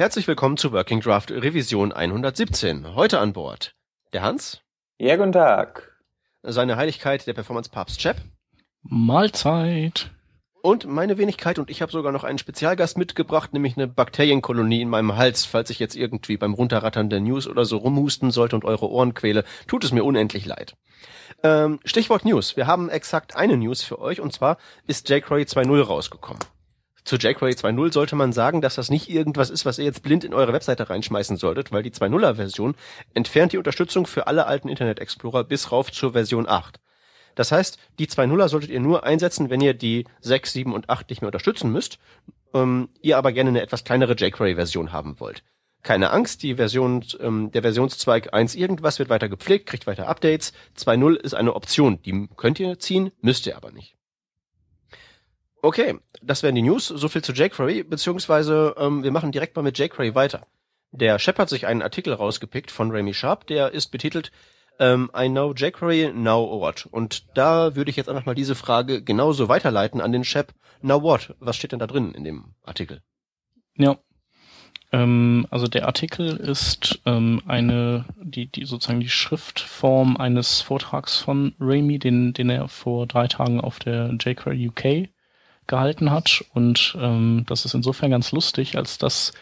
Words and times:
Herzlich 0.00 0.28
willkommen 0.28 0.56
zu 0.56 0.70
Working 0.70 1.00
Draft 1.00 1.32
Revision 1.32 1.90
117. 1.90 2.94
Heute 2.94 3.18
an 3.18 3.32
Bord 3.32 3.74
der 4.12 4.22
Hans. 4.22 4.60
Ja, 4.96 5.16
guten 5.16 5.32
Tag. 5.32 5.92
Seine 6.44 6.76
Heiligkeit, 6.76 7.26
der 7.26 7.32
Performance 7.32 7.68
Papst 7.68 7.98
Chap. 7.98 8.18
Mahlzeit. 8.82 10.12
Und 10.62 10.86
meine 10.86 11.18
Wenigkeit 11.18 11.58
und 11.58 11.68
ich 11.68 11.82
habe 11.82 11.90
sogar 11.90 12.12
noch 12.12 12.22
einen 12.22 12.38
Spezialgast 12.38 12.96
mitgebracht, 12.96 13.52
nämlich 13.52 13.76
eine 13.76 13.88
Bakterienkolonie 13.88 14.82
in 14.82 14.88
meinem 14.88 15.16
Hals. 15.16 15.44
Falls 15.44 15.68
ich 15.68 15.80
jetzt 15.80 15.96
irgendwie 15.96 16.36
beim 16.36 16.54
Runterrattern 16.54 17.10
der 17.10 17.18
News 17.18 17.48
oder 17.48 17.64
so 17.64 17.78
rumhusten 17.78 18.30
sollte 18.30 18.54
und 18.54 18.64
eure 18.64 18.88
Ohren 18.88 19.14
quäle, 19.14 19.42
tut 19.66 19.82
es 19.82 19.90
mir 19.90 20.04
unendlich 20.04 20.46
leid. 20.46 20.76
Ähm, 21.42 21.80
Stichwort 21.84 22.24
News. 22.24 22.56
Wir 22.56 22.68
haben 22.68 22.88
exakt 22.88 23.34
eine 23.34 23.56
News 23.56 23.82
für 23.82 23.98
euch 23.98 24.20
und 24.20 24.32
zwar 24.32 24.58
ist 24.86 25.08
jQuery 25.08 25.42
2.0 25.42 25.82
rausgekommen. 25.82 26.44
Zu 27.08 27.16
jQuery 27.16 27.52
2.0 27.52 27.90
sollte 27.90 28.16
man 28.16 28.34
sagen, 28.34 28.60
dass 28.60 28.74
das 28.74 28.90
nicht 28.90 29.08
irgendwas 29.08 29.48
ist, 29.48 29.64
was 29.64 29.78
ihr 29.78 29.86
jetzt 29.86 30.02
blind 30.02 30.24
in 30.24 30.34
eure 30.34 30.52
Webseite 30.52 30.90
reinschmeißen 30.90 31.38
solltet, 31.38 31.72
weil 31.72 31.82
die 31.82 31.90
2.0er 31.90 32.34
Version 32.34 32.74
entfernt 33.14 33.54
die 33.54 33.56
Unterstützung 33.56 34.06
für 34.06 34.26
alle 34.26 34.44
alten 34.44 34.68
Internet 34.68 34.98
Explorer 34.98 35.42
bis 35.44 35.72
rauf 35.72 35.90
zur 35.90 36.12
Version 36.12 36.46
8. 36.46 36.78
Das 37.34 37.50
heißt, 37.50 37.78
die 37.98 38.08
2.0er 38.08 38.48
solltet 38.50 38.68
ihr 38.68 38.80
nur 38.80 39.04
einsetzen, 39.04 39.48
wenn 39.48 39.62
ihr 39.62 39.72
die 39.72 40.04
6, 40.20 40.52
7 40.52 40.74
und 40.74 40.90
8 40.90 41.08
nicht 41.08 41.22
mehr 41.22 41.28
unterstützen 41.28 41.72
müsst, 41.72 41.98
ähm, 42.52 42.90
ihr 43.00 43.16
aber 43.16 43.32
gerne 43.32 43.48
eine 43.48 43.62
etwas 43.62 43.84
kleinere 43.84 44.12
jQuery-Version 44.12 44.92
haben 44.92 45.18
wollt. 45.18 45.44
Keine 45.82 46.10
Angst, 46.10 46.42
die 46.42 46.56
Version, 46.56 47.02
ähm, 47.20 47.50
der 47.52 47.62
Versionszweig 47.62 48.34
1 48.34 48.54
irgendwas 48.54 48.98
wird 48.98 49.08
weiter 49.08 49.30
gepflegt, 49.30 49.64
kriegt 49.64 49.86
weiter 49.86 50.08
Updates. 50.08 50.52
2.0 50.76 51.14
ist 51.14 51.32
eine 51.32 51.54
Option, 51.54 52.02
die 52.02 52.28
könnt 52.36 52.60
ihr 52.60 52.78
ziehen, 52.78 53.12
müsst 53.22 53.46
ihr 53.46 53.56
aber 53.56 53.70
nicht. 53.70 53.94
Okay, 55.60 55.98
das 56.22 56.42
wären 56.42 56.54
die 56.54 56.62
News. 56.62 56.88
So 56.88 57.08
viel 57.08 57.22
zu 57.22 57.32
jQuery, 57.32 57.84
beziehungsweise 57.84 58.74
ähm, 58.78 59.02
wir 59.02 59.10
machen 59.10 59.32
direkt 59.32 59.56
mal 59.56 59.62
mit 59.62 59.78
jQuery 59.78 60.14
weiter. 60.14 60.46
Der 60.90 61.18
Shep 61.18 61.38
hat 61.38 61.48
sich 61.48 61.66
einen 61.66 61.82
Artikel 61.82 62.12
rausgepickt 62.12 62.70
von 62.70 62.90
Remy 62.90 63.12
Sharp, 63.14 63.46
der 63.46 63.72
ist 63.72 63.88
betitelt 63.88 64.30
ähm, 64.78 65.10
I 65.16 65.28
know 65.28 65.52
jQuery, 65.52 66.12
now 66.14 66.60
what? 66.60 66.86
Und 66.90 67.36
da 67.36 67.74
würde 67.74 67.90
ich 67.90 67.96
jetzt 67.96 68.08
einfach 68.08 68.26
mal 68.26 68.34
diese 68.34 68.54
Frage 68.54 69.02
genauso 69.02 69.48
weiterleiten 69.48 70.00
an 70.00 70.12
den 70.12 70.24
Shep. 70.24 70.54
Now 70.82 71.02
what? 71.02 71.34
Was 71.40 71.56
steht 71.56 71.72
denn 71.72 71.80
da 71.80 71.86
drin 71.86 72.12
in 72.12 72.24
dem 72.24 72.54
Artikel? 72.62 73.02
Ja. 73.76 73.98
Ähm, 74.92 75.46
also 75.50 75.66
der 75.66 75.86
Artikel 75.86 76.36
ist 76.36 77.00
ähm, 77.04 77.42
eine, 77.46 78.06
die, 78.22 78.46
die 78.46 78.64
sozusagen 78.64 79.00
die 79.00 79.10
Schriftform 79.10 80.16
eines 80.16 80.62
Vortrags 80.62 81.18
von 81.18 81.54
Remy, 81.60 81.98
den, 81.98 82.32
den 82.32 82.48
er 82.48 82.68
vor 82.68 83.06
drei 83.06 83.26
Tagen 83.26 83.60
auf 83.60 83.80
der 83.80 84.16
jQuery 84.18 84.68
UK 84.68 85.08
gehalten 85.68 86.10
hat. 86.10 86.44
Und 86.52 86.96
ähm, 87.00 87.44
das 87.46 87.64
ist 87.64 87.74
insofern 87.74 88.10
ganz 88.10 88.32
lustig, 88.32 88.76
als 88.76 88.98
dass, 88.98 89.32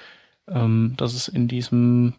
ähm, 0.49 0.95
dass 0.99 1.15
es 1.15 1.29
in 1.29 1.49
diesem 1.49 2.15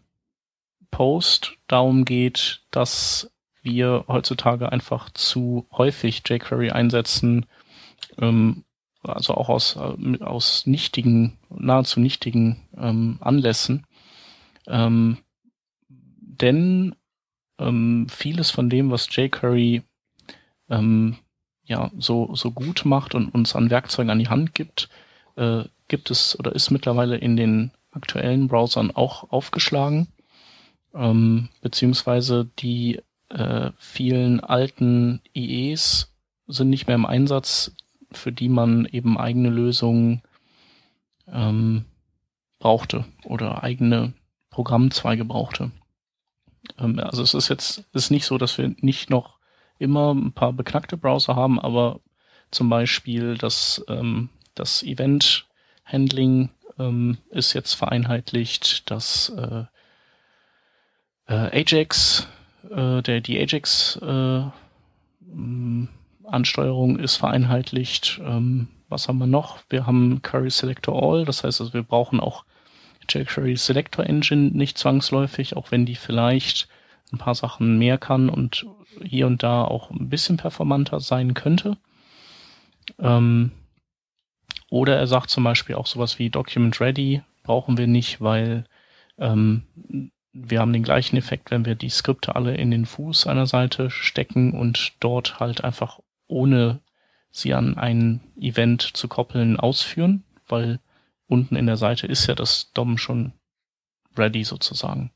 Post 0.90 1.56
darum 1.68 2.04
geht, 2.04 2.62
dass 2.70 3.30
wir 3.62 4.04
heutzutage 4.08 4.72
einfach 4.72 5.10
zu 5.10 5.66
häufig 5.70 6.22
jQuery 6.26 6.70
einsetzen, 6.70 7.46
ähm, 8.18 8.64
also 9.02 9.34
auch 9.34 9.48
aus, 9.48 9.76
äh, 9.76 10.22
aus 10.22 10.66
nichtigen, 10.66 11.38
nahezu 11.50 12.00
nichtigen 12.00 12.68
ähm, 12.76 13.18
Anlässen. 13.20 13.86
Ähm, 14.66 15.18
denn 15.88 16.94
ähm, 17.58 18.06
vieles 18.08 18.50
von 18.50 18.70
dem, 18.70 18.90
was 18.90 19.08
jQuery 19.14 19.82
ähm, 20.70 21.16
ja 21.68 21.90
so, 21.98 22.34
so 22.34 22.50
gut 22.50 22.84
macht 22.84 23.14
und 23.14 23.28
uns 23.28 23.54
an 23.54 23.70
Werkzeugen 23.70 24.10
an 24.10 24.18
die 24.18 24.28
Hand 24.28 24.54
gibt, 24.54 24.88
äh, 25.36 25.64
gibt 25.86 26.10
es 26.10 26.38
oder 26.38 26.54
ist 26.54 26.70
mittlerweile 26.70 27.16
in 27.16 27.36
den 27.36 27.70
aktuellen 27.92 28.48
Browsern 28.48 28.90
auch 28.90 29.30
aufgeschlagen. 29.30 30.08
Ähm, 30.94 31.50
beziehungsweise 31.60 32.50
die 32.58 33.00
äh, 33.28 33.70
vielen 33.76 34.40
alten 34.40 35.20
IEs 35.36 36.12
sind 36.46 36.70
nicht 36.70 36.86
mehr 36.86 36.96
im 36.96 37.06
Einsatz, 37.06 37.72
für 38.10 38.32
die 38.32 38.48
man 38.48 38.86
eben 38.86 39.18
eigene 39.18 39.50
Lösungen 39.50 40.22
ähm, 41.30 41.84
brauchte 42.58 43.04
oder 43.24 43.62
eigene 43.62 44.14
Programmzweige 44.50 45.26
brauchte. 45.26 45.70
Ähm, 46.78 46.98
also 46.98 47.22
es 47.22 47.34
ist 47.34 47.48
jetzt 47.48 47.84
ist 47.92 48.10
nicht 48.10 48.24
so, 48.24 48.38
dass 48.38 48.56
wir 48.56 48.74
nicht 48.80 49.10
noch 49.10 49.37
immer 49.78 50.14
ein 50.14 50.32
paar 50.32 50.52
beknackte 50.52 50.96
Browser 50.96 51.36
haben, 51.36 51.60
aber 51.60 52.00
zum 52.50 52.68
Beispiel 52.68 53.36
das, 53.36 53.84
ähm, 53.88 54.28
das 54.54 54.82
Event-Handling 54.82 56.50
ähm, 56.78 57.18
ist 57.30 57.52
jetzt 57.52 57.74
vereinheitlicht, 57.74 58.90
das 58.90 59.30
äh, 59.36 59.64
äh, 61.26 61.62
Ajax, 61.62 62.26
äh, 62.70 63.02
der, 63.02 63.20
die 63.20 63.38
Ajax 63.38 63.96
äh, 64.02 64.42
Ansteuerung 66.24 66.98
ist 66.98 67.16
vereinheitlicht. 67.16 68.20
Ähm, 68.22 68.68
was 68.88 69.08
haben 69.08 69.18
wir 69.18 69.26
noch? 69.26 69.58
Wir 69.68 69.86
haben 69.86 70.22
Curry 70.22 70.50
Selector 70.50 71.02
All, 71.02 71.24
das 71.24 71.44
heißt 71.44 71.60
also, 71.60 71.74
wir 71.74 71.82
brauchen 71.82 72.20
auch 72.20 72.44
jQuery 73.08 73.56
Selector 73.56 74.04
Engine 74.04 74.50
nicht 74.52 74.78
zwangsläufig, 74.78 75.56
auch 75.56 75.70
wenn 75.70 75.86
die 75.86 75.94
vielleicht 75.94 76.68
ein 77.12 77.18
paar 77.18 77.34
Sachen 77.34 77.78
mehr 77.78 77.98
kann 77.98 78.28
und 78.28 78.66
hier 79.02 79.26
und 79.26 79.42
da 79.42 79.64
auch 79.64 79.90
ein 79.90 80.08
bisschen 80.08 80.36
performanter 80.36 81.00
sein 81.00 81.34
könnte. 81.34 81.76
Ähm, 82.98 83.52
oder 84.70 84.96
er 84.96 85.06
sagt 85.06 85.30
zum 85.30 85.44
Beispiel 85.44 85.76
auch 85.76 85.86
sowas 85.86 86.18
wie 86.18 86.30
Document 86.30 86.80
Ready 86.80 87.22
brauchen 87.42 87.78
wir 87.78 87.86
nicht, 87.86 88.20
weil 88.20 88.64
ähm, 89.18 89.62
wir 90.32 90.60
haben 90.60 90.72
den 90.72 90.82
gleichen 90.82 91.16
Effekt, 91.16 91.50
wenn 91.50 91.64
wir 91.64 91.74
die 91.74 91.88
Skripte 91.88 92.36
alle 92.36 92.54
in 92.54 92.70
den 92.70 92.86
Fuß 92.86 93.26
einer 93.26 93.46
Seite 93.46 93.90
stecken 93.90 94.52
und 94.52 94.92
dort 95.00 95.40
halt 95.40 95.64
einfach 95.64 96.00
ohne 96.26 96.80
sie 97.30 97.54
an 97.54 97.76
ein 97.76 98.20
Event 98.38 98.82
zu 98.82 99.08
koppeln 99.08 99.58
ausführen, 99.58 100.24
weil 100.46 100.80
unten 101.26 101.56
in 101.56 101.66
der 101.66 101.76
Seite 101.76 102.06
ist 102.06 102.26
ja 102.26 102.34
das 102.34 102.72
DOM 102.72 102.98
schon 102.98 103.32
ready 104.16 104.44
sozusagen. 104.44 105.10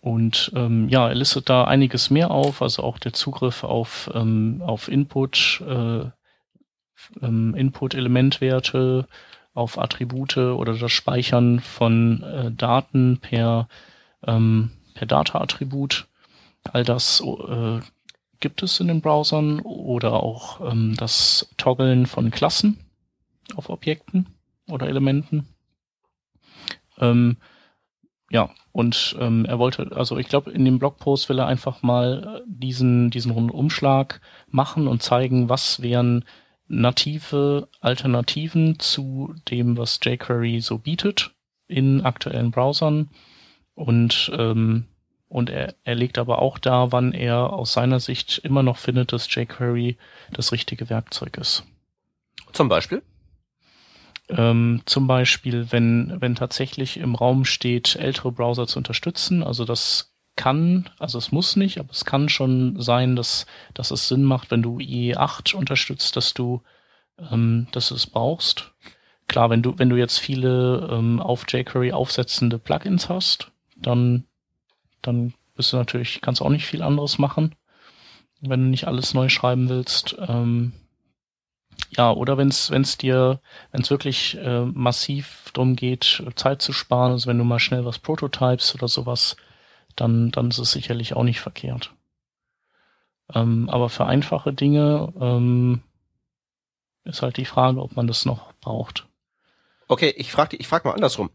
Und 0.00 0.52
ähm, 0.54 0.88
ja, 0.88 1.08
er 1.08 1.14
listet 1.14 1.48
da 1.48 1.64
einiges 1.64 2.10
mehr 2.10 2.30
auf, 2.30 2.62
also 2.62 2.82
auch 2.82 2.98
der 2.98 3.12
Zugriff 3.12 3.64
auf, 3.64 4.10
ähm, 4.14 4.62
auf 4.64 4.88
Input, 4.88 5.62
äh, 5.66 6.04
ähm, 7.22 7.54
Input-Elementwerte, 7.54 9.06
auf 9.56 9.78
Attribute 9.78 10.36
oder 10.36 10.76
das 10.76 10.92
Speichern 10.92 11.60
von 11.60 12.22
äh, 12.22 12.52
Daten 12.52 13.18
per, 13.18 13.68
ähm, 14.26 14.70
per 14.94 15.06
Data-Attribut. 15.06 16.06
All 16.64 16.84
das 16.84 17.22
äh, 17.22 17.80
gibt 18.38 18.62
es 18.62 18.80
in 18.80 18.88
den 18.88 19.00
Browsern 19.00 19.60
oder 19.60 20.22
auch 20.22 20.60
ähm, 20.60 20.94
das 20.96 21.48
Toggeln 21.56 22.06
von 22.06 22.30
Klassen 22.30 22.78
auf 23.54 23.70
Objekten 23.70 24.26
oder 24.68 24.88
Elementen. 24.88 25.48
Ähm, 26.98 27.38
ja, 28.30 28.50
und 28.76 29.16
ähm, 29.18 29.46
er 29.46 29.58
wollte, 29.58 29.88
also 29.96 30.18
ich 30.18 30.28
glaube, 30.28 30.50
in 30.50 30.66
dem 30.66 30.78
Blogpost 30.78 31.30
will 31.30 31.38
er 31.38 31.46
einfach 31.46 31.80
mal 31.80 32.42
diesen, 32.46 33.08
diesen 33.08 33.30
Rundumschlag 33.30 34.20
machen 34.50 34.86
und 34.86 35.02
zeigen, 35.02 35.48
was 35.48 35.80
wären 35.80 36.26
native 36.68 37.68
Alternativen 37.80 38.78
zu 38.78 39.34
dem, 39.48 39.78
was 39.78 39.98
jQuery 40.04 40.60
so 40.60 40.76
bietet 40.76 41.30
in 41.68 42.02
aktuellen 42.02 42.50
Browsern. 42.50 43.08
Und, 43.74 44.30
ähm, 44.36 44.84
und 45.30 45.48
er, 45.48 45.74
er 45.84 45.94
legt 45.94 46.18
aber 46.18 46.42
auch 46.42 46.58
da, 46.58 46.92
wann 46.92 47.14
er 47.14 47.54
aus 47.54 47.72
seiner 47.72 47.98
Sicht 47.98 48.42
immer 48.44 48.62
noch 48.62 48.76
findet, 48.76 49.10
dass 49.10 49.34
jQuery 49.34 49.96
das 50.32 50.52
richtige 50.52 50.90
Werkzeug 50.90 51.38
ist. 51.38 51.64
Zum 52.52 52.68
Beispiel? 52.68 53.00
Ähm, 54.28 54.82
zum 54.86 55.06
Beispiel, 55.06 55.70
wenn, 55.70 56.20
wenn 56.20 56.34
tatsächlich 56.34 56.96
im 56.96 57.14
Raum 57.14 57.44
steht, 57.44 57.96
ältere 57.96 58.32
Browser 58.32 58.66
zu 58.66 58.78
unterstützen, 58.78 59.42
also 59.42 59.64
das 59.64 60.12
kann, 60.34 60.90
also 60.98 61.18
es 61.18 61.32
muss 61.32 61.56
nicht, 61.56 61.78
aber 61.78 61.90
es 61.90 62.04
kann 62.04 62.28
schon 62.28 62.80
sein, 62.80 63.16
dass, 63.16 63.46
dass 63.72 63.90
es 63.90 64.08
Sinn 64.08 64.24
macht, 64.24 64.50
wenn 64.50 64.62
du 64.62 64.78
IE8 64.78 65.54
unterstützt, 65.54 66.16
dass 66.16 66.34
du, 66.34 66.62
ähm, 67.30 67.68
dass 67.72 67.88
du 67.88 67.94
es 67.94 68.06
brauchst. 68.06 68.72
Klar, 69.28 69.50
wenn 69.50 69.62
du, 69.62 69.78
wenn 69.78 69.88
du 69.88 69.96
jetzt 69.96 70.18
viele 70.18 70.88
ähm, 70.90 71.20
auf 71.20 71.46
jQuery 71.48 71.92
aufsetzende 71.92 72.58
Plugins 72.58 73.08
hast, 73.08 73.50
dann, 73.76 74.24
dann 75.02 75.34
bist 75.56 75.72
du 75.72 75.78
natürlich, 75.78 76.20
kannst 76.20 76.40
du 76.40 76.44
auch 76.44 76.50
nicht 76.50 76.66
viel 76.66 76.82
anderes 76.82 77.18
machen, 77.18 77.54
wenn 78.40 78.64
du 78.64 78.66
nicht 78.68 78.86
alles 78.86 79.14
neu 79.14 79.28
schreiben 79.28 79.68
willst. 79.68 80.16
Ähm, 80.28 80.72
ja, 81.90 82.10
oder 82.10 82.38
wenn 82.38 82.48
es 82.48 82.98
dir, 82.98 83.40
wenn 83.72 83.82
es 83.82 83.90
wirklich 83.90 84.36
äh, 84.38 84.64
massiv 84.64 85.50
drum 85.52 85.76
geht, 85.76 86.22
Zeit 86.36 86.62
zu 86.62 86.72
sparen, 86.72 87.12
also 87.12 87.28
wenn 87.28 87.38
du 87.38 87.44
mal 87.44 87.58
schnell 87.58 87.84
was 87.84 87.98
prototypes 87.98 88.74
oder 88.74 88.88
sowas, 88.88 89.36
dann 89.94 90.30
dann 90.30 90.48
ist 90.48 90.58
es 90.58 90.72
sicherlich 90.72 91.14
auch 91.14 91.22
nicht 91.22 91.40
verkehrt. 91.40 91.92
Ähm, 93.34 93.68
aber 93.68 93.88
für 93.88 94.06
einfache 94.06 94.52
Dinge 94.52 95.12
ähm, 95.20 95.82
ist 97.04 97.22
halt 97.22 97.36
die 97.36 97.44
Frage, 97.44 97.80
ob 97.80 97.96
man 97.96 98.06
das 98.06 98.24
noch 98.24 98.52
braucht. 98.54 99.06
Okay, 99.88 100.12
ich 100.16 100.32
frage 100.32 100.56
ich 100.56 100.68
frag 100.68 100.84
mal 100.84 100.92
andersrum. 100.92 101.30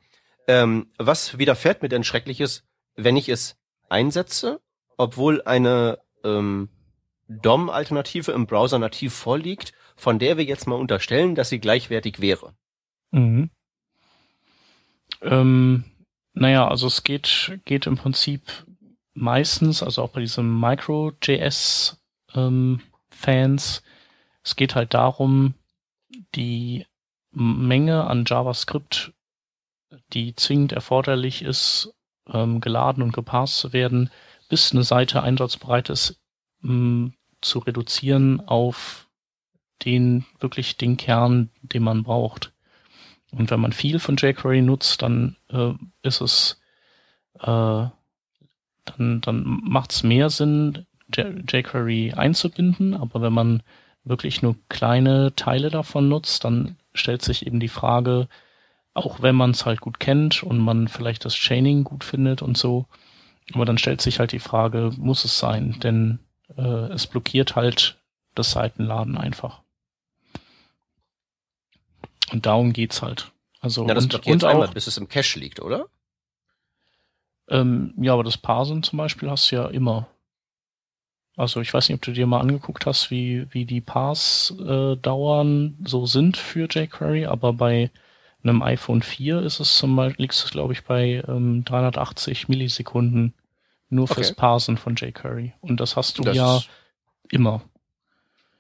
Ähm, 0.48 0.88
was 0.98 1.38
widerfährt 1.38 1.82
mir 1.82 1.90
denn 1.90 2.04
Schreckliches, 2.04 2.64
wenn 2.96 3.16
ich 3.16 3.30
es 3.30 3.58
einsetze, 3.90 4.60
obwohl 4.98 5.42
eine 5.44 6.00
ähm, 6.24 6.70
DOM-Alternative 7.28 8.32
im 8.32 8.48
Browser 8.48 8.80
nativ 8.80 9.14
vorliegt, 9.14 9.72
von 10.02 10.18
der 10.18 10.36
wir 10.38 10.44
jetzt 10.44 10.66
mal 10.66 10.80
unterstellen, 10.80 11.36
dass 11.36 11.50
sie 11.50 11.60
gleichwertig 11.60 12.22
wäre? 12.22 12.56
Mhm. 13.12 13.52
Ähm, 15.22 15.84
naja, 16.34 16.68
also 16.68 16.88
es 16.88 17.04
geht, 17.04 17.60
geht 17.66 17.86
im 17.86 17.98
Prinzip 17.98 18.42
meistens, 19.14 19.84
also 19.84 20.02
auch 20.02 20.10
bei 20.10 20.22
diesem 20.22 20.60
Micro.js 20.60 22.02
ähm, 22.34 22.82
es 24.44 24.56
geht 24.56 24.74
halt 24.74 24.96
darum, 24.96 25.54
die 26.34 26.88
Menge 27.32 28.08
an 28.08 28.24
JavaScript, 28.26 29.14
die 30.14 30.36
zwingend 30.36 30.72
erforderlich 30.72 31.44
ist, 31.44 31.94
ähm, 32.28 32.60
geladen 32.60 33.04
und 33.04 33.14
gepasst 33.14 33.58
zu 33.60 33.72
werden, 33.72 34.10
bis 34.50 34.72
eine 34.72 34.82
Seite 34.82 35.22
einsatzbereit 35.22 35.92
ist, 35.92 36.20
ähm, 36.64 37.14
zu 37.42 37.60
reduzieren 37.60 38.42
auf 38.48 39.11
den 39.86 40.26
wirklich 40.40 40.78
den 40.78 40.98
Kern, 40.98 41.50
den 41.62 41.84
man 41.84 42.04
braucht. 42.04 42.52
Und 43.32 43.50
wenn 43.50 43.60
man 43.60 43.74
viel 43.74 44.00
von 44.00 44.18
jQuery 44.18 44.62
nutzt, 44.62 45.02
dann 45.02 45.38
äh, 45.50 45.74
ist 46.04 46.22
es 46.22 46.62
äh, 47.40 47.86
dann, 48.86 49.22
dann 49.22 49.44
macht 49.46 49.92
es 49.92 50.04
mehr 50.04 50.30
Sinn, 50.30 50.86
jQuery 51.14 52.14
einzubinden, 52.14 52.94
aber 52.94 53.22
wenn 53.22 53.34
man 53.34 53.64
wirklich 54.04 54.42
nur 54.42 54.56
kleine 54.70 55.36
Teile 55.36 55.70
davon 55.70 56.10
nutzt, 56.10 56.44
dann 56.46 56.78
stellt 56.94 57.22
sich 57.22 57.46
eben 57.46 57.60
die 57.60 57.68
Frage, 57.68 58.28
auch 58.94 59.22
wenn 59.22 59.36
man 59.36 59.52
es 59.52 59.66
halt 59.66 59.82
gut 59.82 60.00
kennt 60.00 60.44
und 60.44 60.60
man 60.60 60.88
vielleicht 60.88 61.26
das 61.26 61.36
Chaining 61.36 61.84
gut 61.84 62.04
findet 62.04 62.42
und 62.42 62.58
so, 62.58 62.88
aber 63.54 63.66
dann 63.66 63.78
stellt 63.78 64.02
sich 64.02 64.20
halt 64.20 64.32
die 64.32 64.40
Frage, 64.40 64.92
muss 64.98 65.26
es 65.26 65.38
sein? 65.38 65.80
Denn 65.82 66.20
äh, 66.58 66.62
es 66.62 67.08
blockiert 67.08 67.56
halt 67.56 67.98
das 68.36 68.52
Seitenladen 68.52 69.18
einfach. 69.18 69.61
Und 72.32 72.46
darum 72.46 72.74
geht's 72.74 73.02
halt. 73.02 73.32
Also 73.60 73.88
ja, 73.88 73.94
das 73.94 74.06
und, 74.06 74.26
und 74.26 74.44
einmal, 74.44 74.68
auch, 74.68 74.74
bis 74.74 74.88
es 74.88 74.98
im 74.98 75.08
Cache 75.08 75.40
liegt, 75.40 75.60
oder? 75.60 75.86
ähm, 77.50 77.94
ja, 77.98 78.14
aber 78.14 78.24
das 78.24 78.38
Parsen 78.38 78.82
zum 78.84 78.98
Beispiel 78.98 79.30
hast 79.30 79.52
du 79.52 79.58
ja 79.58 79.68
immer. 79.68 80.08
Also 81.38 81.62
ich 81.62 81.74
weiß 81.74 81.90
nicht, 81.90 81.96
ob 81.96 82.02
du 82.02 82.12
dir 82.12 82.28
mal 82.28 82.40
angeguckt 82.40 82.86
hast, 82.86 83.10
wie, 83.12 83.48
wie 83.52 83.66
die 83.66 83.82
Pass-Dauern 83.82 85.78
äh, 85.84 85.88
so 85.88 86.06
sind 86.06 86.38
für 86.38 86.68
jQuery, 86.70 87.26
aber 87.26 87.54
bei 87.54 87.90
einem 88.44 88.62
iPhone 88.64 89.02
4 89.02 89.42
ist 89.42 89.60
es 89.60 89.78
zum 89.78 89.96
Beispiel, 89.96 90.24
liegt 90.24 90.34
es 90.34 90.50
glaube 90.50 90.74
ich 90.74 90.84
bei 90.84 91.24
ähm, 91.28 91.64
380 91.64 92.50
Millisekunden 92.50 93.34
nur 93.90 94.08
fürs 94.08 94.32
Okay. 94.32 94.40
Parsen 94.40 94.78
von 94.78 94.96
jQuery. 94.96 95.54
Und 95.62 95.80
das 95.80 95.96
hast 95.96 96.18
du 96.18 96.24
Das 96.24 96.36
ja 96.36 96.62
immer. 97.30 97.62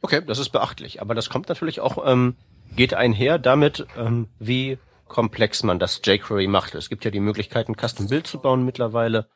Okay, 0.01 0.21
das 0.25 0.39
ist 0.39 0.49
beachtlich. 0.49 1.01
Aber 1.01 1.15
das 1.15 1.29
kommt 1.29 1.49
natürlich 1.49 1.79
auch, 1.79 2.05
ähm, 2.05 2.35
geht 2.75 2.93
einher 2.93 3.39
damit, 3.39 3.85
ähm, 3.97 4.27
wie 4.39 4.77
komplex 5.07 5.63
man 5.63 5.77
das 5.79 6.01
jQuery 6.03 6.47
macht. 6.47 6.73
Es 6.75 6.89
gibt 6.89 7.03
ja 7.05 7.11
die 7.11 7.19
Möglichkeit, 7.19 7.67
ein 7.67 7.75
Custom-Bild 7.75 8.27
zu 8.27 8.39
bauen 8.39 8.63
mittlerweile. 8.63 9.27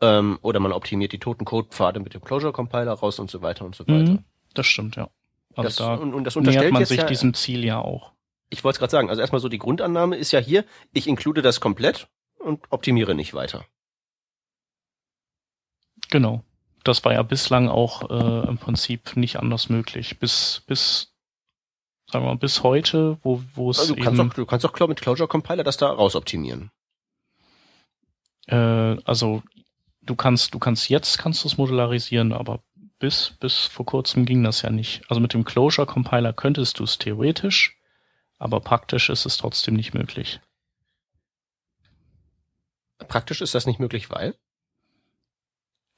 Ähm, 0.00 0.38
oder 0.42 0.60
man 0.60 0.70
optimiert 0.72 1.12
die 1.12 1.18
toten 1.18 1.44
Codepfade 1.44 1.98
mit 1.98 2.14
dem 2.14 2.22
Closure-Compiler 2.22 2.92
raus 2.92 3.18
und 3.18 3.30
so 3.30 3.42
weiter 3.42 3.64
und 3.64 3.74
so 3.74 3.84
weiter. 3.88 4.12
Mhm, 4.12 4.24
das 4.54 4.66
stimmt, 4.66 4.94
ja. 4.94 5.10
Also 5.56 5.66
Das, 5.66 5.76
da 5.76 5.94
und, 5.94 6.14
und 6.14 6.22
das 6.22 6.36
nähert 6.36 6.46
unterstellt 6.46 6.72
man 6.72 6.84
sich 6.84 6.98
ja, 6.98 7.04
diesem 7.06 7.34
Ziel 7.34 7.64
ja 7.64 7.80
auch. 7.80 8.12
ich 8.50 8.62
wollte 8.62 8.76
es 8.76 8.78
gerade 8.78 8.90
sagen, 8.92 9.10
also 9.10 9.20
erstmal 9.20 9.40
so 9.40 9.48
die 9.48 9.58
Grundannahme 9.58 10.16
ist 10.16 10.30
ja 10.30 10.38
hier, 10.38 10.64
ich 10.92 11.08
inklude 11.08 11.42
das 11.42 11.60
komplett 11.60 12.08
und 12.38 12.64
optimiere 12.70 13.16
nicht 13.16 13.34
weiter. 13.34 13.64
Genau. 16.10 16.44
Das 16.84 17.04
war 17.04 17.12
ja 17.12 17.22
bislang 17.22 17.68
auch 17.68 18.08
äh, 18.08 18.48
im 18.48 18.58
Prinzip 18.58 19.16
nicht 19.16 19.36
anders 19.38 19.68
möglich. 19.68 20.18
Bis, 20.18 20.62
bis, 20.66 21.07
sagen 22.10 22.24
wir 22.24 22.30
mal, 22.30 22.38
bis 22.38 22.62
heute, 22.62 23.18
wo, 23.22 23.42
wo 23.54 23.70
es 23.70 23.78
Also 23.80 23.94
du 23.94 24.02
kannst 24.02 24.18
eben, 24.18 24.28
doch, 24.28 24.34
du 24.34 24.46
kannst 24.46 24.72
klar 24.72 24.88
mit 24.88 25.00
Closure-Compiler 25.00 25.64
das 25.64 25.76
da 25.76 25.90
raus 25.90 26.16
optimieren. 26.16 26.70
äh, 28.46 28.56
also 29.04 29.42
du 30.02 30.16
kannst, 30.16 30.54
du 30.54 30.58
kannst 30.58 30.88
jetzt 30.88 31.18
kannst 31.18 31.44
du 31.44 31.48
es 31.48 31.58
modularisieren, 31.58 32.32
aber 32.32 32.60
bis, 32.98 33.36
bis 33.38 33.66
vor 33.66 33.86
kurzem 33.86 34.24
ging 34.24 34.42
das 34.42 34.62
ja 34.62 34.70
nicht. 34.70 35.02
Also 35.08 35.20
mit 35.20 35.34
dem 35.34 35.44
Closure 35.44 35.86
Compiler 35.86 36.32
könntest 36.32 36.78
du 36.78 36.84
es 36.84 36.98
theoretisch, 36.98 37.76
aber 38.38 38.60
praktisch 38.60 39.10
ist 39.10 39.26
es 39.26 39.36
trotzdem 39.36 39.74
nicht 39.74 39.94
möglich. 39.94 40.40
Praktisch 43.06 43.40
ist 43.40 43.54
das 43.54 43.66
nicht 43.66 43.78
möglich, 43.78 44.10
weil? 44.10 44.34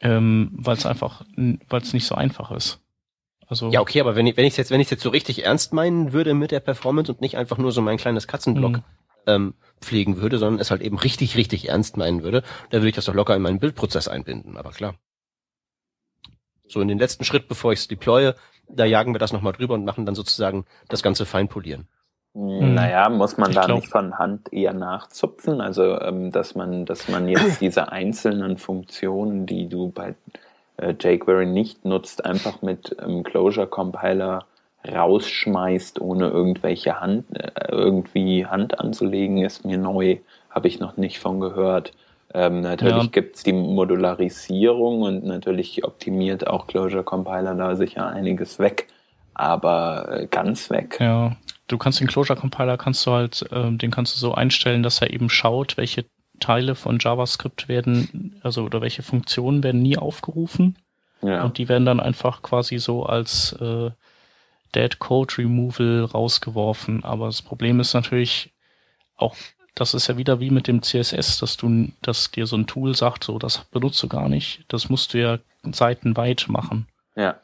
Ähm, 0.01 0.51
weil 0.53 0.77
es 0.77 0.87
einfach, 0.87 1.25
weil 1.37 1.83
es 1.83 1.93
nicht 1.93 2.07
so 2.07 2.15
einfach 2.15 2.51
ist. 2.51 2.81
Also 3.50 3.69
Ja, 3.70 3.81
okay, 3.81 4.00
aber 4.00 4.17
wenn 4.17 4.26
ich 4.26 4.37
wenn 4.37 4.47
ich 4.47 4.56
jetzt 4.56 4.70
wenn 4.70 4.81
ich 4.81 4.91
jetzt 4.91 5.02
so 5.02 5.11
richtig 5.11 5.44
ernst 5.44 5.73
meinen 5.75 6.12
würde 6.14 6.32
mit 6.35 6.50
der 6.52 6.61
Performance 6.61 7.12
und 7.12 7.20
nicht 7.20 7.37
einfach 7.37 7.58
nur 7.58 7.73
so 7.73 7.82
mein 7.82 7.99
kleines 7.99 8.26
Katzenblock 8.26 8.76
Mhm. 8.79 8.82
ähm, 9.26 9.55
pflegen 9.81 10.17
würde, 10.23 10.38
sondern 10.38 10.61
es 10.61 10.70
halt 10.70 10.81
eben 10.81 10.97
richtig 10.99 11.37
richtig 11.37 11.69
ernst 11.69 11.97
meinen 11.97 12.23
würde, 12.23 12.43
dann 12.70 12.81
würde 12.81 12.88
ich 12.91 12.94
das 12.94 13.05
doch 13.06 13.14
locker 13.14 13.35
in 13.37 13.43
meinen 13.43 13.58
Bildprozess 13.58 14.08
einbinden, 14.08 14.56
aber 14.56 14.70
klar. 14.70 14.94
So 16.69 16.81
in 16.81 16.88
den 16.88 16.99
letzten 16.99 17.25
Schritt, 17.25 17.49
bevor 17.49 17.73
ich 17.73 17.81
es 17.81 17.88
deploye, 17.88 18.35
da 18.69 18.85
jagen 18.85 19.12
wir 19.12 19.19
das 19.19 19.32
nochmal 19.32 19.52
drüber 19.52 19.75
und 19.75 19.85
machen 19.85 20.06
dann 20.06 20.14
sozusagen 20.14 20.64
das 20.88 21.02
ganze 21.02 21.26
feinpolieren. 21.26 21.88
Hm. 22.35 22.75
Naja, 22.75 23.08
muss 23.08 23.37
man 23.37 23.50
Ich 23.50 23.56
da 23.56 23.64
glaub- 23.67 23.81
nicht 23.81 23.88
von 23.91 24.17
Hand 24.19 24.52
eher 24.52 24.73
nachzupfen? 24.73 25.61
Also, 25.61 26.00
ähm, 26.00 26.31
dass 26.31 26.55
man, 26.55 26.87
dass 26.87 27.08
man 27.08 27.29
jetzt 27.29 27.61
diese 27.61 27.91
einzelnen 27.91 28.56
Funktionen, 28.56 29.47
die 29.47 29.69
du 29.69 29.91
bei 29.91 30.14
jQuery 30.81 31.47
nicht 31.47 31.85
nutzt, 31.85 32.25
einfach 32.25 32.62
mit 32.62 32.97
ähm, 33.05 33.23
Closure 33.23 33.67
Compiler 33.67 34.47
rausschmeißt, 34.88 36.00
ohne 36.00 36.29
irgendwelche 36.29 37.00
Hand, 37.00 37.27
äh, 37.35 37.50
irgendwie 37.69 38.47
Hand 38.47 38.81
anzulegen, 38.81 39.38
ist 39.44 39.65
mir 39.65 39.79
neu, 39.79 40.19
habe 40.49 40.69
ich 40.69 40.81
noch 40.81 40.97
nicht 40.97 41.19
von 41.19 41.41
gehört. 41.41 41.93
Ähm, 42.32 42.61
natürlich 42.61 43.05
Ja. 43.05 43.11
gibt's 43.11 43.43
die 43.43 43.53
Modularisierung 43.53 45.03
und 45.03 45.25
natürlich 45.25 45.85
optimiert 45.85 46.47
auch 46.47 46.67
Closure 46.67 47.03
Compiler 47.03 47.55
da 47.55 47.76
sicher 47.76 48.06
einiges 48.06 48.59
weg, 48.59 48.87
aber 49.35 50.09
äh, 50.11 50.26
ganz 50.29 50.71
weg. 50.71 50.97
Ja, 51.00 51.37
du 51.67 51.76
kannst 51.76 52.00
den 52.00 52.06
Closure 52.06 52.38
Compiler 52.38 52.79
kannst 52.79 53.05
du 53.06 53.11
halt, 53.11 53.44
ähm, 53.53 53.79
den 53.79 53.91
kannst 53.91 54.15
du 54.15 54.19
so 54.19 54.33
einstellen, 54.33 54.83
dass 54.83 55.03
er 55.03 55.12
eben 55.12 55.29
schaut, 55.29 55.76
welche 55.76 56.05
Teile 56.40 56.75
von 56.75 56.98
JavaScript 57.00 57.69
werden, 57.69 58.40
also 58.42 58.64
oder 58.64 58.80
welche 58.80 59.02
Funktionen 59.02 59.62
werden 59.62 59.82
nie 59.82 59.97
aufgerufen 59.99 60.76
Ja. 61.23 61.44
und 61.44 61.59
die 61.59 61.68
werden 61.68 61.85
dann 61.87 62.00
einfach 62.00 62.42
quasi 62.42 62.78
so 62.78 63.04
als 63.06 63.52
äh, 63.61 63.90
Dead 64.75 64.99
Code 64.99 65.38
Removal 65.38 66.04
rausgeworfen. 66.04 67.04
Aber 67.04 67.26
das 67.26 67.42
Problem 67.42 67.80
ist 67.80 67.94
natürlich 67.94 68.52
auch, 69.16 69.37
das 69.75 69.94
ist 69.94 70.06
ja 70.09 70.16
wieder 70.16 70.40
wie 70.40 70.50
mit 70.50 70.66
dem 70.66 70.82
CSS, 70.82 71.38
dass 71.38 71.56
du, 71.56 71.88
dass 72.02 72.30
dir 72.30 72.47
so 72.47 72.56
ein 72.56 72.66
Tool 72.66 72.94
sagt, 72.97 73.25
so 73.25 73.38
das 73.38 73.59
benutzt 73.64 74.02
du 74.02 74.09
gar 74.09 74.28
nicht. 74.28 74.64
Das 74.68 74.88
musst 74.88 75.14
du 75.14 75.18
ja 75.20 75.38
seitenweit 75.70 76.47
machen. 76.49 76.87
Ja. 77.16 77.37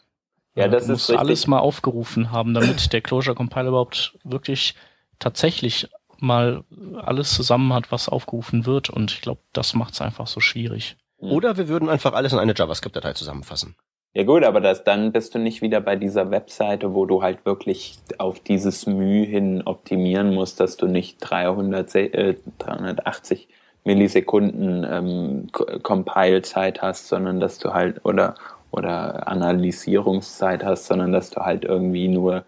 Ja, 0.55 0.69
das 0.69 0.87
du 0.87 0.93
ist 0.93 0.99
musst 1.01 1.11
richtig. 1.11 1.21
alles 1.21 1.47
mal 1.47 1.59
aufgerufen 1.59 2.33
haben, 2.33 2.55
damit 2.55 2.93
der 2.95 3.03
Closure 3.03 3.35
Compiler 3.37 3.69
überhaupt 3.69 4.17
wirklich 4.25 4.75
tatsächlich 5.19 5.89
mal 6.21 6.65
alles 6.97 7.33
zusammen 7.35 7.73
hat, 7.73 7.93
was 7.93 8.09
aufgerufen 8.09 8.67
wird. 8.67 8.91
Und 8.91 9.13
ich 9.13 9.21
glaube, 9.21 9.41
das 9.53 9.75
macht 9.75 9.95
es 9.95 10.01
einfach 10.01 10.27
so 10.27 10.41
schwierig. 10.41 10.97
Mhm. 11.21 11.31
Oder 11.33 11.57
wir 11.57 11.69
würden 11.69 11.89
einfach 11.89 12.13
alles 12.15 12.33
in 12.33 12.39
eine 12.39 12.55
JavaScript-Datei 12.57 13.13
zusammenfassen. 13.15 13.77
Ja 14.15 14.23
gut, 14.25 14.45
aber 14.45 14.63
das, 14.63 14.83
dann 14.83 15.13
bist 15.13 15.35
du 15.35 15.39
nicht 15.39 15.61
wieder 15.61 15.81
bei 15.83 15.95
dieser 15.95 16.31
Webseite, 16.31 16.95
wo 16.95 17.05
du 17.05 17.23
halt 17.23 17.45
wirklich 17.45 17.99
auf 18.17 18.41
dieses 18.41 18.87
Mühe 18.87 19.27
hin 19.27 19.63
optimieren 19.67 20.33
musst, 20.35 20.59
dass 20.59 20.79
du 20.79 20.87
nicht 20.87 21.19
300, 21.21 21.91
se- 21.91 22.15
äh, 22.15 22.37
380 22.59 23.47
Millisekunden 23.85 24.87
ähm, 24.91 25.49
Co- 25.53 25.67
Compile-Zeit 25.83 26.81
hast, 26.81 27.09
sondern 27.09 27.41
dass 27.41 27.59
du 27.59 27.75
halt 27.75 28.05
oder 28.07 28.35
oder 28.73 29.29
Analysierungszeit 29.29 30.65
hast, 30.65 30.87
sondern 30.87 31.13
dass 31.13 31.31
du 31.31 31.41
halt 31.43 31.65
irgendwie 31.65 32.09
nur 32.09 32.45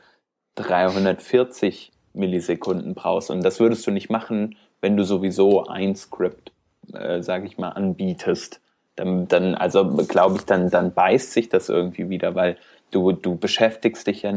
340 0.57 1.93
Millisekunden 2.13 2.95
brauchst. 2.95 3.31
Und 3.31 3.43
das 3.43 3.61
würdest 3.61 3.87
du 3.87 3.91
nicht 3.91 4.11
machen, 4.11 4.57
wenn 4.81 4.97
du 4.97 5.05
sowieso 5.05 5.67
ein 5.67 5.95
Script, 5.97 6.53
äh, 6.93 7.23
sage 7.23 7.47
ich 7.47 7.59
mal, 7.59 7.71
anbietest. 7.71 8.61
Dann, 8.97 9.29
dann 9.29 9.55
also 9.55 9.89
glaube 9.89 10.37
ich, 10.37 10.45
dann, 10.45 10.71
dann 10.71 10.93
beißt 10.93 11.33
sich 11.33 11.49
das 11.49 11.69
irgendwie 11.69 12.09
wieder, 12.09 12.35
weil 12.35 12.57
du, 12.91 13.13
du 13.13 13.37
beschäftigst 13.37 14.07
dich 14.07 14.23
ja 14.23 14.33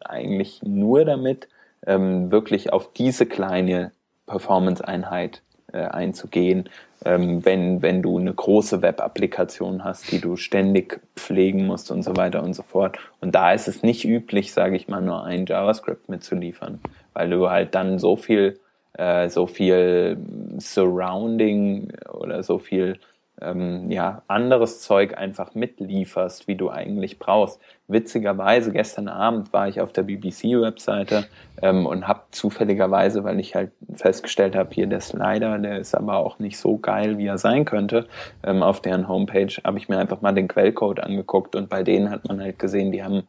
eigentlich 0.00 0.62
nur 0.62 1.04
damit, 1.04 1.48
ähm, 1.86 2.30
wirklich 2.30 2.72
auf 2.72 2.92
diese 2.92 3.26
kleine 3.26 3.92
Performance-Einheit 4.26 5.42
äh, 5.72 5.78
einzugehen, 5.78 6.68
ähm, 7.04 7.44
wenn, 7.44 7.82
wenn 7.82 8.02
du 8.02 8.18
eine 8.18 8.32
große 8.32 8.82
Web-Applikation 8.82 9.84
hast, 9.84 10.10
die 10.12 10.20
du 10.20 10.36
ständig 10.36 11.00
pflegen 11.16 11.66
musst 11.66 11.90
und 11.90 12.02
so 12.02 12.16
weiter 12.16 12.42
und 12.42 12.54
so 12.54 12.62
fort. 12.62 12.98
Und 13.20 13.34
da 13.34 13.52
ist 13.52 13.68
es 13.68 13.82
nicht 13.82 14.04
üblich, 14.04 14.52
sage 14.52 14.76
ich 14.76 14.88
mal, 14.88 15.00
nur 15.00 15.24
ein 15.24 15.46
JavaScript 15.46 16.08
mitzuliefern, 16.08 16.80
weil 17.14 17.30
du 17.30 17.48
halt 17.48 17.74
dann 17.74 17.98
so 17.98 18.16
viel 18.16 18.58
äh, 18.94 19.28
so 19.28 19.46
viel 19.46 20.18
Surrounding 20.58 21.92
oder 22.12 22.42
so 22.42 22.58
viel 22.58 22.98
ähm, 23.40 23.90
ja, 23.90 24.22
anderes 24.28 24.80
Zeug 24.80 25.16
einfach 25.16 25.54
mitlieferst, 25.54 26.48
wie 26.48 26.56
du 26.56 26.70
eigentlich 26.70 27.18
brauchst. 27.18 27.60
Witzigerweise, 27.88 28.72
gestern 28.72 29.08
Abend 29.08 29.52
war 29.52 29.68
ich 29.68 29.80
auf 29.80 29.92
der 29.92 30.02
BBC-Webseite 30.02 31.26
ähm, 31.62 31.86
und 31.86 32.06
habe 32.06 32.22
zufälligerweise, 32.30 33.24
weil 33.24 33.40
ich 33.40 33.54
halt 33.54 33.72
festgestellt 33.94 34.54
habe, 34.54 34.70
hier 34.72 34.86
der 34.86 35.00
Slider, 35.00 35.58
der 35.58 35.78
ist 35.78 35.94
aber 35.94 36.18
auch 36.18 36.38
nicht 36.38 36.58
so 36.58 36.78
geil, 36.78 37.18
wie 37.18 37.26
er 37.26 37.38
sein 37.38 37.64
könnte, 37.64 38.06
ähm, 38.44 38.62
auf 38.62 38.80
deren 38.80 39.08
Homepage, 39.08 39.52
habe 39.64 39.78
ich 39.78 39.88
mir 39.88 39.98
einfach 39.98 40.20
mal 40.20 40.32
den 40.32 40.48
Quellcode 40.48 41.00
angeguckt 41.00 41.56
und 41.56 41.68
bei 41.68 41.82
denen 41.82 42.10
hat 42.10 42.28
man 42.28 42.40
halt 42.40 42.58
gesehen, 42.58 42.92
die 42.92 43.02
haben, 43.02 43.24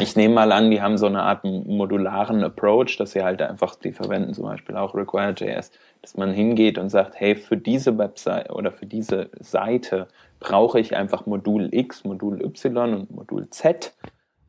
ich 0.00 0.16
nehme 0.16 0.34
mal 0.34 0.52
an, 0.52 0.70
die 0.70 0.82
haben 0.82 0.98
so 0.98 1.06
eine 1.06 1.22
Art 1.22 1.44
modularen 1.44 2.42
Approach, 2.44 2.96
dass 2.98 3.12
sie 3.12 3.22
halt 3.22 3.40
einfach, 3.42 3.74
die 3.76 3.92
verwenden 3.92 4.34
zum 4.34 4.44
Beispiel 4.44 4.76
auch 4.76 4.94
Require.js, 4.94 5.70
dass 6.02 6.16
man 6.16 6.32
hingeht 6.32 6.78
und 6.78 6.90
sagt, 6.90 7.14
hey, 7.18 7.36
für 7.36 7.56
diese 7.56 7.96
Website 7.98 8.50
oder 8.50 8.72
für 8.72 8.86
diese 8.86 9.30
Seite 9.40 10.08
brauche 10.40 10.80
ich 10.80 10.96
einfach 10.96 11.26
Modul 11.26 11.68
X, 11.72 12.04
Modul 12.04 12.42
Y 12.42 12.94
und 12.94 13.10
Modul 13.10 13.48
Z 13.50 13.94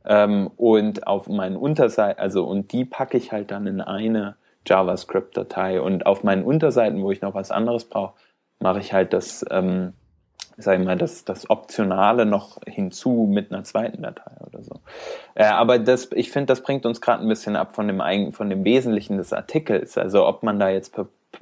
ähm, 0.06 0.52
und 0.58 1.08
auf 1.08 1.28
meinen 1.28 1.56
Unterseiten, 1.56 2.20
also 2.20 2.46
und 2.46 2.72
die 2.72 2.86
packe 2.86 3.18
ich 3.18 3.32
halt 3.32 3.52
dann 3.52 3.68
in 3.68 3.82
eine 3.82 4.36
JavaScript-Datei 4.68 5.80
und 5.82 6.06
auf 6.06 6.24
meinen 6.24 6.44
Unterseiten, 6.44 7.02
wo 7.02 7.12
ich 7.12 7.22
noch 7.22 7.34
was 7.34 7.52
anderes 7.52 7.86
brauche, 7.86 8.16
mache 8.60 8.80
ich 8.80 8.94
halt 8.94 9.14
das, 9.14 9.46
ähm, 9.52 9.94
sag 10.58 10.80
ich 10.80 10.86
mal, 10.86 10.98
das, 10.98 11.26
das 11.26 11.50
Optionale 11.50 12.26
noch 12.26 12.60
hinzu 12.66 13.28
mit 13.30 13.52
einer 13.52 13.64
zweiten 13.64 14.04
Datei 14.04 14.32
oder 14.46 14.64
so. 14.64 14.80
Äh, 15.36 15.46
aber 15.46 15.80
das, 15.80 16.10
ich 16.14 16.32
finde, 16.32 16.48
das 16.48 16.62
bringt 16.62 16.86
uns 16.86 17.02
gerade 17.02 17.24
ein 17.24 17.30
bisschen 17.30 17.56
ab 17.56 17.76
von 17.76 17.88
dem, 17.88 18.32
von 18.32 18.50
dem 18.50 18.64
Wesentlichen 18.64 19.18
des 19.18 19.34
Artikels. 19.34 19.98
Also 19.98 20.26
ob 20.26 20.44
man 20.44 20.60
da 20.60 20.70
jetzt 20.70 20.96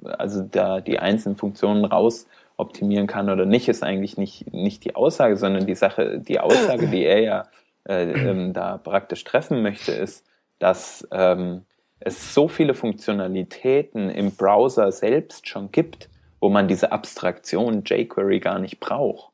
also 0.03 0.41
da 0.41 0.81
die 0.81 0.99
einzelnen 0.99 1.35
Funktionen 1.35 1.85
raus 1.85 2.27
optimieren 2.57 3.07
kann 3.07 3.29
oder 3.29 3.45
nicht, 3.45 3.67
ist 3.67 3.83
eigentlich 3.83 4.17
nicht, 4.17 4.53
nicht 4.53 4.85
die 4.85 4.95
Aussage, 4.95 5.37
sondern 5.37 5.65
die 5.65 5.75
Sache, 5.75 6.19
die 6.19 6.39
Aussage, 6.39 6.87
die 6.87 7.03
er 7.03 7.21
ja 7.21 7.43
äh, 7.87 8.11
ähm, 8.11 8.53
da 8.53 8.77
praktisch 8.77 9.23
treffen 9.23 9.61
möchte, 9.61 9.91
ist, 9.91 10.25
dass 10.59 11.07
ähm, 11.11 11.65
es 11.99 12.33
so 12.33 12.47
viele 12.47 12.73
Funktionalitäten 12.73 14.09
im 14.09 14.31
Browser 14.35 14.91
selbst 14.91 15.47
schon 15.47 15.71
gibt, 15.71 16.09
wo 16.43 16.49
man 16.49 16.67
diese 16.67 16.91
Abstraktion 16.91 17.85
jQuery 17.85 18.41
gar 18.41 18.59
nicht 18.59 18.81
braucht. 18.81 19.31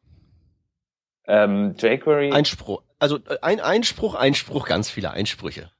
Ähm, 1.25 1.73
jQuery. 1.75 2.31
Einspruch. 2.31 2.83
Also 2.99 3.17
äh, 3.17 3.39
ein 3.41 3.59
Einspruch, 3.59 4.13
Einspruch, 4.13 4.67
ganz 4.67 4.91
viele 4.91 5.09
Einsprüche. 5.09 5.71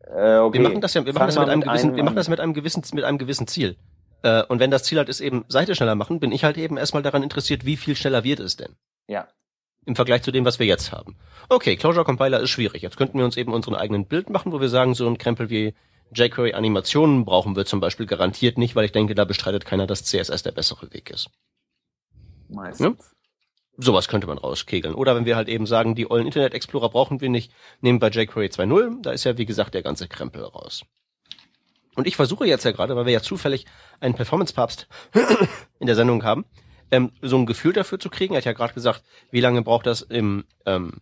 Äh, 0.00 0.36
okay. 0.36 0.58
Wir 0.58 0.68
machen 0.68 0.82
das 0.82 0.92
ja, 0.92 1.06
wir 1.06 1.14
machen 1.14 1.28
das 1.28 1.38
mit 1.38 1.48
einem 1.48 1.62
gewissen, 1.62 1.96
wir 1.96 2.04
machen 2.04 2.16
das 2.16 2.28
mit 2.28 2.38
einem 2.38 2.52
gewissen, 2.52 2.82
mit 2.92 3.04
einem 3.04 3.16
gewissen 3.16 3.46
Ziel. 3.46 3.78
Äh, 4.22 4.42
und 4.42 4.60
wenn 4.60 4.70
das 4.70 4.82
Ziel 4.82 4.98
halt 4.98 5.08
ist, 5.08 5.22
eben 5.22 5.46
Seite 5.48 5.74
schneller 5.74 5.94
machen, 5.94 6.20
bin 6.20 6.32
ich 6.32 6.44
halt 6.44 6.58
eben 6.58 6.76
erstmal 6.76 7.02
daran 7.02 7.22
interessiert, 7.22 7.64
wie 7.64 7.78
viel 7.78 7.96
schneller 7.96 8.22
wird 8.22 8.40
es 8.40 8.56
denn? 8.56 8.76
Ja. 9.08 9.28
Im 9.86 9.96
Vergleich 9.96 10.20
zu 10.20 10.32
dem, 10.32 10.44
was 10.44 10.58
wir 10.58 10.66
jetzt 10.66 10.92
haben. 10.92 11.16
Okay, 11.48 11.76
Closure 11.76 12.04
Compiler 12.04 12.40
ist 12.40 12.50
schwierig. 12.50 12.82
Jetzt 12.82 12.98
könnten 12.98 13.16
wir 13.16 13.24
uns 13.24 13.38
eben 13.38 13.54
unseren 13.54 13.74
eigenen 13.74 14.04
Bild 14.04 14.28
machen, 14.28 14.52
wo 14.52 14.60
wir 14.60 14.68
sagen, 14.68 14.92
so 14.92 15.08
ein 15.08 15.16
Krempel 15.16 15.48
wie 15.48 15.72
jQuery 16.14 16.54
Animationen 16.54 17.24
brauchen 17.24 17.56
wir 17.56 17.66
zum 17.66 17.80
Beispiel 17.80 18.06
garantiert 18.06 18.58
nicht, 18.58 18.76
weil 18.76 18.84
ich 18.84 18.92
denke, 18.92 19.14
da 19.14 19.24
bestreitet 19.24 19.64
keiner, 19.64 19.86
dass 19.86 20.04
CSS 20.04 20.42
der 20.42 20.52
bessere 20.52 20.92
Weg 20.92 21.10
ist. 21.10 21.30
Meistens. 22.48 22.98
Ja? 22.98 23.04
Sowas 23.78 24.08
könnte 24.08 24.26
man 24.26 24.38
rauskegeln. 24.38 24.94
Oder 24.94 25.14
wenn 25.16 25.26
wir 25.26 25.36
halt 25.36 25.48
eben 25.48 25.66
sagen, 25.66 25.94
die 25.94 26.10
ollen 26.10 26.26
Internet 26.26 26.54
Explorer 26.54 26.88
brauchen 26.88 27.20
wir 27.20 27.28
nicht, 27.28 27.52
nehmen 27.80 28.00
wir 28.00 28.08
jQuery 28.08 28.46
2.0, 28.46 29.02
da 29.02 29.10
ist 29.10 29.24
ja 29.24 29.36
wie 29.36 29.46
gesagt 29.46 29.74
der 29.74 29.82
ganze 29.82 30.08
Krempel 30.08 30.42
raus. 30.44 30.82
Und 31.94 32.06
ich 32.06 32.16
versuche 32.16 32.46
jetzt 32.46 32.64
ja 32.64 32.72
gerade, 32.72 32.94
weil 32.94 33.06
wir 33.06 33.12
ja 33.12 33.22
zufällig 33.22 33.66
einen 34.00 34.14
Performance-Papst 34.14 34.86
in 35.80 35.86
der 35.86 35.96
Sendung 35.96 36.24
haben, 36.24 36.44
ähm, 36.90 37.12
so 37.20 37.36
ein 37.36 37.46
Gefühl 37.46 37.72
dafür 37.72 37.98
zu 37.98 38.10
kriegen. 38.10 38.34
Er 38.34 38.38
hat 38.38 38.44
ja 38.44 38.52
gerade 38.52 38.74
gesagt, 38.74 39.02
wie 39.30 39.40
lange 39.40 39.62
braucht 39.62 39.86
das 39.86 40.02
im 40.02 40.44
ähm, 40.66 41.00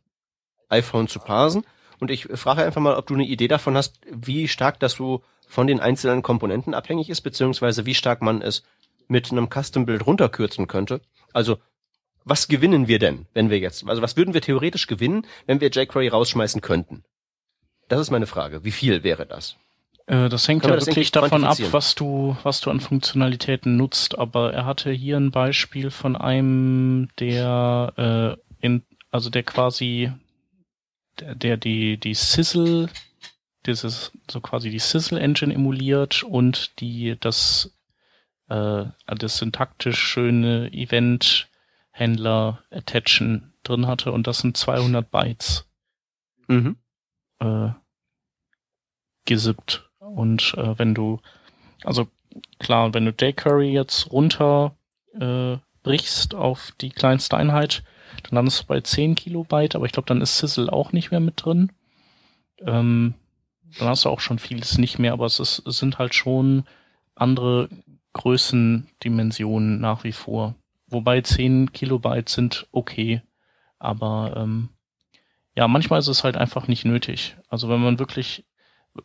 iPhone 0.68 1.08
zu 1.08 1.18
parsen. 1.18 1.64
Und 2.04 2.11
ich 2.11 2.25
frage 2.34 2.62
einfach 2.62 2.82
mal, 2.82 2.96
ob 2.96 3.06
du 3.06 3.14
eine 3.14 3.25
Idee 3.25 3.49
davon 3.49 3.78
hast, 3.78 3.99
wie 4.11 4.46
stark 4.46 4.78
das 4.78 4.92
so 4.92 5.23
von 5.49 5.66
den 5.66 5.80
einzelnen 5.80 6.20
Komponenten 6.20 6.75
abhängig 6.75 7.08
ist, 7.08 7.23
beziehungsweise 7.23 7.87
wie 7.87 7.94
stark 7.94 8.20
man 8.20 8.42
es 8.42 8.62
mit 9.08 9.32
einem 9.32 9.49
Custom-Bild 9.49 10.04
runterkürzen 10.04 10.66
könnte. 10.66 11.00
Also 11.32 11.56
was 12.23 12.46
gewinnen 12.46 12.88
wir 12.88 12.99
denn, 12.99 13.25
wenn 13.32 13.49
wir 13.49 13.58
jetzt, 13.58 13.88
also 13.88 14.02
was 14.02 14.18
würden 14.18 14.34
wir 14.34 14.42
theoretisch 14.42 14.87
gewinnen, 14.87 15.26
wenn 15.46 15.62
wir 15.62 15.70
jQuery 15.70 16.08
rausschmeißen 16.08 16.61
könnten? 16.61 17.04
Das 17.88 18.00
ist 18.00 18.11
meine 18.11 18.26
Frage. 18.26 18.64
Wie 18.64 18.70
viel 18.70 19.02
wäre 19.02 19.25
das? 19.25 19.56
Äh, 20.04 20.28
das 20.28 20.46
hängt 20.46 20.66
ja 20.66 20.78
wirklich 20.78 21.11
davon 21.11 21.44
ab, 21.44 21.56
was 21.70 21.94
du, 21.94 22.37
was 22.42 22.61
du 22.61 22.68
an 22.68 22.80
Funktionalitäten 22.80 23.78
nutzt. 23.78 24.18
Aber 24.18 24.52
er 24.52 24.66
hatte 24.66 24.90
hier 24.90 25.16
ein 25.16 25.30
Beispiel 25.30 25.90
von 25.90 26.16
einem, 26.16 27.08
der 27.18 28.37
äh, 28.61 28.66
in, 28.66 28.82
also 29.11 29.30
der 29.30 29.42
quasi, 29.42 30.12
der, 31.21 31.56
die 31.56 31.99
die 31.99 32.14
Sizzle, 32.14 32.88
dieses 33.66 34.12
so 34.30 34.40
quasi 34.40 34.71
die 34.71 34.78
Sizzle 34.78 35.21
Engine 35.21 35.54
emuliert 35.54 36.23
und 36.23 36.80
die 36.80 37.16
das 37.18 37.75
äh, 38.49 38.85
das 39.06 39.38
syntaktisch 39.38 39.99
schöne 39.99 40.73
Event 40.73 41.49
Händler 41.90 42.64
attachen 42.71 43.54
drin 43.62 43.87
hatte 43.87 44.12
und 44.12 44.26
das 44.26 44.38
sind 44.38 44.56
200 44.56 45.11
Bytes 45.11 45.66
mhm. 46.49 46.76
äh, 47.38 47.71
gesippt. 49.25 49.88
Und 49.99 50.54
äh, 50.56 50.78
wenn 50.78 50.94
du, 50.94 51.21
also 51.85 52.09
klar, 52.59 52.94
wenn 52.94 53.04
du 53.04 53.12
jQuery 53.12 53.73
jetzt 53.73 54.11
runter 54.11 54.76
äh, 55.18 55.56
brichst 55.83 56.35
auf 56.35 56.73
die 56.80 56.90
kleinste 56.90 57.37
Einheit, 57.37 57.85
dann 58.23 58.37
landest 58.37 58.62
du 58.62 58.66
bei 58.66 58.80
10 58.80 59.14
Kilobyte, 59.14 59.76
aber 59.76 59.87
ich 59.87 59.92
glaube, 59.92 60.06
dann 60.06 60.21
ist 60.21 60.38
Sizzle 60.38 60.73
auch 60.73 60.92
nicht 60.92 61.11
mehr 61.11 61.21
mit 61.21 61.44
drin. 61.44 61.73
Ähm, 62.61 63.14
dann 63.78 63.88
hast 63.88 64.04
du 64.04 64.09
auch 64.09 64.21
schon 64.21 64.38
vieles 64.38 64.78
nicht 64.78 64.99
mehr, 64.99 65.12
aber 65.12 65.26
es, 65.26 65.40
ist, 65.40 65.66
es 65.66 65.78
sind 65.78 65.99
halt 65.99 66.14
schon 66.14 66.64
andere 67.14 67.68
Größendimensionen 68.12 69.80
nach 69.80 70.04
wie 70.04 70.12
vor. 70.12 70.54
Wobei 70.87 71.21
10 71.21 71.73
Kilobyte 71.73 72.28
sind 72.28 72.68
okay. 72.71 73.23
Aber 73.78 74.35
ähm, 74.37 74.68
ja, 75.56 75.68
manchmal 75.68 75.99
ist 75.99 76.09
es 76.09 76.25
halt 76.25 76.37
einfach 76.37 76.68
nicht 76.68 76.85
nötig. 76.85 77.37
Also 77.49 77.68
wenn 77.68 77.80
man 77.80 77.99
wirklich, 77.99 78.44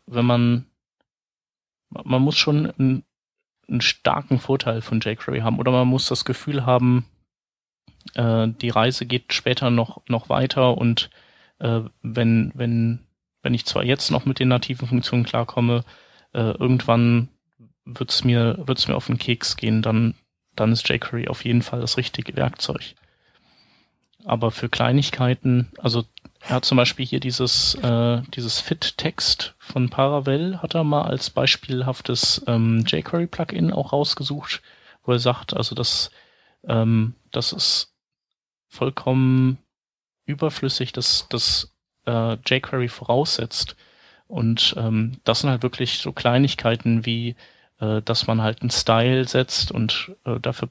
wenn 0.05 0.25
man, 0.25 0.65
man 1.89 2.21
muss 2.21 2.37
schon 2.37 2.71
einen, 2.71 3.03
einen 3.67 3.81
starken 3.81 4.39
Vorteil 4.39 4.81
von 4.81 4.99
jQuery 4.99 5.39
haben 5.39 5.59
oder 5.59 5.71
man 5.71 5.87
muss 5.87 6.07
das 6.07 6.25
Gefühl 6.25 6.65
haben, 6.65 7.05
äh, 8.15 8.47
die 8.47 8.69
Reise 8.69 9.05
geht 9.05 9.33
später 9.33 9.69
noch 9.69 10.01
noch 10.07 10.29
weiter 10.29 10.77
und 10.77 11.09
äh, 11.59 11.81
wenn 12.01 12.51
wenn 12.55 12.99
wenn 13.41 13.53
ich 13.53 13.65
zwar 13.65 13.83
jetzt 13.83 14.11
noch 14.11 14.25
mit 14.25 14.39
den 14.39 14.49
nativen 14.49 14.87
Funktionen 14.87 15.23
klarkomme, 15.23 15.83
äh, 16.33 16.51
irgendwann 16.51 17.29
wird's 17.85 18.23
mir 18.23 18.57
wird's 18.65 18.87
mir 18.87 18.95
auf 18.95 19.07
den 19.07 19.17
Keks 19.17 19.57
gehen, 19.57 19.81
dann 19.81 20.15
dann 20.55 20.71
ist 20.71 20.87
jQuery 20.89 21.27
auf 21.27 21.45
jeden 21.45 21.61
Fall 21.61 21.81
das 21.81 21.97
richtige 21.97 22.35
Werkzeug. 22.35 22.95
Aber 24.25 24.51
für 24.51 24.67
Kleinigkeiten, 24.67 25.71
also 25.77 26.03
er 26.41 26.55
hat 26.55 26.65
zum 26.65 26.77
Beispiel 26.77 27.05
hier 27.05 27.19
dieses, 27.19 27.75
äh, 27.75 28.21
dieses 28.35 28.59
Fit-Text 28.59 29.55
von 29.59 29.89
Paravel, 29.89 30.61
hat 30.61 30.75
er 30.75 30.83
mal 30.83 31.03
als 31.03 31.29
beispielhaftes 31.29 32.43
ähm, 32.47 32.83
jQuery-Plugin 32.85 33.71
auch 33.71 33.93
rausgesucht, 33.93 34.61
wo 35.03 35.11
er 35.13 35.19
sagt, 35.19 35.55
also 35.55 35.75
das, 35.75 36.11
ähm, 36.67 37.13
das 37.31 37.53
ist 37.53 37.93
vollkommen 38.67 39.57
überflüssig, 40.25 40.93
dass 40.93 41.27
das 41.29 41.73
äh, 42.05 42.37
jQuery 42.45 42.87
voraussetzt. 42.87 43.75
Und 44.27 44.75
ähm, 44.77 45.19
das 45.23 45.39
sind 45.39 45.49
halt 45.49 45.63
wirklich 45.63 45.99
so 45.99 46.11
Kleinigkeiten 46.11 47.05
wie 47.05 47.35
äh, 47.79 48.01
dass 48.01 48.27
man 48.27 48.41
halt 48.41 48.61
einen 48.61 48.71
Style 48.71 49.27
setzt 49.27 49.71
und 49.71 50.11
äh, 50.25 50.39
dafür 50.39 50.69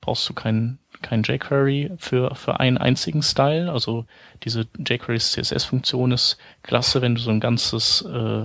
brauchst 0.00 0.28
du 0.28 0.34
keinen 0.34 0.78
kein 1.02 1.22
jQuery 1.22 1.92
für, 1.98 2.34
für 2.34 2.58
einen 2.58 2.78
einzigen 2.78 3.22
Style. 3.22 3.70
Also 3.70 4.06
diese 4.42 4.66
jQuery 4.78 5.18
CSS-Funktion 5.18 6.12
ist 6.12 6.38
klasse, 6.62 7.02
wenn 7.02 7.14
du 7.14 7.20
so 7.20 7.30
ein 7.30 7.40
ganzes, 7.40 8.02
äh, 8.02 8.44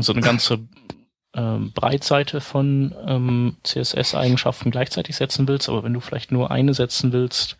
so 0.00 0.12
eine 0.12 0.22
ganze 0.22 0.58
äh, 1.32 1.58
Breitseite 1.74 2.40
von 2.40 2.94
ähm, 3.06 3.56
CSS-Eigenschaften 3.64 4.70
gleichzeitig 4.70 5.16
setzen 5.16 5.48
willst, 5.48 5.68
aber 5.68 5.82
wenn 5.82 5.94
du 5.94 6.00
vielleicht 6.00 6.32
nur 6.32 6.50
eine 6.50 6.74
setzen 6.74 7.12
willst, 7.12 7.56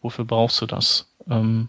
wofür 0.00 0.24
brauchst 0.24 0.60
du 0.60 0.66
das? 0.66 1.12
Ähm, 1.28 1.68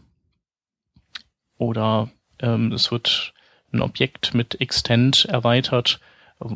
oder 1.57 2.09
ähm, 2.39 2.71
es 2.71 2.91
wird 2.91 3.33
ein 3.71 3.81
Objekt 3.81 4.33
mit 4.33 4.59
Extend 4.61 5.25
erweitert 5.25 5.99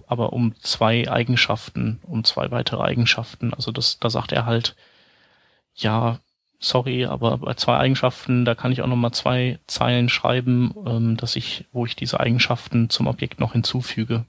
aber 0.08 0.34
um 0.34 0.56
zwei 0.62 1.10
Eigenschaften, 1.10 2.00
um 2.04 2.24
zwei 2.24 2.52
weitere 2.52 2.84
Eigenschaften. 2.84 3.54
Also 3.54 3.72
das, 3.72 4.00
da 4.00 4.10
sagt 4.10 4.32
er 4.32 4.46
halt, 4.46 4.76
ja, 5.74 6.20
sorry, 6.60 7.06
aber 7.06 7.38
bei 7.38 7.54
zwei 7.54 7.78
Eigenschaften, 7.78 8.44
da 8.44 8.56
kann 8.56 8.72
ich 8.72 8.82
auch 8.82 8.88
nochmal 8.88 9.12
zwei 9.12 9.60
Zeilen 9.68 10.10
schreiben, 10.10 10.74
ähm, 10.86 11.18
dass 11.18 11.36
ich, 11.36 11.66
wo 11.72 11.86
ich 11.86 11.96
diese 11.96 12.20
Eigenschaften 12.20 12.90
zum 12.90 13.08
Objekt 13.08 13.40
noch 13.40 13.54
hinzufüge. 13.54 14.26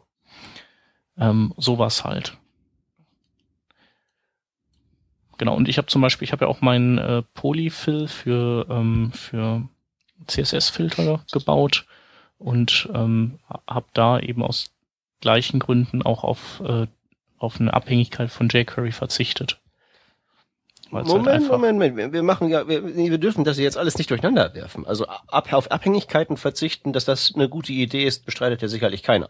Ähm, 1.21 1.55
sowas 1.57 2.05
halt. 2.05 2.37
Genau, 5.39 5.55
und 5.55 5.69
ich 5.69 5.79
habe 5.79 5.87
zum 5.87 6.03
Beispiel, 6.03 6.27
ich 6.27 6.33
habe 6.33 6.45
ja 6.45 6.51
auch 6.51 6.61
meinen 6.61 6.99
äh, 6.99 7.23
Polyfill 7.35 8.09
für, 8.09 8.67
ähm, 8.69 9.13
für 9.13 9.69
CSS-Filter 10.27 11.25
gebaut 11.33 11.87
und 12.39 12.89
ähm, 12.95 13.39
habe 13.67 13.87
da 13.95 14.19
eben 14.19 14.43
aus 14.43 14.71
gleichen 15.21 15.59
Gründen 15.59 16.03
auch 16.03 16.25
auf, 16.25 16.63
äh, 16.65 16.87
auf 17.39 17.61
eine 17.61 17.73
Abhängigkeit 17.73 18.31
von 18.31 18.49
jQuery 18.49 18.93
verzichtet. 18.93 19.61
Moment, 20.91 21.27
halt 21.27 21.49
Moment, 21.49 21.79
Moment, 21.79 22.13
wir 22.13 22.23
machen 22.23 22.49
ja, 22.49 22.67
wir, 22.67 22.97
wir 22.97 23.19
dürfen 23.19 23.45
das 23.45 23.59
jetzt 23.59 23.79
alles 23.79 23.97
nicht 23.97 24.11
durcheinander 24.11 24.55
werfen. 24.55 24.87
Also 24.87 25.07
ab, 25.07 25.53
auf 25.53 25.71
Abhängigkeiten 25.71 26.37
verzichten, 26.37 26.93
dass 26.93 27.05
das 27.05 27.33
eine 27.35 27.49
gute 27.49 27.73
Idee 27.73 28.05
ist, 28.05 28.27
bestreitet 28.27 28.61
ja 28.61 28.69
sicherlich 28.69 29.03
keiner. 29.03 29.29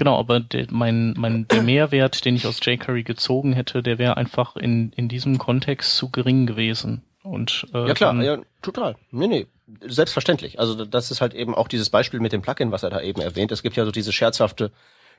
Genau, 0.00 0.18
aber 0.18 0.40
der, 0.40 0.66
mein, 0.70 1.12
mein, 1.18 1.46
der 1.48 1.60
Mehrwert, 1.60 2.24
den 2.24 2.34
ich 2.34 2.46
aus 2.46 2.58
jQuery 2.64 3.02
gezogen 3.02 3.52
hätte, 3.52 3.82
der 3.82 3.98
wäre 3.98 4.16
einfach 4.16 4.56
in, 4.56 4.94
in 4.96 5.10
diesem 5.10 5.36
Kontext 5.36 5.94
zu 5.94 6.08
gering 6.08 6.46
gewesen. 6.46 7.02
Und, 7.22 7.66
äh, 7.74 7.88
ja 7.88 7.92
klar, 7.92 8.14
ja, 8.22 8.38
total. 8.62 8.96
Nee, 9.10 9.26
nee, 9.26 9.46
selbstverständlich. 9.82 10.58
Also 10.58 10.86
das 10.86 11.10
ist 11.10 11.20
halt 11.20 11.34
eben 11.34 11.54
auch 11.54 11.68
dieses 11.68 11.90
Beispiel 11.90 12.18
mit 12.18 12.32
dem 12.32 12.40
Plugin, 12.40 12.72
was 12.72 12.82
er 12.82 12.88
da 12.88 13.02
eben 13.02 13.20
erwähnt. 13.20 13.52
Es 13.52 13.62
gibt 13.62 13.76
ja 13.76 13.84
so 13.84 13.90
diese 13.90 14.10
scherzhafte, 14.10 14.72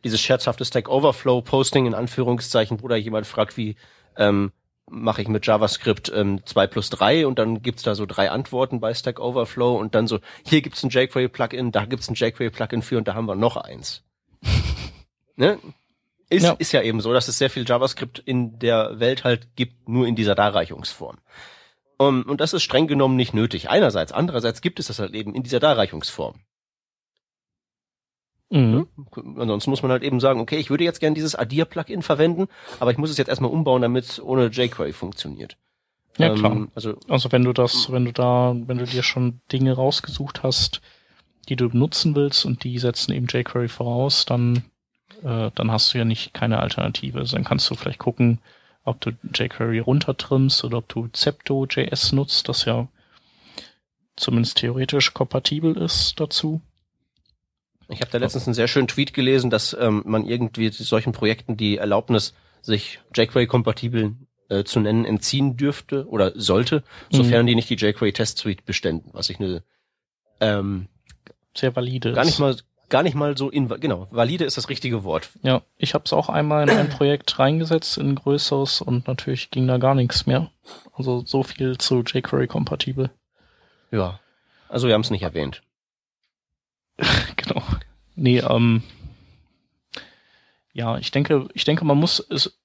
dieses 0.03 0.19
scherzhafte 0.19 0.65
Stack 0.65 0.89
Overflow 0.89 1.43
Posting 1.43 1.85
in 1.85 1.93
Anführungszeichen, 1.93 2.81
wo 2.81 2.87
da 2.87 2.95
jemand 2.95 3.27
fragt, 3.27 3.57
wie 3.57 3.75
ähm, 4.17 4.51
mache 4.89 5.21
ich 5.21 5.27
mit 5.27 5.45
JavaScript 5.45 6.11
ähm, 6.15 6.41
2 6.43 6.65
plus 6.65 6.89
3 6.89 7.27
und 7.27 7.37
dann 7.37 7.61
gibt's 7.61 7.83
da 7.83 7.93
so 7.93 8.07
drei 8.07 8.31
Antworten 8.31 8.79
bei 8.79 8.95
Stack 8.95 9.19
Overflow 9.19 9.77
und 9.77 9.93
dann 9.93 10.07
so, 10.07 10.17
hier 10.43 10.63
gibt's 10.63 10.81
ein 10.81 10.89
jQuery-Plugin, 10.89 11.71
da 11.71 11.85
gibt's 11.85 12.09
ein 12.09 12.15
jQuery-Plugin 12.15 12.81
für 12.81 12.97
und 12.97 13.07
da 13.07 13.13
haben 13.13 13.27
wir 13.27 13.35
noch 13.35 13.57
eins. 13.57 14.01
Ne? 15.35 15.59
Ist, 16.29 16.43
ja. 16.43 16.53
ist 16.53 16.71
ja 16.71 16.81
eben 16.81 17.01
so, 17.01 17.11
dass 17.11 17.27
es 17.27 17.37
sehr 17.37 17.49
viel 17.49 17.67
JavaScript 17.67 18.19
in 18.19 18.57
der 18.59 19.01
Welt 19.01 19.25
halt 19.25 19.55
gibt, 19.57 19.89
nur 19.89 20.07
in 20.07 20.15
dieser 20.15 20.33
Darreichungsform. 20.33 21.17
Um, 21.97 22.23
und 22.23 22.39
das 22.39 22.53
ist 22.53 22.63
streng 22.63 22.87
genommen 22.87 23.15
nicht 23.15 23.33
nötig. 23.33 23.69
Einerseits, 23.69 24.11
andererseits 24.11 24.61
gibt 24.61 24.79
es 24.79 24.87
das 24.87 24.99
halt 24.99 25.13
eben 25.13 25.35
in 25.35 25.43
dieser 25.43 25.59
Darreichungsform. 25.59 26.39
Mhm. 28.49 28.87
Ansonsten 29.37 29.69
muss 29.69 29.81
man 29.81 29.91
halt 29.91 30.03
eben 30.03 30.19
sagen, 30.19 30.39
okay, 30.39 30.57
ich 30.57 30.69
würde 30.69 30.83
jetzt 30.83 30.99
gerne 30.99 31.13
dieses 31.13 31.35
Addier-Plugin 31.35 32.01
verwenden, 32.01 32.47
aber 32.79 32.91
ich 32.91 32.97
muss 32.97 33.09
es 33.09 33.17
jetzt 33.17 33.27
erstmal 33.27 33.51
umbauen, 33.51 33.81
damit 33.81 34.05
es 34.05 34.21
ohne 34.21 34.47
jQuery 34.47 34.93
funktioniert. 34.93 35.57
Ja, 36.17 36.33
klar. 36.33 36.51
Ähm, 36.51 36.71
also, 36.75 36.95
also 37.07 37.31
wenn 37.31 37.43
du 37.43 37.53
das, 37.53 37.91
wenn 37.91 38.05
du 38.05 38.13
da, 38.13 38.53
wenn 38.55 38.77
du 38.77 38.85
dir 38.85 39.03
schon 39.03 39.41
Dinge 39.51 39.73
rausgesucht 39.73 40.43
hast, 40.43 40.81
die 41.49 41.55
du 41.55 41.69
benutzen 41.69 42.15
willst 42.15 42.45
und 42.45 42.63
die 42.63 42.77
setzen 42.79 43.13
eben 43.13 43.27
jQuery 43.27 43.67
voraus, 43.67 44.25
dann, 44.25 44.63
äh, 45.23 45.51
dann 45.53 45.71
hast 45.71 45.93
du 45.93 45.97
ja 45.97 46.05
nicht 46.05 46.33
keine 46.33 46.59
Alternative. 46.59 47.19
Also 47.19 47.35
dann 47.35 47.45
kannst 47.45 47.69
du 47.69 47.75
vielleicht 47.75 47.99
gucken, 47.99 48.39
ob 48.83 49.01
du 49.01 49.11
jQuery 49.33 49.79
runtertrimmst 49.79 50.63
oder 50.63 50.79
ob 50.79 50.89
du 50.89 51.07
Zepto.js 51.07 52.11
nutzt, 52.13 52.49
das 52.49 52.65
ja 52.65 52.87
zumindest 54.15 54.57
theoretisch 54.57 55.13
kompatibel 55.13 55.77
ist 55.77 56.19
dazu. 56.19 56.61
Ich 57.89 58.01
habe 58.01 58.11
da 58.11 58.19
letztens 58.19 58.47
einen 58.47 58.53
sehr 58.53 58.67
schönen 58.67 58.87
Tweet 58.87 59.13
gelesen, 59.13 59.49
dass 59.49 59.75
ähm, 59.79 60.03
man 60.05 60.25
irgendwie 60.25 60.69
solchen 60.69 61.11
Projekten 61.11 61.57
die 61.57 61.77
Erlaubnis, 61.77 62.33
sich 62.61 62.99
jQuery-kompatibel 63.15 64.15
äh, 64.49 64.63
zu 64.63 64.79
nennen, 64.79 65.03
entziehen 65.03 65.57
dürfte 65.57 66.07
oder 66.07 66.31
sollte, 66.35 66.83
sofern 67.09 67.43
mhm. 67.43 67.47
die 67.47 67.55
nicht 67.55 67.69
die 67.69 67.75
jQuery 67.75 68.13
Test 68.13 68.37
Suite 68.37 68.65
beständen, 68.65 69.09
was 69.13 69.29
ich 69.29 69.39
eine 69.39 69.63
ähm, 70.39 70.87
sehr 71.55 71.75
valide 71.75 72.13
gar 72.13 72.25
nicht 72.25 72.39
mal 72.39 72.55
gar 72.89 73.03
nicht 73.03 73.15
mal 73.15 73.37
so 73.37 73.49
in 73.49 73.67
genau 73.79 74.07
valide 74.11 74.43
ist 74.43 74.57
das 74.57 74.69
richtige 74.69 75.03
Wort. 75.03 75.29
Ja, 75.41 75.63
ich 75.77 75.95
habe 75.95 76.03
es 76.05 76.13
auch 76.13 76.29
einmal 76.29 76.69
in 76.69 76.77
ein 76.77 76.89
Projekt 76.89 77.39
reingesetzt 77.39 77.97
in 77.97 78.15
größeres 78.15 78.81
und 78.81 79.07
natürlich 79.07 79.49
ging 79.49 79.65
da 79.65 79.77
gar 79.77 79.95
nichts 79.95 80.27
mehr. 80.27 80.51
Also 80.93 81.23
so 81.25 81.41
viel 81.41 81.77
zu 81.77 82.01
jQuery 82.01 82.47
kompatibel. 82.47 83.09
Ja, 83.91 84.19
also 84.69 84.87
wir 84.87 84.93
haben 84.93 85.01
es 85.01 85.09
nicht 85.09 85.23
erwähnt. 85.23 85.63
genau. 87.37 87.63
Nee, 88.15 88.39
ähm, 88.39 88.83
ja, 90.73 90.97
ich 90.97 91.11
denke, 91.11 91.47
ich 91.53 91.63
denke, 91.63 91.85
man 91.85 91.97
muss 91.97 92.19
es, 92.29 92.59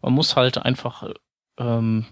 man 0.00 0.12
muss 0.12 0.36
halt 0.36 0.58
einfach 0.58 1.10
ähm, 1.58 2.06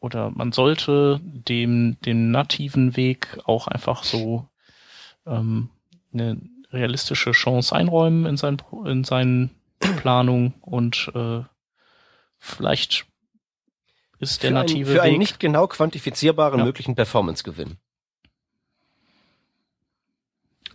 oder 0.00 0.30
man 0.30 0.52
sollte 0.52 1.20
dem 1.22 1.98
den 2.02 2.30
nativen 2.30 2.96
Weg 2.96 3.38
auch 3.44 3.68
einfach 3.68 4.04
so 4.04 4.49
ähm, 5.26 5.70
eine 6.12 6.40
realistische 6.72 7.32
Chance 7.32 7.74
einräumen 7.74 8.26
in 8.26 8.36
seinen 8.36 8.62
in 8.84 9.04
seinen 9.04 9.50
Planung 9.98 10.54
und 10.60 11.10
äh, 11.14 11.42
vielleicht 12.38 13.06
ist 14.18 14.42
der 14.42 14.50
für 14.50 14.54
native 14.54 14.78
ein, 14.78 14.86
für 14.86 14.94
Weg 14.94 15.02
einen 15.02 15.18
nicht 15.18 15.40
genau 15.40 15.66
quantifizierbaren 15.66 16.58
ja. 16.58 16.64
möglichen 16.64 16.94
Performance-Gewinn. 16.94 17.78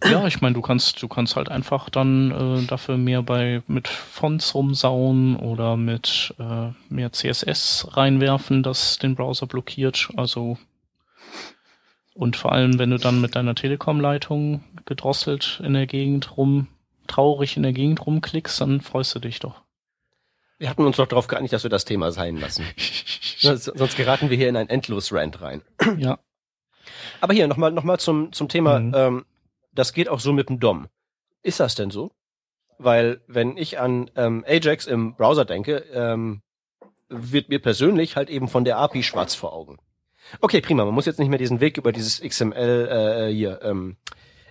Ja, 0.03 0.27
ich 0.27 0.41
meine, 0.41 0.53
du 0.53 0.61
kannst, 0.61 1.01
du 1.01 1.07
kannst 1.07 1.35
halt 1.35 1.49
einfach 1.49 1.89
dann 1.89 2.31
äh, 2.31 2.67
dafür 2.67 2.97
mehr 2.97 3.23
bei 3.23 3.63
mit 3.67 3.87
Fonts 3.87 4.53
rumsauen 4.53 5.35
oder 5.37 5.77
mit 5.77 6.35
äh, 6.37 6.71
mehr 6.89 7.11
CSS 7.11 7.87
reinwerfen, 7.91 8.61
das 8.61 8.99
den 8.99 9.15
Browser 9.15 9.47
blockiert. 9.47 10.09
Also 10.17 10.57
und 12.15 12.37
vor 12.37 12.53
allem, 12.53 12.79
wenn 12.79 12.89
du 12.89 12.97
dann 12.97 13.21
mit 13.21 13.35
deiner 13.35 13.53
Telekom-Leitung 13.53 14.63
gedrosselt 14.85 15.61
in 15.63 15.73
der 15.73 15.85
Gegend 15.85 16.37
rum, 16.37 16.67
traurig 17.07 17.57
in 17.57 17.63
der 17.63 17.73
Gegend 17.73 18.05
rumklickst, 18.05 18.59
dann 18.61 18.81
freust 18.81 19.13
du 19.13 19.19
dich 19.19 19.39
doch. 19.39 19.61
Wir 20.57 20.69
hatten 20.69 20.85
uns 20.85 20.95
doch 20.95 21.07
darauf 21.07 21.27
geeinigt, 21.27 21.53
dass 21.53 21.63
wir 21.63 21.69
das 21.69 21.83
Thema 21.83 22.13
sein 22.13 22.37
lassen. 22.37 22.65
Sonst 23.37 23.97
geraten 23.97 24.29
wir 24.29 24.37
hier 24.37 24.47
in 24.47 24.55
ein 24.55 24.69
Endlos-Rant 24.69 25.41
rein. 25.41 25.61
Ja. 25.97 26.17
Aber 27.19 27.33
hier 27.33 27.47
nochmal 27.47 27.71
noch 27.71 27.83
mal 27.83 27.99
zum, 27.99 28.31
zum 28.31 28.47
Thema 28.47 28.79
mhm. 28.79 28.93
ähm, 28.95 29.25
das 29.75 29.91
geht 29.91 30.07
auch 30.07 30.21
so 30.21 30.31
mit 30.31 30.47
dem 30.49 30.59
DOM. 30.59 30.87
Ist 31.43 31.59
das 31.59 31.75
denn 31.75 31.91
so? 31.91 32.11
Weil 32.77 33.21
wenn 33.27 33.57
ich 33.57 33.77
an 33.77 34.09
ähm, 34.15 34.43
Ajax 34.47 34.87
im 34.87 35.15
Browser 35.15 35.45
denke, 35.45 35.85
ähm, 35.93 36.41
wird 37.09 37.49
mir 37.49 37.59
persönlich 37.59 38.15
halt 38.15 38.29
eben 38.29 38.47
von 38.47 38.63
der 38.63 38.77
API 38.77 39.03
schwarz 39.03 39.35
vor 39.35 39.53
Augen. 39.53 39.77
Okay, 40.41 40.61
prima. 40.61 40.85
Man 40.85 40.93
muss 40.93 41.05
jetzt 41.05 41.19
nicht 41.19 41.29
mehr 41.29 41.39
diesen 41.39 41.59
Weg 41.59 41.77
über 41.77 41.91
dieses 41.91 42.21
XML 42.21 43.27
äh, 43.29 43.33
hier 43.33 43.61
ähm, 43.63 43.97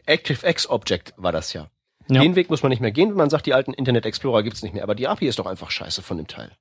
ActiveX 0.06 0.68
Object 0.68 1.14
war 1.16 1.32
das 1.32 1.52
ja. 1.52 1.70
ja. 2.08 2.20
Den 2.20 2.36
Weg 2.36 2.50
muss 2.50 2.62
man 2.62 2.70
nicht 2.70 2.80
mehr 2.80 2.92
gehen, 2.92 3.10
wenn 3.10 3.16
man 3.16 3.30
sagt, 3.30 3.46
die 3.46 3.54
alten 3.54 3.72
Internet 3.72 4.06
Explorer 4.06 4.42
gibt's 4.42 4.62
nicht 4.62 4.74
mehr. 4.74 4.82
Aber 4.82 4.94
die 4.94 5.08
API 5.08 5.26
ist 5.26 5.38
doch 5.38 5.46
einfach 5.46 5.70
scheiße 5.70 6.02
von 6.02 6.16
dem 6.16 6.26
Teil. 6.26 6.52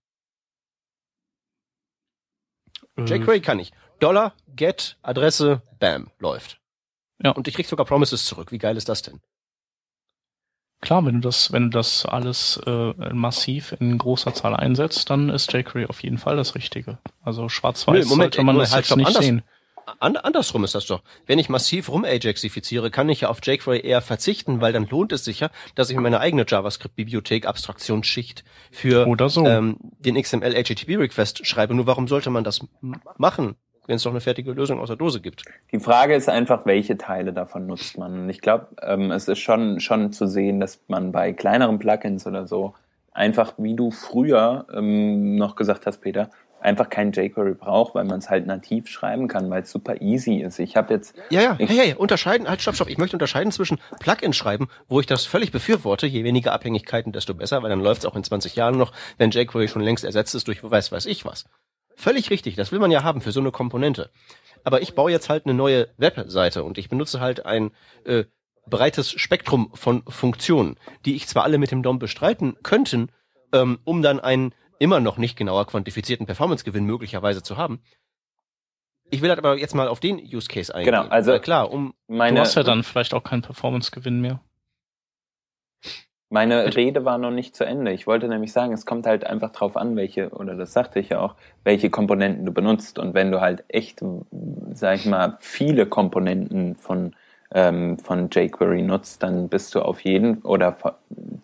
Äh. 2.97 3.03
jQuery 3.03 3.41
kann 3.41 3.59
ich. 3.59 3.71
Dollar, 3.99 4.33
Get, 4.47 4.97
Adresse, 5.01 5.61
Bam, 5.79 6.11
läuft. 6.19 6.59
Ja. 7.23 7.31
Und 7.31 7.47
ich 7.47 7.55
krieg 7.55 7.65
sogar 7.65 7.85
Promises 7.85 8.25
zurück. 8.25 8.51
Wie 8.51 8.57
geil 8.57 8.77
ist 8.77 8.89
das 8.89 9.01
denn? 9.01 9.21
Klar, 10.83 11.05
wenn 11.05 11.15
du 11.15 11.21
das, 11.21 11.53
wenn 11.53 11.71
du 11.71 11.77
das 11.77 12.05
alles 12.05 12.59
äh, 12.67 12.93
massiv 13.13 13.73
in 13.79 13.97
großer 13.97 14.33
Zahl 14.33 14.53
einsetzt, 14.53 15.09
dann 15.09 15.29
ist 15.29 15.53
jQuery 15.53 15.85
auf 15.85 16.03
jeden 16.03 16.17
Fall 16.17 16.35
das 16.35 16.55
Richtige. 16.55 16.97
Also 17.23 17.47
schwarz-weiß 17.47 18.05
sollte 18.05 18.43
man 18.43 18.57
ey, 18.57 18.61
das 18.63 18.73
halt 18.73 18.85
jetzt 18.85 18.97
nicht 18.97 19.07
anders, 19.07 19.23
sehen. 19.23 19.43
An, 19.99 20.17
andersrum 20.17 20.65
ist 20.65 20.75
das 20.75 20.85
doch. 20.85 21.01
Wenn 21.25 21.39
ich 21.39 21.47
massiv 21.47 21.87
rumajaxifiziere, 21.87 22.91
kann 22.91 23.07
ich 23.07 23.21
ja 23.21 23.29
auf 23.29 23.39
jQuery 23.41 23.79
eher 23.79 24.01
verzichten, 24.01 24.59
weil 24.59 24.73
dann 24.73 24.85
lohnt 24.89 25.13
es 25.13 25.23
sich 25.23 25.39
ja, 25.39 25.51
dass 25.75 25.89
ich 25.89 25.95
meine 25.95 26.19
eigene 26.19 26.45
JavaScript-Bibliothek 26.45 27.45
Abstraktionsschicht 27.45 28.43
für 28.69 29.07
so. 29.29 29.45
ähm, 29.45 29.77
den 29.99 30.21
XML 30.21 30.51
HTTP 30.51 30.97
Request 30.97 31.47
schreibe. 31.47 31.75
Nur 31.75 31.87
warum 31.87 32.09
sollte 32.09 32.29
man 32.29 32.43
das 32.43 32.59
machen? 33.17 33.55
Wenn 33.87 33.95
es 33.95 34.03
doch 34.03 34.11
eine 34.11 34.21
fertige 34.21 34.51
Lösung 34.51 34.79
aus 34.79 34.87
der 34.87 34.97
Dose 34.97 35.21
gibt. 35.21 35.43
Die 35.71 35.79
Frage 35.79 36.15
ist 36.15 36.29
einfach, 36.29 36.65
welche 36.65 36.97
Teile 36.97 37.33
davon 37.33 37.67
nutzt 37.67 37.97
man. 37.97 38.23
Und 38.23 38.29
ich 38.29 38.41
glaube, 38.41 38.67
ähm, 38.81 39.11
es 39.11 39.27
ist 39.27 39.39
schon, 39.39 39.79
schon 39.79 40.11
zu 40.11 40.27
sehen, 40.27 40.59
dass 40.59 40.79
man 40.87 41.11
bei 41.11 41.33
kleineren 41.33 41.79
Plugins 41.79 42.25
oder 42.25 42.47
so 42.47 42.73
einfach, 43.11 43.53
wie 43.57 43.75
du 43.75 43.91
früher 43.91 44.65
ähm, 44.73 45.35
noch 45.35 45.55
gesagt 45.55 45.85
hast, 45.85 45.99
Peter, 45.99 46.29
einfach 46.63 46.89
kein 46.89 47.11
jQuery 47.11 47.55
braucht, 47.55 47.93
weil 47.93 48.05
man 48.05 48.19
es 48.19 48.29
halt 48.29 48.47
nativ 48.47 48.87
schreiben 48.87 49.27
kann, 49.27 49.49
weil 49.49 49.63
es 49.63 49.71
super 49.71 50.01
easy 50.01 50.37
ist. 50.37 50.59
Ich 50.59 50.77
habe 50.77 50.93
jetzt 50.93 51.15
ja 51.29 51.41
ja 51.41 51.55
hey, 51.57 51.67
hey, 51.67 51.93
unterscheiden 51.93 52.47
halt 52.47 52.61
stopp 52.61 52.75
stopp. 52.75 52.89
Ich 52.89 52.97
möchte 52.97 53.15
unterscheiden 53.15 53.51
zwischen 53.51 53.79
Plugin 53.99 54.33
schreiben, 54.33 54.69
wo 54.87 54.99
ich 54.99 55.05
das 55.05 55.25
völlig 55.25 55.51
befürworte. 55.51 56.07
Je 56.07 56.23
weniger 56.23 56.53
Abhängigkeiten, 56.53 57.11
desto 57.11 57.33
besser, 57.33 57.61
weil 57.61 57.69
dann 57.69 57.81
läuft 57.81 58.03
es 58.03 58.05
auch 58.05 58.15
in 58.15 58.23
20 58.23 58.55
Jahren 58.55 58.77
noch, 58.77 58.93
wenn 59.17 59.31
jQuery 59.31 59.67
schon 59.67 59.81
längst 59.81 60.05
ersetzt 60.05 60.35
ist 60.35 60.47
durch 60.47 60.63
weiß 60.63 60.91
weiß 60.91 61.05
ich 61.05 61.25
was. 61.25 61.45
Völlig 61.95 62.29
richtig, 62.29 62.55
das 62.55 62.71
will 62.71 62.79
man 62.79 62.91
ja 62.91 63.03
haben 63.03 63.21
für 63.21 63.31
so 63.31 63.39
eine 63.39 63.51
Komponente. 63.51 64.09
Aber 64.63 64.81
ich 64.81 64.95
baue 64.95 65.11
jetzt 65.11 65.29
halt 65.29 65.45
eine 65.45 65.53
neue 65.53 65.89
Webseite 65.97 66.63
und 66.63 66.77
ich 66.77 66.89
benutze 66.89 67.19
halt 67.19 67.45
ein 67.45 67.71
äh, 68.05 68.25
breites 68.65 69.11
Spektrum 69.11 69.71
von 69.73 70.03
Funktionen, 70.07 70.77
die 71.05 71.15
ich 71.15 71.27
zwar 71.27 71.43
alle 71.43 71.57
mit 71.57 71.71
dem 71.71 71.83
DOM 71.83 71.99
bestreiten 71.99 72.55
könnten, 72.63 73.11
ähm, 73.51 73.79
um 73.83 74.01
dann 74.01 74.19
einen 74.19 74.53
immer 74.79 74.99
noch 74.99 75.17
nicht 75.17 75.37
genauer 75.37 75.67
quantifizierten 75.67 76.25
Performance-Gewinn 76.25 76.85
möglicherweise 76.85 77.43
zu 77.43 77.57
haben. 77.57 77.81
Ich 79.09 79.21
will 79.21 79.29
halt 79.29 79.39
aber 79.39 79.57
jetzt 79.57 79.75
mal 79.75 79.87
auf 79.87 79.99
den 79.99 80.17
Use 80.17 80.47
Case 80.47 80.73
eingehen. 80.73 80.93
Genau, 80.93 81.07
also 81.07 81.37
klar, 81.39 81.71
um 81.71 81.93
meine, 82.07 82.35
du 82.35 82.41
hast 82.41 82.55
ja 82.55 82.63
dann 82.63 82.83
vielleicht 82.83 83.13
auch 83.13 83.23
keinen 83.23 83.41
Performance-Gewinn 83.41 84.21
mehr 84.21 84.41
Meine 86.33 86.75
Rede 86.75 87.05
war 87.05 87.19
noch 87.19 87.29
nicht 87.29 87.55
zu 87.55 87.63
Ende. 87.63 87.91
Ich 87.91 88.07
wollte 88.07 88.27
nämlich 88.27 88.51
sagen, 88.53 88.73
es 88.73 88.87
kommt 88.87 89.05
halt 89.05 89.23
einfach 89.23 89.51
drauf 89.51 89.77
an, 89.77 89.95
welche, 89.95 90.29
oder 90.29 90.55
das 90.55 90.73
sagte 90.73 90.99
ich 90.99 91.09
ja 91.09 91.19
auch, 91.19 91.35
welche 91.63 91.91
Komponenten 91.91 92.43
du 92.43 92.51
benutzt. 92.51 92.97
Und 92.97 93.13
wenn 93.13 93.31
du 93.31 93.39
halt 93.39 93.63
echt, 93.67 94.03
sag 94.73 94.95
ich 94.95 95.05
mal, 95.05 95.37
viele 95.41 95.85
Komponenten 95.85 96.73
von, 96.73 97.13
ähm, 97.53 97.99
von 97.99 98.31
jQuery 98.31 98.81
nutzt, 98.81 99.21
dann 99.21 99.47
bist 99.47 99.75
du 99.75 99.83
auf 99.83 99.99
jeden, 99.99 100.39
oder 100.39 100.75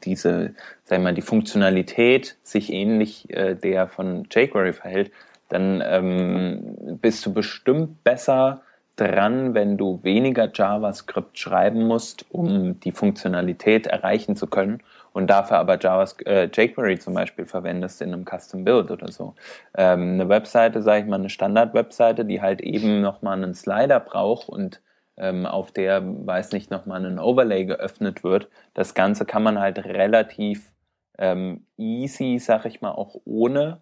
diese, 0.03 0.55
sag 0.85 0.97
ich 0.97 1.03
mal, 1.03 1.13
die 1.13 1.21
Funktionalität 1.21 2.37
sich 2.41 2.73
ähnlich 2.73 3.29
äh, 3.29 3.53
der 3.53 3.89
von 3.89 4.27
jQuery 4.31 4.73
verhält, 4.73 5.11
dann 5.49 5.83
ähm, 5.85 6.97
bist 6.99 7.23
du 7.27 7.31
bestimmt 7.31 8.03
besser 8.03 8.63
dran, 8.99 9.53
wenn 9.53 9.77
du 9.77 9.99
weniger 10.03 10.49
JavaScript 10.53 11.37
schreiben 11.39 11.87
musst, 11.87 12.25
um 12.29 12.79
die 12.79 12.91
Funktionalität 12.91 13.87
erreichen 13.87 14.35
zu 14.35 14.47
können 14.47 14.81
und 15.13 15.29
dafür 15.29 15.57
aber 15.57 15.79
JavaScript, 15.79 16.29
äh, 16.29 16.45
jQuery 16.45 16.99
zum 16.99 17.13
Beispiel 17.13 17.45
verwendest 17.45 18.01
in 18.01 18.13
einem 18.13 18.25
Custom 18.25 18.63
Build 18.65 18.91
oder 18.91 19.11
so. 19.11 19.35
Ähm, 19.75 20.13
eine 20.13 20.29
Webseite, 20.29 20.81
sage 20.81 21.03
ich 21.03 21.07
mal, 21.07 21.15
eine 21.17 21.29
Standard-Webseite, 21.29 22.25
die 22.25 22.41
halt 22.41 22.61
eben 22.61 23.01
nochmal 23.01 23.37
einen 23.41 23.53
Slider 23.53 23.99
braucht 23.99 24.49
und 24.49 24.81
ähm, 25.17 25.45
auf 25.45 25.71
der, 25.71 26.01
weiß 26.03 26.51
nicht, 26.51 26.71
nochmal 26.71 27.05
ein 27.05 27.19
Overlay 27.19 27.65
geöffnet 27.65 28.23
wird. 28.23 28.49
Das 28.73 28.93
Ganze 28.93 29.25
kann 29.25 29.43
man 29.43 29.59
halt 29.59 29.83
relativ 29.85 30.71
ähm, 31.17 31.65
easy, 31.77 32.39
sag 32.39 32.65
ich 32.65 32.81
mal, 32.81 32.91
auch 32.91 33.15
ohne 33.25 33.81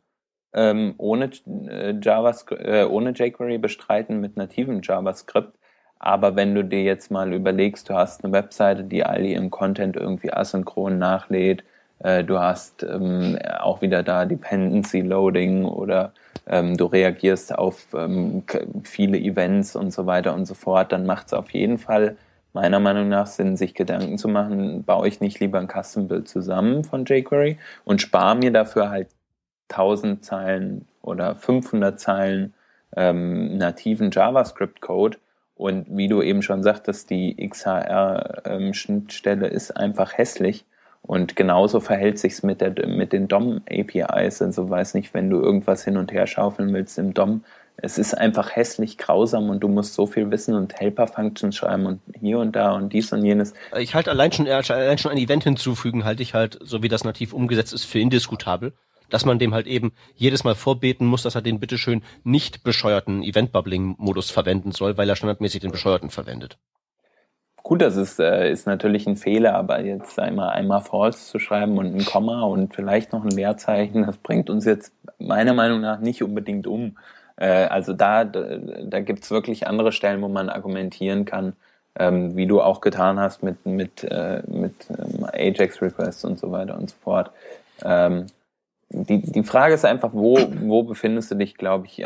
ähm, 0.53 0.95
ohne 0.97 1.29
äh, 1.69 1.95
JavaScript, 2.01 2.65
äh, 2.65 2.85
ohne 2.89 3.11
jQuery 3.11 3.57
bestreiten 3.57 4.19
mit 4.19 4.37
nativem 4.37 4.81
JavaScript. 4.83 5.53
Aber 5.99 6.35
wenn 6.35 6.53
du 6.53 6.63
dir 6.63 6.83
jetzt 6.83 7.11
mal 7.11 7.33
überlegst, 7.33 7.89
du 7.89 7.93
hast 7.95 8.23
eine 8.23 8.33
Webseite, 8.33 8.83
die 8.83 9.03
all 9.03 9.25
ihren 9.25 9.49
Content 9.49 9.95
irgendwie 9.95 10.31
asynchron 10.31 10.97
nachlädt, 10.97 11.63
äh, 11.99 12.23
du 12.23 12.39
hast 12.39 12.83
ähm, 12.83 13.37
auch 13.59 13.81
wieder 13.81 14.03
da 14.03 14.25
Dependency 14.25 15.01
Loading 15.01 15.65
oder 15.65 16.13
ähm, 16.45 16.77
du 16.77 16.85
reagierst 16.85 17.57
auf 17.57 17.87
ähm, 17.93 18.43
viele 18.83 19.17
Events 19.17 19.75
und 19.75 19.91
so 19.91 20.05
weiter 20.05 20.33
und 20.33 20.45
so 20.45 20.53
fort, 20.53 20.91
dann 20.91 21.05
macht 21.05 21.27
es 21.27 21.33
auf 21.33 21.49
jeden 21.51 21.77
Fall 21.77 22.15
meiner 22.53 22.79
Meinung 22.79 23.09
nach 23.09 23.27
Sinn, 23.27 23.57
sich 23.57 23.75
Gedanken 23.75 24.17
zu 24.17 24.27
machen, 24.27 24.83
baue 24.83 25.07
ich 25.07 25.21
nicht 25.21 25.39
lieber 25.39 25.59
ein 25.59 25.67
Custom 25.67 26.07
Build 26.07 26.27
zusammen 26.27 26.83
von 26.83 27.05
jQuery 27.05 27.57
und 27.85 28.01
spare 28.01 28.35
mir 28.35 28.51
dafür 28.51 28.89
halt 28.89 29.09
1000 29.69 30.23
Zeilen 30.23 30.87
oder 31.01 31.35
500 31.35 31.99
Zeilen 31.99 32.53
ähm, 32.95 33.57
nativen 33.57 34.11
JavaScript-Code. 34.11 35.17
Und 35.55 35.87
wie 35.89 36.07
du 36.07 36.21
eben 36.21 36.43
schon 36.43 36.63
sagtest, 36.63 37.09
die 37.09 37.35
XHR-Schnittstelle 37.35 39.47
ähm, 39.47 39.53
ist 39.53 39.71
einfach 39.71 40.17
hässlich. 40.17 40.65
Und 41.01 41.35
genauso 41.35 41.79
verhält 41.79 42.19
sich's 42.19 42.43
mit, 42.43 42.61
mit 42.85 43.13
den 43.13 43.27
DOM-APIs. 43.27 44.41
Also 44.41 44.69
weiß 44.69 44.93
nicht, 44.93 45.13
wenn 45.13 45.29
du 45.29 45.41
irgendwas 45.41 45.83
hin 45.83 45.97
und 45.97 46.11
her 46.11 46.27
schaufeln 46.27 46.73
willst 46.73 46.99
im 46.99 47.13
DOM, 47.13 47.43
es 47.77 47.99
ist 47.99 48.15
einfach 48.15 48.55
hässlich 48.55 48.97
grausam 48.97 49.49
und 49.49 49.61
du 49.61 49.67
musst 49.67 49.93
so 49.93 50.07
viel 50.07 50.31
wissen 50.31 50.55
und 50.55 50.79
Helper-Functions 50.79 51.55
schreiben 51.55 51.85
und 51.85 52.01
hier 52.19 52.39
und 52.39 52.55
da 52.55 52.73
und 52.73 52.91
dies 52.91 53.13
und 53.13 53.23
jenes. 53.23 53.53
Ich 53.77 53.93
halte 53.93 54.09
allein 54.09 54.31
schon, 54.31 54.47
allein 54.47 54.97
schon 54.97 55.11
ein 55.11 55.17
Event 55.17 55.43
hinzufügen, 55.43 56.03
halte 56.03 56.23
ich 56.23 56.33
halt, 56.33 56.57
so 56.61 56.81
wie 56.81 56.89
das 56.89 57.03
nativ 57.03 57.33
umgesetzt 57.33 57.73
ist, 57.73 57.85
für 57.85 57.99
indiskutabel 57.99 58.73
dass 59.09 59.25
man 59.25 59.39
dem 59.39 59.53
halt 59.53 59.67
eben 59.67 59.91
jedes 60.15 60.43
Mal 60.43 60.55
vorbeten 60.55 61.05
muss, 61.05 61.23
dass 61.23 61.35
er 61.35 61.41
den 61.41 61.59
bitteschön 61.59 62.01
nicht 62.23 62.63
bescheuerten 62.63 63.23
Event-Bubbling-Modus 63.23 64.31
verwenden 64.31 64.71
soll, 64.71 64.97
weil 64.97 65.09
er 65.09 65.15
standardmäßig 65.15 65.61
den 65.61 65.71
bescheuerten 65.71 66.09
verwendet. 66.09 66.57
Gut, 67.67 67.81
das 67.81 67.97
ist, 67.97 68.17
äh, 68.19 68.49
ist 68.49 68.65
natürlich 68.65 69.07
ein 69.07 69.17
Fehler, 69.17 69.55
aber 69.55 69.81
jetzt 69.81 70.17
einmal, 70.19 70.51
einmal 70.51 70.79
false 70.79 71.25
zu 71.25 71.37
schreiben 71.37 71.77
und 71.77 71.93
ein 71.93 72.05
Komma 72.05 72.43
und 72.43 72.73
vielleicht 72.73 73.11
noch 73.11 73.25
ein 73.25 73.31
Leerzeichen, 73.31 74.05
das 74.05 74.15
bringt 74.15 74.49
uns 74.49 74.63
jetzt 74.63 74.93
meiner 75.19 75.53
Meinung 75.53 75.81
nach 75.81 75.99
nicht 75.99 76.23
unbedingt 76.23 76.65
um. 76.65 76.97
Äh, 77.35 77.65
also 77.65 77.91
da, 77.91 78.23
da, 78.23 78.57
da 78.57 78.99
gibt's 79.01 79.31
wirklich 79.31 79.67
andere 79.67 79.91
Stellen, 79.91 80.21
wo 80.21 80.29
man 80.29 80.49
argumentieren 80.49 81.25
kann, 81.25 81.57
ähm, 81.99 82.37
wie 82.37 82.47
du 82.47 82.61
auch 82.61 82.79
getan 82.79 83.19
hast 83.19 83.43
mit, 83.43 83.65
mit, 83.65 84.01
äh, 84.03 84.43
mit 84.47 84.73
ähm, 84.89 85.25
Ajax-Requests 85.29 86.23
und 86.23 86.39
so 86.39 86.51
weiter 86.53 86.77
und 86.77 86.91
so 86.91 86.95
fort. 87.03 87.31
Ähm, 87.83 88.27
die, 88.89 89.21
die 89.21 89.43
Frage 89.43 89.73
ist 89.73 89.85
einfach, 89.85 90.11
wo, 90.13 90.37
wo 90.61 90.83
befindest 90.83 91.31
du 91.31 91.35
dich, 91.35 91.55
glaube 91.55 91.87
ich, 91.87 92.03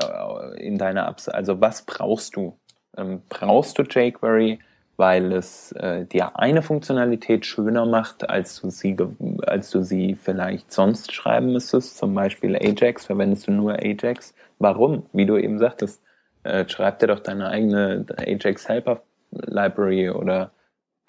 in 0.57 0.77
deiner 0.77 1.07
Abs 1.07 1.29
Also 1.29 1.61
was 1.61 1.83
brauchst 1.83 2.35
du? 2.35 2.57
Ähm, 2.97 3.21
brauchst 3.29 3.77
du 3.77 3.83
jQuery, 3.83 4.59
weil 4.97 5.31
es 5.31 5.71
äh, 5.73 6.05
dir 6.05 6.37
eine 6.37 6.61
Funktionalität 6.61 7.45
schöner 7.45 7.85
macht, 7.85 8.29
als 8.29 8.59
du 8.59 8.69
sie, 8.69 8.97
als 9.45 9.69
du 9.69 9.83
sie 9.83 10.15
vielleicht 10.15 10.71
sonst 10.71 11.13
schreiben 11.13 11.53
müsstest? 11.53 11.97
Zum 11.97 12.13
Beispiel 12.13 12.55
Ajax, 12.55 13.05
verwendest 13.05 13.47
du 13.47 13.51
nur 13.51 13.73
Ajax? 13.73 14.33
Warum? 14.59 15.03
Wie 15.13 15.25
du 15.25 15.37
eben 15.37 15.59
sagtest, 15.59 16.01
äh, 16.43 16.67
schreib 16.67 16.99
dir 16.99 17.07
doch 17.07 17.19
deine 17.19 17.49
eigene 17.49 18.05
Ajax 18.17 18.67
Helper 18.67 19.01
Library 19.31 20.09
oder 20.09 20.51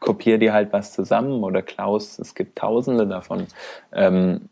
kopier 0.02 0.38
dir 0.38 0.52
halt 0.52 0.72
was 0.72 0.92
zusammen 0.92 1.42
oder 1.42 1.62
Klaus, 1.62 2.18
es 2.18 2.34
gibt 2.34 2.58
tausende 2.58 3.06
davon 3.06 3.46
ähm, 3.92 4.48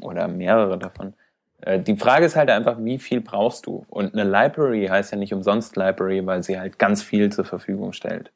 oder 0.00 0.26
mehrere 0.26 0.78
davon. 0.78 1.14
Äh, 1.60 1.80
die 1.80 1.96
Frage 1.96 2.24
ist 2.26 2.34
halt 2.34 2.50
einfach, 2.50 2.78
wie 2.80 2.98
viel 2.98 3.20
brauchst 3.20 3.66
du? 3.66 3.86
Und 3.88 4.14
eine 4.14 4.24
Library 4.24 4.86
heißt 4.86 5.12
ja 5.12 5.18
nicht 5.18 5.32
umsonst 5.32 5.76
Library, 5.76 6.26
weil 6.26 6.42
sie 6.42 6.58
halt 6.58 6.78
ganz 6.78 7.02
viel 7.02 7.30
zur 7.30 7.44
Verfügung 7.44 7.92
stellt. 7.92 8.32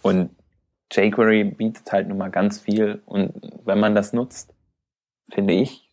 Und 0.00 0.30
jQuery 0.92 1.44
bietet 1.44 1.92
halt 1.92 2.08
nun 2.08 2.16
mal 2.16 2.30
ganz 2.30 2.60
viel 2.60 3.02
und 3.04 3.34
wenn 3.64 3.80
man 3.80 3.94
das 3.94 4.12
nutzt, 4.12 4.54
finde 5.30 5.52
ich, 5.52 5.90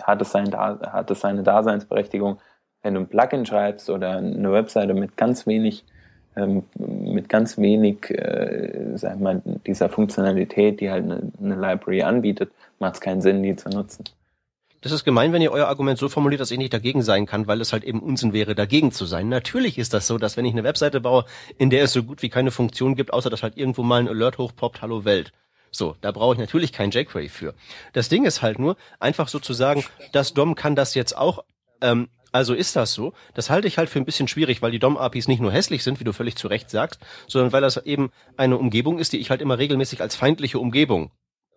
hat 0.00 0.22
es, 0.22 0.32
sein, 0.32 0.54
hat 0.54 1.10
es 1.10 1.20
seine 1.20 1.42
Daseinsberechtigung, 1.42 2.38
wenn 2.82 2.94
du 2.94 3.00
ein 3.00 3.08
Plugin 3.08 3.44
schreibst 3.44 3.90
oder 3.90 4.16
eine 4.16 4.52
Webseite 4.52 4.94
mit 4.94 5.16
ganz 5.16 5.46
wenig 5.46 5.84
ähm, 6.36 6.62
mit 6.76 7.28
ganz 7.28 7.58
wenig, 7.58 8.10
äh, 8.10 8.96
sag 8.96 9.20
mal, 9.20 9.42
dieser 9.66 9.88
Funktionalität, 9.88 10.80
die 10.80 10.90
halt 10.90 11.04
eine, 11.04 11.22
eine 11.42 11.54
Library 11.56 12.02
anbietet, 12.02 12.52
macht 12.78 12.94
es 12.94 13.00
keinen 13.00 13.20
Sinn, 13.20 13.42
die 13.42 13.56
zu 13.56 13.68
nutzen. 13.68 14.04
Das 14.82 14.92
ist 14.92 15.04
gemein, 15.04 15.34
wenn 15.34 15.42
ihr 15.42 15.52
euer 15.52 15.66
Argument 15.66 15.98
so 15.98 16.08
formuliert, 16.08 16.40
dass 16.40 16.50
ich 16.50 16.56
nicht 16.56 16.72
dagegen 16.72 17.02
sein 17.02 17.26
kann, 17.26 17.46
weil 17.46 17.60
es 17.60 17.72
halt 17.72 17.84
eben 17.84 18.00
Unsinn 18.00 18.32
wäre, 18.32 18.54
dagegen 18.54 18.92
zu 18.92 19.04
sein. 19.04 19.28
Natürlich 19.28 19.76
ist 19.76 19.92
das 19.92 20.06
so, 20.06 20.16
dass 20.16 20.38
wenn 20.38 20.46
ich 20.46 20.52
eine 20.52 20.64
Webseite 20.64 21.02
baue, 21.02 21.26
in 21.58 21.68
der 21.68 21.84
es 21.84 21.92
so 21.92 22.02
gut 22.02 22.22
wie 22.22 22.30
keine 22.30 22.50
Funktion 22.50 22.94
gibt, 22.94 23.12
außer 23.12 23.28
dass 23.28 23.42
halt 23.42 23.58
irgendwo 23.58 23.82
mal 23.82 24.00
ein 24.00 24.08
Alert 24.08 24.38
hochpoppt, 24.38 24.80
hallo 24.80 25.04
Welt. 25.04 25.32
So, 25.70 25.96
da 26.00 26.12
brauche 26.12 26.34
ich 26.34 26.40
natürlich 26.40 26.72
kein 26.72 26.90
jQuery 26.90 27.28
für. 27.28 27.54
Das 27.92 28.08
Ding 28.08 28.24
ist 28.24 28.40
halt 28.40 28.58
nur, 28.58 28.76
einfach 28.98 29.28
sozusagen, 29.28 29.84
das 30.12 30.32
DOM 30.32 30.54
kann 30.54 30.74
das 30.74 30.94
jetzt 30.94 31.16
auch, 31.16 31.44
ähm, 31.82 32.08
also 32.32 32.54
ist 32.54 32.76
das 32.76 32.92
so. 32.92 33.12
Das 33.34 33.50
halte 33.50 33.68
ich 33.68 33.78
halt 33.78 33.88
für 33.88 33.98
ein 33.98 34.04
bisschen 34.04 34.28
schwierig, 34.28 34.62
weil 34.62 34.70
die 34.70 34.78
DOM-APIs 34.78 35.28
nicht 35.28 35.40
nur 35.40 35.52
hässlich 35.52 35.82
sind, 35.82 36.00
wie 36.00 36.04
du 36.04 36.12
völlig 36.12 36.36
zu 36.36 36.48
Recht 36.48 36.70
sagst, 36.70 37.00
sondern 37.26 37.52
weil 37.52 37.62
das 37.62 37.76
eben 37.78 38.12
eine 38.36 38.56
Umgebung 38.56 38.98
ist, 38.98 39.12
die 39.12 39.18
ich 39.18 39.30
halt 39.30 39.42
immer 39.42 39.58
regelmäßig 39.58 40.00
als 40.00 40.16
feindliche 40.16 40.58
Umgebung 40.58 41.10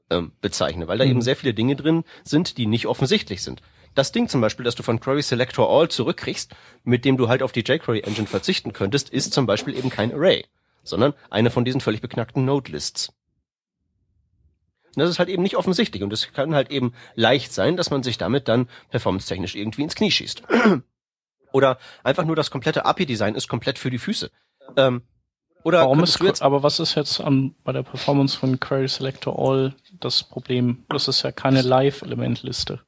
ähm, 0.09 0.31
bezeichne, 0.41 0.87
weil 0.87 0.97
da 0.97 1.05
mhm. 1.05 1.11
eben 1.11 1.21
sehr 1.21 1.35
viele 1.35 1.53
Dinge 1.53 1.75
drin 1.75 2.03
sind, 2.23 2.57
die 2.57 2.65
nicht 2.65 2.87
offensichtlich 2.87 3.43
sind. 3.43 3.61
Das 3.95 4.11
Ding 4.11 4.27
zum 4.27 4.41
Beispiel, 4.41 4.65
das 4.65 4.75
du 4.75 4.81
von 4.81 4.99
Query 4.99 5.21
Selector 5.21 5.69
All 5.69 5.87
zurückkriegst, 5.87 6.55
mit 6.83 7.05
dem 7.05 7.17
du 7.17 7.27
halt 7.27 7.43
auf 7.43 7.51
die 7.51 7.61
jQuery 7.61 8.01
Engine 8.01 8.27
verzichten 8.27 8.73
könntest, 8.73 9.09
ist 9.09 9.33
zum 9.33 9.45
Beispiel 9.45 9.77
eben 9.77 9.91
kein 9.91 10.11
Array, 10.11 10.45
sondern 10.83 11.13
eine 11.29 11.51
von 11.51 11.63
diesen 11.63 11.81
völlig 11.81 12.01
beknackten 12.01 12.43
Node-Lists. 12.45 13.13
Und 14.95 15.01
das 15.01 15.09
ist 15.09 15.19
halt 15.19 15.29
eben 15.29 15.43
nicht 15.43 15.57
offensichtlich 15.57 16.03
und 16.03 16.13
es 16.13 16.31
kann 16.33 16.53
halt 16.53 16.69
eben 16.69 16.93
leicht 17.15 17.51
sein, 17.51 17.77
dass 17.77 17.89
man 17.89 18.03
sich 18.03 18.17
damit 18.17 18.47
dann 18.47 18.69
performance-technisch 18.89 19.55
irgendwie 19.55 19.83
ins 19.83 19.95
Knie 19.95 20.11
schießt. 20.11 20.43
Oder 21.51 21.77
einfach 22.03 22.25
nur 22.25 22.35
das 22.35 22.51
komplette 22.51 22.85
API-Design 22.85 23.35
ist 23.35 23.47
komplett 23.47 23.77
für 23.77 23.91
die 23.91 23.99
Füße. 23.99 24.31
Ähm, 24.75 25.03
oder 25.63 25.79
Warum 25.81 26.03
ist, 26.03 26.19
jetzt 26.21 26.41
aber 26.41 26.61
was 26.61 26.79
ist 26.79 26.95
jetzt 26.95 27.21
an, 27.21 27.55
bei 27.63 27.71
der 27.71 27.83
Performance 27.83 28.37
von 28.37 28.59
Query 28.59 28.87
Selector 28.87 29.37
All 29.39 29.75
das 29.99 30.23
Problem? 30.23 30.83
Das 30.89 31.07
ist 31.07 31.21
ja 31.21 31.31
keine 31.31 31.61
Live-Elementliste. 31.61 32.81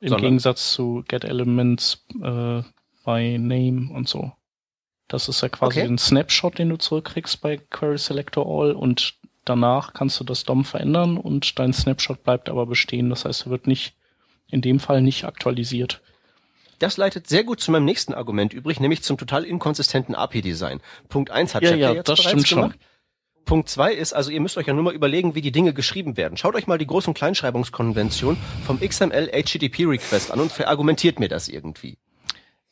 Im 0.00 0.08
Sondern? 0.08 0.22
Gegensatz 0.22 0.72
zu 0.72 1.04
Get 1.06 1.24
Elements 1.24 2.04
äh, 2.20 2.62
by 3.04 3.38
Name 3.38 3.90
und 3.92 4.08
so. 4.08 4.32
Das 5.06 5.28
ist 5.28 5.42
ja 5.42 5.48
quasi 5.48 5.80
okay. 5.80 5.88
ein 5.88 5.98
Snapshot, 5.98 6.58
den 6.58 6.70
du 6.70 6.76
zurückkriegst 6.76 7.40
bei 7.40 7.58
Query 7.58 7.98
Selector 7.98 8.46
All 8.46 8.72
und 8.72 9.16
danach 9.44 9.92
kannst 9.92 10.18
du 10.20 10.24
das 10.24 10.44
DOM 10.44 10.64
verändern 10.64 11.16
und 11.16 11.58
dein 11.58 11.72
Snapshot 11.72 12.22
bleibt 12.22 12.48
aber 12.48 12.66
bestehen. 12.66 13.10
Das 13.10 13.24
heißt, 13.24 13.46
er 13.46 13.50
wird 13.50 13.66
nicht, 13.66 13.94
in 14.50 14.60
dem 14.60 14.80
Fall 14.80 15.02
nicht 15.02 15.24
aktualisiert. 15.24 16.00
Das 16.78 16.96
leitet 16.96 17.28
sehr 17.28 17.44
gut 17.44 17.60
zu 17.60 17.70
meinem 17.70 17.84
nächsten 17.84 18.14
Argument 18.14 18.52
übrig, 18.52 18.80
nämlich 18.80 19.02
zum 19.02 19.16
total 19.16 19.44
inkonsistenten 19.44 20.14
API-Design. 20.14 20.80
Punkt 21.08 21.30
eins 21.30 21.54
hat 21.54 21.62
ja, 21.62 21.74
ja, 21.74 21.92
jetzt 21.92 22.08
das 22.08 22.20
stimmt 22.20 22.48
gemacht. 22.48 22.72
Schon. 22.72 22.80
Punkt 23.44 23.68
zwei 23.68 23.92
ist, 23.92 24.12
also 24.12 24.30
ihr 24.30 24.40
müsst 24.40 24.56
euch 24.56 24.66
ja 24.66 24.74
nur 24.74 24.84
mal 24.84 24.94
überlegen, 24.94 25.34
wie 25.34 25.42
die 25.42 25.52
Dinge 25.52 25.74
geschrieben 25.74 26.16
werden. 26.16 26.36
Schaut 26.36 26.54
euch 26.54 26.66
mal 26.66 26.78
die 26.78 26.86
Groß- 26.86 27.08
und 27.08 27.14
Kleinschreibungskonvention 27.14 28.36
vom 28.66 28.80
XML 28.80 29.28
HTTP 29.28 29.84
Request 29.86 30.30
an 30.30 30.40
und 30.40 30.50
verargumentiert 30.50 31.20
mir 31.20 31.28
das 31.28 31.48
irgendwie. 31.48 31.98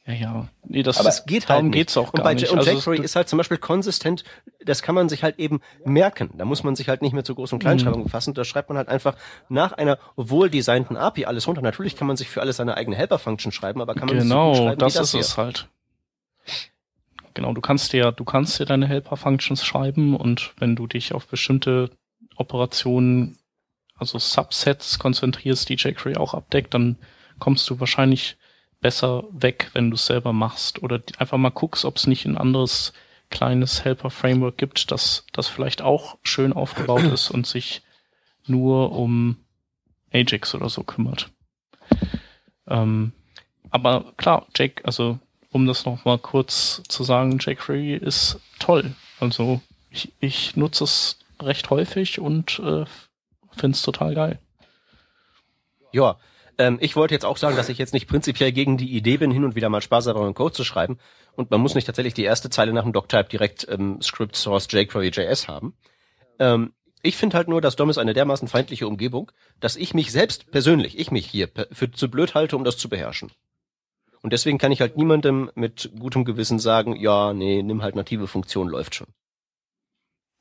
Ja, 0.04 0.14
ja. 0.14 0.48
Nee, 0.64 0.82
das, 0.82 0.98
Aber 0.98 1.08
es 1.10 1.26
geht 1.26 1.42
halt 1.42 1.50
darum 1.50 1.66
nicht. 1.66 1.74
geht's 1.74 1.96
auch 1.96 2.08
und 2.12 2.16
gar 2.16 2.24
bei, 2.24 2.34
nicht. 2.34 2.48
Und 2.50 2.58
Also 2.58 2.72
jQuery 2.72 2.98
es- 2.98 3.04
ist 3.04 3.16
halt 3.16 3.28
zum 3.28 3.36
Beispiel 3.36 3.58
konsistent, 3.58 4.24
das 4.64 4.82
kann 4.82 4.96
man 4.96 5.08
sich 5.08 5.22
halt 5.22 5.38
eben 5.38 5.60
merken. 5.84 6.30
Da 6.36 6.44
muss 6.44 6.64
man 6.64 6.74
sich 6.74 6.88
halt 6.88 7.02
nicht 7.02 7.12
mehr 7.12 7.22
zu 7.22 7.34
Groß- 7.34 7.52
und 7.52 7.60
Kleinschreibung 7.60 8.00
Mhm. 8.00 8.04
befassen. 8.04 8.34
Da 8.34 8.44
schreibt 8.44 8.68
man 8.68 8.78
halt 8.78 8.88
einfach 8.88 9.14
nach 9.48 9.72
einer 9.72 9.98
wohldesignten 10.16 10.96
API 10.96 11.26
alles 11.26 11.46
runter. 11.46 11.62
Natürlich 11.62 11.94
kann 11.94 12.08
man 12.08 12.16
sich 12.16 12.28
für 12.28 12.40
alles 12.40 12.56
seine 12.56 12.76
eigene 12.76 12.96
Helper-Function 12.96 13.52
schreiben, 13.52 13.80
aber 13.80 13.94
kann 13.94 14.08
man 14.08 14.16
nicht 14.16 14.24
so 14.26 14.28
genau, 14.34 14.54
schreiben 14.56 14.78
das 14.80 14.96
wie 14.96 15.00
ist 15.02 15.10
hier. 15.12 15.20
es 15.20 15.36
halt. 15.36 15.68
Genau, 17.34 17.52
du 17.54 17.60
kannst 17.60 17.92
dir, 17.92 18.12
du 18.12 18.24
kannst 18.24 18.58
dir 18.58 18.66
deine 18.66 18.86
Helper-Functions 18.88 19.64
schreiben 19.64 20.16
und 20.16 20.52
wenn 20.58 20.76
du 20.76 20.86
dich 20.86 21.14
auf 21.14 21.26
bestimmte 21.28 21.90
Operationen, 22.36 23.38
also 23.96 24.18
Subsets 24.18 24.98
konzentrierst, 24.98 25.68
die 25.68 25.74
jQuery 25.76 26.16
auch 26.16 26.34
abdeckt, 26.34 26.74
dann 26.74 26.98
kommst 27.38 27.70
du 27.70 27.80
wahrscheinlich 27.80 28.36
besser 28.82 29.24
weg, 29.30 29.70
wenn 29.72 29.90
du 29.90 29.94
es 29.94 30.04
selber 30.04 30.34
machst 30.34 30.82
oder 30.82 31.00
einfach 31.16 31.38
mal 31.38 31.50
guckst, 31.50 31.86
ob 31.86 31.96
es 31.96 32.06
nicht 32.06 32.26
ein 32.26 32.36
anderes 32.36 32.92
kleines 33.30 33.84
Helper-Framework 33.84 34.58
gibt, 34.58 34.90
das, 34.90 35.24
das 35.32 35.48
vielleicht 35.48 35.80
auch 35.80 36.18
schön 36.22 36.52
aufgebaut 36.52 37.02
ist 37.12 37.30
und 37.30 37.46
sich 37.46 37.82
nur 38.46 38.92
um 38.92 39.36
Ajax 40.12 40.54
oder 40.54 40.68
so 40.68 40.82
kümmert. 40.82 41.30
Ähm, 42.68 43.12
aber 43.70 44.12
klar, 44.18 44.46
Jake, 44.54 44.84
also 44.84 45.18
um 45.50 45.66
das 45.66 45.86
noch 45.86 46.04
mal 46.04 46.18
kurz 46.18 46.82
zu 46.88 47.04
sagen, 47.04 47.38
jQuery 47.38 47.94
ist 47.94 48.40
toll. 48.58 48.94
Also 49.20 49.60
ich, 49.90 50.12
ich 50.20 50.56
nutze 50.56 50.84
es 50.84 51.18
recht 51.40 51.70
häufig 51.70 52.18
und 52.18 52.58
äh, 52.58 52.84
finde 53.52 53.76
es 53.76 53.82
total 53.82 54.14
geil. 54.14 54.38
Ja, 55.92 56.16
ähm, 56.62 56.78
ich 56.80 56.94
wollte 56.94 57.14
jetzt 57.14 57.24
auch 57.24 57.36
sagen, 57.36 57.56
dass 57.56 57.68
ich 57.68 57.78
jetzt 57.78 57.92
nicht 57.92 58.06
prinzipiell 58.06 58.52
gegen 58.52 58.76
die 58.76 58.96
Idee 58.96 59.16
bin, 59.16 59.32
hin 59.32 59.44
und 59.44 59.56
wieder 59.56 59.68
mal 59.68 59.82
sparsamen 59.82 60.34
Code 60.34 60.54
zu 60.54 60.62
schreiben. 60.62 60.98
Und 61.34 61.50
man 61.50 61.60
muss 61.60 61.74
nicht 61.74 61.86
tatsächlich 61.86 62.14
die 62.14 62.22
erste 62.22 62.50
Zeile 62.50 62.72
nach 62.72 62.84
dem 62.84 62.92
Doctype 62.92 63.28
direkt 63.28 63.66
ähm, 63.68 64.00
Script 64.00 64.36
Source 64.36 64.68
jQuery 64.70 65.08
JS 65.08 65.48
haben. 65.48 65.74
Ähm, 66.38 66.72
ich 67.02 67.16
finde 67.16 67.36
halt 67.36 67.48
nur, 67.48 67.60
dass 67.60 67.74
DOM 67.74 67.90
ist 67.90 67.98
eine 67.98 68.14
dermaßen 68.14 68.46
feindliche 68.46 68.86
Umgebung, 68.86 69.32
dass 69.58 69.74
ich 69.74 69.92
mich 69.92 70.12
selbst 70.12 70.52
persönlich, 70.52 70.96
ich 71.00 71.10
mich 71.10 71.26
hier 71.26 71.48
für 71.72 71.90
zu 71.90 72.08
blöd 72.08 72.34
halte, 72.34 72.56
um 72.56 72.62
das 72.62 72.78
zu 72.78 72.88
beherrschen. 72.88 73.32
Und 74.22 74.32
deswegen 74.32 74.58
kann 74.58 74.70
ich 74.70 74.80
halt 74.80 74.96
niemandem 74.96 75.50
mit 75.56 75.90
gutem 75.98 76.24
Gewissen 76.24 76.60
sagen, 76.60 76.94
ja, 76.94 77.32
nee, 77.32 77.60
nimm 77.60 77.82
halt 77.82 77.96
native 77.96 78.28
Funktion, 78.28 78.68
läuft 78.68 78.94
schon. 78.94 79.08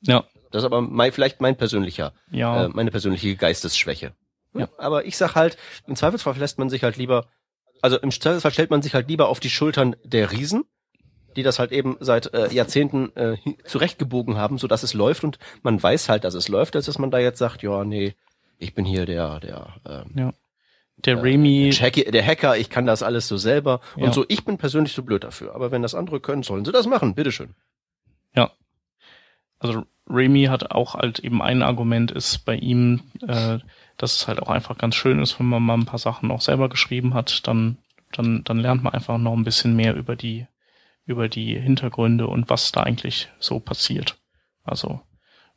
Ja, 0.02 0.24
Das 0.52 0.62
ist 0.62 0.66
aber 0.66 0.82
mein, 0.82 1.10
vielleicht 1.10 1.40
mein 1.40 1.56
persönlicher 1.56 2.12
ja, 2.30 2.66
äh, 2.66 2.68
meine 2.68 2.92
persönliche 2.92 3.34
Geistesschwäche. 3.34 4.14
Ja. 4.54 4.68
Aber 4.78 5.04
ich 5.06 5.16
sag 5.16 5.34
halt, 5.34 5.56
im 5.86 5.96
Zweifelsfall 5.96 6.36
lässt 6.36 6.58
man 6.58 6.68
sich 6.70 6.82
halt 6.82 6.96
lieber, 6.96 7.26
also 7.80 7.98
im 7.98 8.10
Zweifelsfall 8.10 8.52
stellt 8.52 8.70
man 8.70 8.82
sich 8.82 8.94
halt 8.94 9.08
lieber 9.08 9.28
auf 9.28 9.40
die 9.40 9.50
Schultern 9.50 9.96
der 10.04 10.30
Riesen, 10.32 10.64
die 11.36 11.42
das 11.42 11.58
halt 11.58 11.72
eben 11.72 11.96
seit 12.00 12.32
äh, 12.34 12.52
Jahrzehnten 12.52 13.14
äh, 13.16 13.36
zurechtgebogen 13.64 14.36
haben, 14.36 14.58
so 14.58 14.66
dass 14.66 14.82
es 14.82 14.94
läuft 14.94 15.24
und 15.24 15.38
man 15.62 15.82
weiß 15.82 16.08
halt, 16.08 16.24
dass 16.24 16.34
es 16.34 16.48
läuft, 16.48 16.76
als 16.76 16.86
dass 16.86 16.98
man 16.98 17.10
da 17.10 17.18
jetzt 17.18 17.38
sagt, 17.38 17.62
ja, 17.62 17.84
nee, 17.84 18.14
ich 18.58 18.74
bin 18.74 18.84
hier 18.84 19.06
der, 19.06 19.40
der, 19.40 19.74
ähm, 19.88 20.10
ja. 20.14 20.32
Der 20.98 21.20
Remy, 21.20 21.70
der 21.70 22.24
Hacker, 22.24 22.56
ich 22.58 22.70
kann 22.70 22.86
das 22.86 23.02
alles 23.02 23.26
so 23.26 23.36
selber 23.36 23.80
Ja. 23.96 24.04
und 24.04 24.14
so. 24.14 24.24
Ich 24.28 24.44
bin 24.44 24.58
persönlich 24.58 24.92
so 24.92 25.02
blöd 25.02 25.24
dafür. 25.24 25.52
Aber 25.54 25.72
wenn 25.72 25.82
das 25.82 25.94
andere 25.96 26.20
können, 26.20 26.44
sollen 26.44 26.64
sie 26.64 26.70
das 26.70 26.86
machen. 26.86 27.14
Bitteschön. 27.14 27.54
also 29.58 29.84
Remy 30.08 30.44
hat 30.44 30.70
auch 30.72 30.94
halt 30.94 31.20
eben 31.20 31.40
ein 31.40 31.62
Argument 31.62 32.10
ist 32.10 32.44
bei 32.44 32.56
ihm, 32.56 33.00
äh, 33.26 33.58
dass 33.96 34.16
es 34.16 34.28
halt 34.28 34.40
auch 34.40 34.48
einfach 34.48 34.78
ganz 34.78 34.94
schön 34.94 35.20
ist, 35.20 35.38
wenn 35.38 35.46
man 35.46 35.62
mal 35.62 35.74
ein 35.74 35.86
paar 35.86 35.98
Sachen 35.98 36.30
auch 36.30 36.40
selber 36.40 36.68
geschrieben 36.68 37.14
hat, 37.14 37.46
dann, 37.46 37.78
dann, 38.12 38.44
dann 38.44 38.58
lernt 38.58 38.82
man 38.82 38.94
einfach 38.94 39.18
noch 39.18 39.34
ein 39.34 39.44
bisschen 39.44 39.76
mehr 39.76 39.94
über 39.94 40.16
die, 40.16 40.46
über 41.06 41.28
die 41.28 41.58
Hintergründe 41.58 42.26
und 42.26 42.50
was 42.50 42.72
da 42.72 42.82
eigentlich 42.82 43.28
so 43.38 43.60
passiert. 43.60 44.18
Also, 44.64 45.00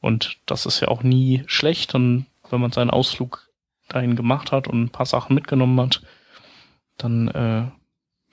und 0.02 0.38
das 0.46 0.66
ist 0.66 0.80
ja 0.80 0.88
auch 0.88 1.04
nie 1.04 1.44
schlecht, 1.48 1.96
und 1.96 2.26
wenn 2.50 2.62
man 2.62 2.72
seinen 2.72 2.92
Ausflug 2.92 3.50
dahin 3.88 4.16
gemacht 4.16 4.52
hat 4.52 4.68
und 4.68 4.84
ein 4.84 4.90
paar 4.90 5.06
Sachen 5.06 5.36
mitgenommen 5.36 5.80
hat, 5.80 6.02
dann, 6.98 7.28
äh, 7.30 7.70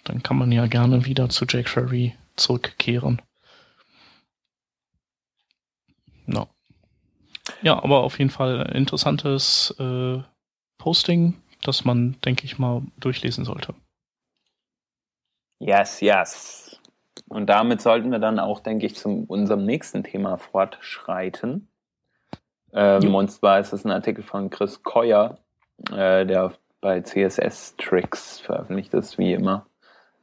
dann 0.05 0.23
kann 0.23 0.37
man 0.37 0.53
ja 0.53 0.67
gerne 0.67 1.05
wieder 1.05 1.29
zu 1.29 1.45
jQuery 1.45 2.15
zurückkehren. 2.37 3.21
No. 6.27 6.49
Ja, 7.63 7.83
aber 7.83 8.03
auf 8.03 8.19
jeden 8.19 8.31
Fall 8.31 8.65
ein 8.67 8.75
interessantes 8.75 9.75
äh, 9.79 10.21
Posting, 10.79 11.41
das 11.63 11.85
man, 11.85 12.17
denke 12.25 12.45
ich 12.45 12.59
mal, 12.59 12.83
durchlesen 12.99 13.45
sollte. 13.45 13.75
Yes, 15.61 16.01
yes. 16.01 16.81
Und 17.29 17.47
damit 17.47 17.81
sollten 17.81 18.11
wir 18.11 18.19
dann 18.19 18.41
auch, 18.41 18.61
denke 18.61 18.87
ich, 18.87 18.97
zu 18.97 19.25
unserem 19.29 19.65
nächsten 19.65 20.03
Thema 20.03 20.39
fortschreiten. 20.39 21.69
Ähm, 22.73 23.15
und 23.15 23.31
zwar 23.31 23.61
ist 23.61 23.73
es 23.73 23.85
ein 23.85 23.93
Artikel 23.93 24.25
von 24.25 24.51
Chris 24.51 24.83
Keuer, 24.83 25.39
äh, 25.93 26.27
der 26.27 26.53
bei 26.81 27.01
CSS 27.01 27.77
Tricks 27.77 28.41
veröffentlicht 28.41 28.93
ist, 28.95 29.19
wie 29.19 29.35
immer, 29.35 29.67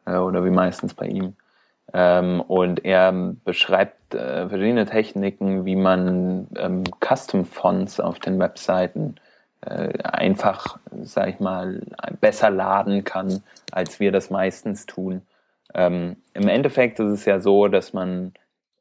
äh, 0.06 0.18
oder 0.18 0.44
wie 0.44 0.50
meistens 0.50 0.94
bei 0.94 1.08
ihm. 1.08 1.38
Ähm, 1.94 2.42
und 2.42 2.86
er 2.86 3.12
beschreibt 3.44 4.14
äh, 4.14 4.48
verschiedene 4.48 4.86
Techniken, 4.86 5.66
wie 5.66 5.76
man 5.76 6.48
ähm, 6.58 6.84
Custom 7.00 7.46
Fonts 7.46 8.00
auf 8.00 8.20
den 8.20 8.40
Webseiten 8.40 9.16
äh, 9.62 9.98
einfach, 10.04 10.80
sag 11.02 11.30
ich 11.30 11.40
mal, 11.40 11.82
besser 12.22 12.50
laden 12.50 13.04
kann, 13.04 13.44
als 13.72 14.00
wir 14.00 14.12
das 14.12 14.30
meistens 14.30 14.86
tun. 14.86 15.22
Ähm, 15.74 16.18
Im 16.34 16.48
Endeffekt 16.48 17.00
ist 17.00 17.12
es 17.12 17.26
ja 17.26 17.40
so, 17.40 17.68
dass 17.68 17.94
man, 17.94 18.34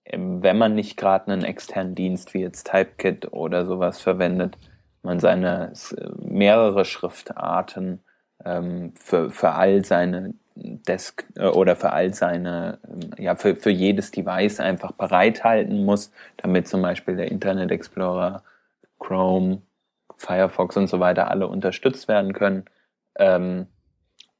ähm, 0.04 0.42
wenn 0.42 0.58
man 0.58 0.74
nicht 0.74 0.96
gerade 0.96 1.32
einen 1.32 1.44
externen 1.44 1.94
Dienst 1.94 2.34
wie 2.34 2.42
jetzt 2.42 2.70
Typekit 2.70 3.32
oder 3.32 3.66
sowas 3.66 4.00
verwendet, 4.00 4.56
man 5.02 5.20
seine 5.20 5.72
mehrere 6.18 6.84
Schriftarten 6.84 8.00
ähm, 8.44 8.92
für, 8.94 9.30
für 9.30 9.52
all 9.52 9.84
seine 9.84 10.34
Desk 10.58 11.24
äh, 11.36 11.46
oder 11.46 11.76
für 11.76 11.92
all 11.92 12.14
seine, 12.14 12.78
ähm, 12.88 13.10
ja, 13.18 13.36
für, 13.36 13.56
für 13.56 13.70
jedes 13.70 14.10
Device 14.10 14.60
einfach 14.60 14.92
bereithalten 14.92 15.84
muss, 15.84 16.12
damit 16.36 16.68
zum 16.68 16.82
Beispiel 16.82 17.16
der 17.16 17.30
Internet 17.30 17.70
Explorer, 17.70 18.42
Chrome, 18.98 19.62
Firefox 20.16 20.76
und 20.76 20.88
so 20.88 21.00
weiter 21.00 21.30
alle 21.30 21.46
unterstützt 21.46 22.08
werden 22.08 22.32
können. 22.32 22.64
Ähm, 23.16 23.66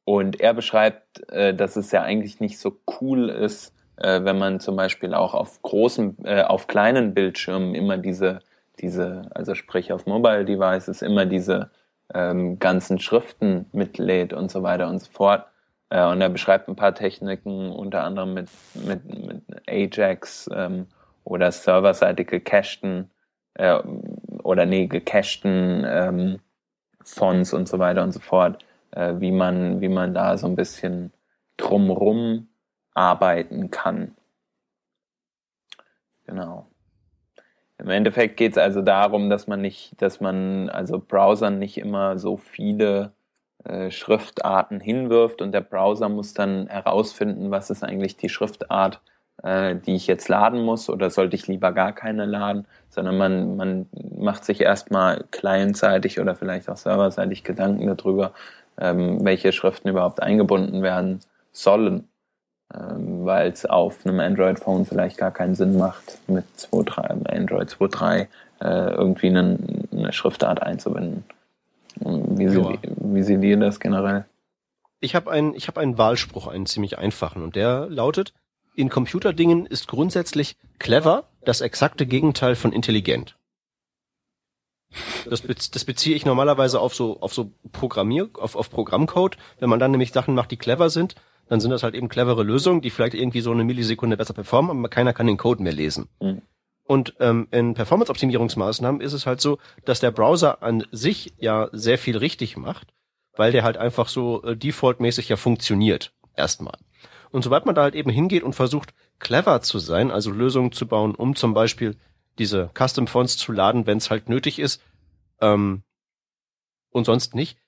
und 0.05 0.41
er 0.41 0.55
beschreibt, 0.55 1.31
äh, 1.31 1.55
dass 1.55 1.77
es 1.77 1.93
ja 1.93 2.03
eigentlich 2.03 2.41
nicht 2.41 2.59
so 2.59 2.81
cool 3.01 3.29
ist, 3.29 3.75
äh, 3.97 4.25
wenn 4.25 4.39
man 4.39 4.61
zum 4.61 4.77
Beispiel 4.77 5.15
auch 5.15 5.35
auf 5.35 5.61
großen, 5.63 6.25
äh, 6.25 6.43
auf 6.43 6.67
kleinen 6.67 7.15
Bildschirmen 7.15 7.75
immer 7.75 7.99
diese, 7.99 8.41
diese, 8.81 9.23
also 9.35 9.55
sprich 9.55 9.93
auf 9.93 10.07
Mobile 10.07 10.45
Devices 10.45 11.03
immer 11.03 11.27
diese 11.27 11.71
ähm, 12.15 12.59
ganzen 12.59 12.99
Schriften 12.99 13.67
mitlädt 13.73 14.33
und 14.33 14.51
so 14.51 14.63
weiter 14.63 14.89
und 14.89 15.01
so 15.01 15.11
fort. 15.13 15.47
Äh, 15.91 16.05
und 16.07 16.21
er 16.21 16.29
beschreibt 16.29 16.69
ein 16.69 16.77
paar 16.77 16.95
Techniken, 16.95 17.71
unter 17.71 18.05
anderem 18.05 18.35
mit, 18.35 18.49
mit, 18.75 19.05
mit 19.05 19.43
Ajax 19.69 20.49
ähm, 20.53 20.87
oder 21.25 21.51
serverseitig 21.53 22.29
gecachten 22.29 23.11
äh, 23.55 23.79
oder 24.43 24.67
nee, 24.67 24.87
gecachten 24.87 25.85
ähm, 25.87 26.41
Fonts 27.03 27.53
und 27.53 27.69
so 27.69 27.79
weiter 27.79 28.03
und 28.03 28.13
so 28.13 28.21
fort, 28.21 28.65
äh, 28.91 29.15
wie 29.19 29.33
man, 29.33 29.81
wie 29.81 29.89
man 29.89 30.15
da 30.15 30.37
so 30.37 30.47
ein 30.47 30.57
bisschen 30.57 31.13
drumrum 31.57 32.49
arbeiten 32.95 33.71
kann. 33.71 34.15
Genau. 36.27 36.67
Im 37.79 37.91
Endeffekt 37.91 38.37
geht 38.37 38.53
es 38.53 38.59
also 38.59 38.83
darum, 38.83 39.31
dass 39.31 39.47
man 39.47 39.61
nicht, 39.61 40.03
dass 40.03 40.21
man 40.21 40.69
also 40.69 40.99
Browsern 40.99 41.59
nicht 41.59 41.79
immer 41.79 42.19
so 42.19 42.37
viele 42.37 43.13
äh, 43.65 43.91
Schriftarten 43.91 44.81
hinwirft 44.81 45.43
und 45.43 45.53
der 45.53 45.61
Browser 45.61 46.09
muss 46.09 46.35
dann 46.35 46.69
herausfinden, 46.69 47.51
was 47.51 47.71
ist 47.71 47.83
eigentlich 47.83 48.17
die 48.17 48.29
Schriftart, 48.29 49.01
äh, 49.43 49.77
die 49.77 49.97
ich 49.97 50.07
jetzt 50.07 50.29
laden 50.29 50.63
muss 50.63 50.89
oder 50.89 51.11
sollte 51.11 51.37
ich 51.37 51.49
lieber 51.49 51.73
gar 51.73 51.93
keine 51.93 52.25
laden, 52.25 52.67
sondern 52.89 53.19
man, 53.19 53.57
man 53.57 53.87
macht 54.17 54.45
sich 54.45 54.61
erstmal 54.61 55.25
clientseitig 55.31 56.21
oder 56.21 56.35
vielleicht 56.35 56.69
auch 56.69 56.77
serverseitig 56.77 57.45
Gedanken 57.45 57.87
darüber, 57.87 58.33
ähm, 58.81 59.25
welche 59.25 59.53
Schriften 59.53 59.89
überhaupt 59.89 60.23
eingebunden 60.23 60.83
werden 60.83 61.21
sollen, 61.53 62.09
ähm, 62.73 63.25
weil 63.25 63.51
es 63.51 63.67
auf 63.67 64.07
einem 64.07 64.21
Android-Phone 64.21 64.87
vielleicht 64.87 65.19
gar 65.19 65.33
keinen 65.33 65.55
Sinn 65.55 65.77
macht, 65.77 66.19
mit 66.29 66.45
2.3, 66.57 67.29
Android 67.29 67.69
2.3 67.71 68.29
äh, 68.61 68.91
irgendwie 68.93 69.29
einen, 69.29 69.89
eine 69.93 70.13
Schriftart 70.13 70.63
einzubinden. 70.63 71.25
Wie, 72.01 72.49
seht, 72.49 72.81
wie 72.97 73.23
seht 73.23 73.43
ihr 73.43 73.57
das 73.57 73.81
generell? 73.81 74.27
Ich 75.01 75.15
habe 75.15 75.31
einen, 75.31 75.55
ich 75.55 75.69
habe 75.69 75.81
einen 75.81 75.99
Wahlspruch, 75.99 76.47
einen 76.47 76.67
ziemlich 76.67 76.99
einfachen, 76.99 77.43
und 77.43 77.57
der 77.57 77.89
lautet: 77.89 78.35
In 78.75 78.89
Computerdingen 78.89 79.67
ist 79.67 79.89
grundsätzlich 79.89 80.57
clever 80.79 81.29
das 81.45 81.61
exakte 81.61 82.07
Gegenteil 82.07 82.57
von 82.57 82.73
intelligent. 82.73 83.37
Das, 85.29 85.43
bez 85.43 85.71
das 85.71 85.85
beziehe 85.85 86.17
ich 86.17 86.25
normalerweise 86.25 86.81
auf 86.81 86.95
so 86.95 87.21
auf 87.21 87.35
so 87.35 87.53
Programmier 87.73 88.31
auf, 88.35 88.57
auf 88.57 88.71
Programmcode. 88.71 89.37
Wenn 89.59 89.69
man 89.69 89.79
dann 89.79 89.91
nämlich 89.91 90.13
Sachen 90.13 90.35
macht, 90.35 90.51
die 90.51 90.57
clever 90.57 90.89
sind, 90.89 91.15
dann 91.49 91.61
sind 91.61 91.71
das 91.71 91.83
halt 91.83 91.95
eben 91.95 92.09
clevere 92.09 92.43
Lösungen, 92.43 92.81
die 92.81 92.91
vielleicht 92.91 93.15
irgendwie 93.15 93.41
so 93.41 93.51
eine 93.51 93.65
Millisekunde 93.65 94.17
besser 94.17 94.35
performen, 94.35 94.79
aber 94.79 94.89
keiner 94.89 95.13
kann 95.13 95.27
den 95.27 95.37
Code 95.37 95.63
mehr 95.63 95.73
lesen. 95.73 96.09
Mhm. 96.21 96.43
Und 96.89 97.17
ähm, 97.21 97.49
in 97.51 97.75
Performance-Optimierungsmaßnahmen 97.75 99.03
ist 99.03 99.13
es 99.13 99.27
halt 99.27 99.43
so, 99.43 99.59
dass 99.85 100.01
der 100.01 100.11
Browser 100.11 100.63
an 100.63 100.87
sich 100.91 101.35
ja 101.37 101.69
sehr 101.73 101.99
viel 101.99 102.17
richtig 102.17 102.57
macht, 102.57 102.95
weil 103.37 103.53
der 103.53 103.63
halt 103.63 103.77
einfach 103.77 104.09
so 104.09 104.43
äh, 104.43 104.57
defaultmäßig 104.57 105.29
ja 105.29 105.37
funktioniert. 105.37 106.15
Erstmal. 106.35 106.79
Und 107.31 107.43
sobald 107.43 107.67
man 107.67 107.75
da 107.75 107.83
halt 107.83 107.95
eben 107.95 108.09
hingeht 108.09 108.43
und 108.43 108.55
versucht, 108.55 108.95
clever 109.19 109.61
zu 109.61 109.79
sein, 109.79 110.11
also 110.11 110.31
Lösungen 110.31 110.73
zu 110.73 110.87
bauen, 110.87 111.15
um 111.15 111.37
zum 111.37 111.53
Beispiel 111.53 111.95
diese 112.39 112.71
Custom 112.75 113.07
Fonts 113.07 113.37
zu 113.37 113.53
laden, 113.53 113.87
wenn 113.87 113.99
es 113.99 114.09
halt 114.09 114.31
nötig 114.31 114.59
ist, 114.59 114.81
ähm, 115.43 115.83
und 116.89 117.05
sonst 117.05 117.35
nicht, 117.35 117.59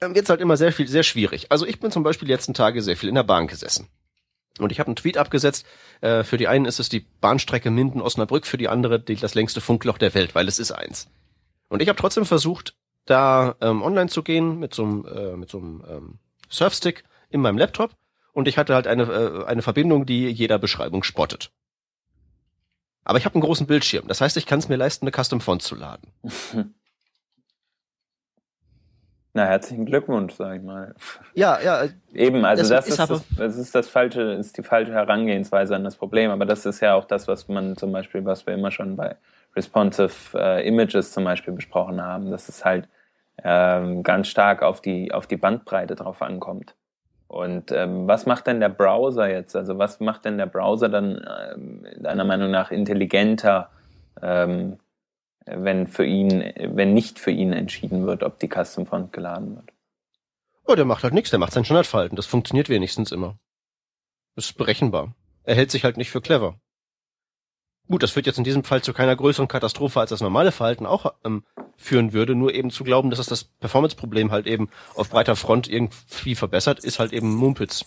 dann 0.00 0.16
wird's 0.16 0.28
halt 0.28 0.40
immer 0.40 0.56
sehr 0.56 0.72
viel, 0.72 0.88
sehr 0.88 1.04
schwierig. 1.04 1.52
Also 1.52 1.66
ich 1.66 1.78
bin 1.78 1.92
zum 1.92 2.02
Beispiel 2.02 2.26
die 2.26 2.34
letzten 2.34 2.52
Tage 2.52 2.82
sehr 2.82 2.96
viel 2.96 3.08
in 3.08 3.14
der 3.14 3.22
Bahn 3.22 3.46
gesessen. 3.46 3.88
Und 4.62 4.72
ich 4.72 4.80
habe 4.80 4.88
einen 4.88 4.96
Tweet 4.96 5.18
abgesetzt. 5.18 5.66
Äh, 6.00 6.24
für 6.24 6.36
die 6.36 6.48
einen 6.48 6.64
ist 6.64 6.80
es 6.80 6.88
die 6.88 7.06
Bahnstrecke 7.20 7.70
Minden-Osnabrück, 7.70 8.46
für 8.46 8.58
die 8.58 8.68
andere 8.68 9.00
die, 9.00 9.16
das 9.16 9.34
längste 9.34 9.60
Funkloch 9.60 9.98
der 9.98 10.14
Welt, 10.14 10.34
weil 10.34 10.48
es 10.48 10.58
ist 10.58 10.72
eins. 10.72 11.08
Und 11.68 11.82
ich 11.82 11.88
habe 11.88 11.98
trotzdem 11.98 12.24
versucht, 12.24 12.74
da 13.04 13.56
ähm, 13.60 13.82
online 13.82 14.08
zu 14.08 14.22
gehen 14.22 14.58
mit 14.58 14.74
so 14.74 14.84
einem 14.84 15.06
äh, 15.06 15.36
mit 15.36 15.50
so 15.50 15.58
ähm, 15.58 16.18
Surfstick 16.48 17.04
in 17.30 17.40
meinem 17.40 17.58
Laptop. 17.58 17.94
Und 18.32 18.48
ich 18.48 18.58
hatte 18.58 18.74
halt 18.74 18.86
eine 18.86 19.04
äh, 19.04 19.44
eine 19.46 19.62
Verbindung, 19.62 20.06
die 20.06 20.28
jeder 20.28 20.58
Beschreibung 20.58 21.02
spottet. 21.02 21.50
Aber 23.04 23.18
ich 23.18 23.24
habe 23.24 23.34
einen 23.34 23.42
großen 23.42 23.66
Bildschirm. 23.66 24.06
Das 24.06 24.20
heißt, 24.20 24.36
ich 24.36 24.44
kann 24.44 24.58
es 24.58 24.68
mir 24.68 24.76
leisten, 24.76 25.06
eine 25.06 25.12
Custom 25.12 25.40
Font 25.40 25.62
zu 25.62 25.74
laden. 25.74 26.12
Na, 29.38 29.44
herzlichen 29.44 29.86
Glückwunsch, 29.86 30.34
sag 30.34 30.56
ich 30.56 30.62
mal. 30.64 30.96
Ja, 31.32 31.60
ja. 31.64 31.84
Eben, 32.12 32.44
also 32.44 32.74
das, 32.74 32.88
ist, 32.88 32.98
das, 32.98 33.24
das 33.36 33.56
ist 33.56 33.72
das 33.72 33.88
falsche, 33.88 34.32
ist 34.32 34.58
die 34.58 34.64
falsche 34.64 34.92
Herangehensweise 34.92 35.76
an 35.76 35.84
das 35.84 35.94
Problem. 35.94 36.32
Aber 36.32 36.44
das 36.44 36.66
ist 36.66 36.80
ja 36.80 36.94
auch 36.94 37.04
das, 37.04 37.28
was 37.28 37.46
man 37.46 37.76
zum 37.76 37.92
Beispiel, 37.92 38.24
was 38.24 38.44
wir 38.48 38.54
immer 38.54 38.72
schon 38.72 38.96
bei 38.96 39.14
responsive 39.54 40.10
äh, 40.34 40.66
Images 40.66 41.12
zum 41.12 41.22
Beispiel 41.22 41.54
besprochen 41.54 42.02
haben, 42.02 42.32
dass 42.32 42.48
es 42.48 42.64
halt 42.64 42.88
ähm, 43.44 44.02
ganz 44.02 44.26
stark 44.26 44.64
auf 44.64 44.80
die 44.80 45.14
auf 45.14 45.28
die 45.28 45.36
Bandbreite 45.36 45.94
drauf 45.94 46.20
ankommt. 46.20 46.74
Und 47.28 47.70
ähm, 47.70 48.08
was 48.08 48.26
macht 48.26 48.48
denn 48.48 48.58
der 48.58 48.70
Browser 48.70 49.30
jetzt? 49.30 49.54
Also 49.54 49.78
was 49.78 50.00
macht 50.00 50.24
denn 50.24 50.36
der 50.36 50.46
Browser 50.46 50.88
dann 50.88 51.24
ähm, 51.54 51.86
deiner 52.00 52.24
Meinung 52.24 52.50
nach 52.50 52.72
intelligenter? 52.72 53.70
Ähm, 54.20 54.78
wenn 55.54 55.86
für 55.86 56.04
ihn, 56.04 56.52
wenn 56.56 56.94
nicht 56.94 57.18
für 57.18 57.30
ihn 57.30 57.52
entschieden 57.52 58.06
wird, 58.06 58.22
ob 58.22 58.38
die 58.38 58.48
Custom 58.48 58.86
Font 58.86 59.12
geladen 59.12 59.56
wird. 59.56 59.72
Oh, 60.64 60.74
der 60.74 60.84
macht 60.84 61.02
halt 61.02 61.14
nichts, 61.14 61.30
der 61.30 61.38
macht 61.38 61.52
sein 61.52 61.64
Standardverhalten. 61.64 62.16
Das 62.16 62.26
funktioniert 62.26 62.68
wenigstens 62.68 63.12
immer. 63.12 63.38
Ist 64.36 64.56
berechenbar. 64.56 65.14
Er 65.44 65.54
hält 65.54 65.70
sich 65.70 65.84
halt 65.84 65.96
nicht 65.96 66.10
für 66.10 66.20
clever. 66.20 66.60
Gut, 67.88 68.02
das 68.02 68.10
führt 68.10 68.26
jetzt 68.26 68.36
in 68.36 68.44
diesem 68.44 68.64
Fall 68.64 68.82
zu 68.82 68.92
keiner 68.92 69.16
größeren 69.16 69.48
Katastrophe, 69.48 69.98
als 69.98 70.10
das 70.10 70.20
normale 70.20 70.52
Verhalten 70.52 70.84
auch 70.84 71.14
ähm, 71.24 71.42
führen 71.78 72.12
würde. 72.12 72.34
Nur 72.34 72.52
eben 72.52 72.70
zu 72.70 72.84
glauben, 72.84 73.08
dass 73.08 73.18
es 73.18 73.28
das 73.28 73.44
Performance-Problem 73.44 74.30
halt 74.30 74.46
eben 74.46 74.68
auf 74.94 75.08
breiter 75.08 75.36
Front 75.36 75.68
irgendwie 75.68 76.34
verbessert, 76.34 76.84
ist 76.84 76.98
halt 76.98 77.14
eben 77.14 77.34
Mumpitz. 77.34 77.86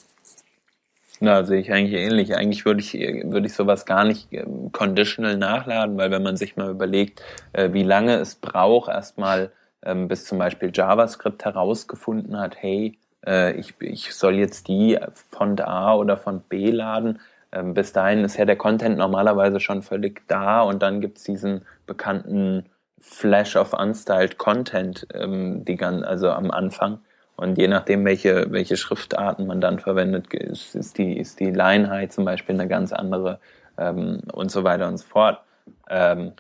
Na, 1.24 1.44
sehe 1.44 1.60
ich 1.60 1.72
eigentlich 1.72 1.94
ähnlich. 2.02 2.36
Eigentlich 2.36 2.66
würde 2.66 2.80
ich, 2.80 2.94
würde 2.94 3.46
ich 3.46 3.54
sowas 3.54 3.86
gar 3.86 4.06
nicht 4.06 4.34
ähm, 4.34 4.72
conditional 4.72 5.38
nachladen, 5.38 5.96
weil 5.96 6.10
wenn 6.10 6.24
man 6.24 6.36
sich 6.36 6.58
mal 6.58 6.72
überlegt, 6.72 7.22
äh, 7.54 7.72
wie 7.74 7.84
lange 7.84 8.16
es 8.16 8.34
braucht, 8.34 8.90
erstmal 8.90 9.52
ähm, 9.84 10.08
bis 10.08 10.26
zum 10.26 10.40
Beispiel 10.40 10.72
JavaScript 10.74 11.46
herausgefunden 11.46 12.40
hat, 12.40 12.56
hey, 12.58 12.98
äh, 13.24 13.54
ich, 13.54 13.76
ich 13.82 14.16
soll 14.16 14.34
jetzt 14.34 14.68
die 14.68 14.98
Font 15.30 15.62
A 15.62 15.94
oder 15.94 16.18
Font 16.18 16.50
B 16.50 16.72
laden. 16.72 17.20
Ähm, 17.52 17.76
bis 17.76 17.94
dahin 17.94 18.24
ist 18.24 18.38
ja 18.38 18.46
der 18.46 18.56
Content 18.56 18.98
normalerweise 18.98 19.60
schon 19.60 19.84
völlig 19.84 20.28
da 20.28 20.62
und 20.62 20.82
dann 20.82 21.02
gibt's 21.02 21.24
diesen 21.24 21.66
bekannten 21.86 22.66
Flash 23.00 23.56
of 23.56 23.74
Unstyled 23.74 24.40
Content, 24.40 25.08
die 25.12 25.80
also 25.82 26.30
am 26.30 26.52
Anfang. 26.52 27.00
Und 27.42 27.58
je 27.58 27.68
nachdem, 27.68 28.06
welche, 28.06 28.52
welche 28.52 28.78
Schriftarten 28.78 29.48
man 29.48 29.62
dann 29.62 29.80
verwendet, 29.80 30.32
ist, 30.32 30.76
ist, 30.76 31.00
die, 31.00 31.18
ist 31.18 31.40
die 31.40 31.50
Line 31.50 32.08
zum 32.10 32.24
Beispiel 32.24 32.54
eine 32.54 32.68
ganz 32.68 32.94
andere 32.94 33.40
ähm, 33.80 34.22
und 34.32 34.52
so 34.52 34.64
weiter 34.64 34.88
und 34.88 34.98
so 34.98 35.08
fort. 35.08 35.42
Ähm, 35.90 36.34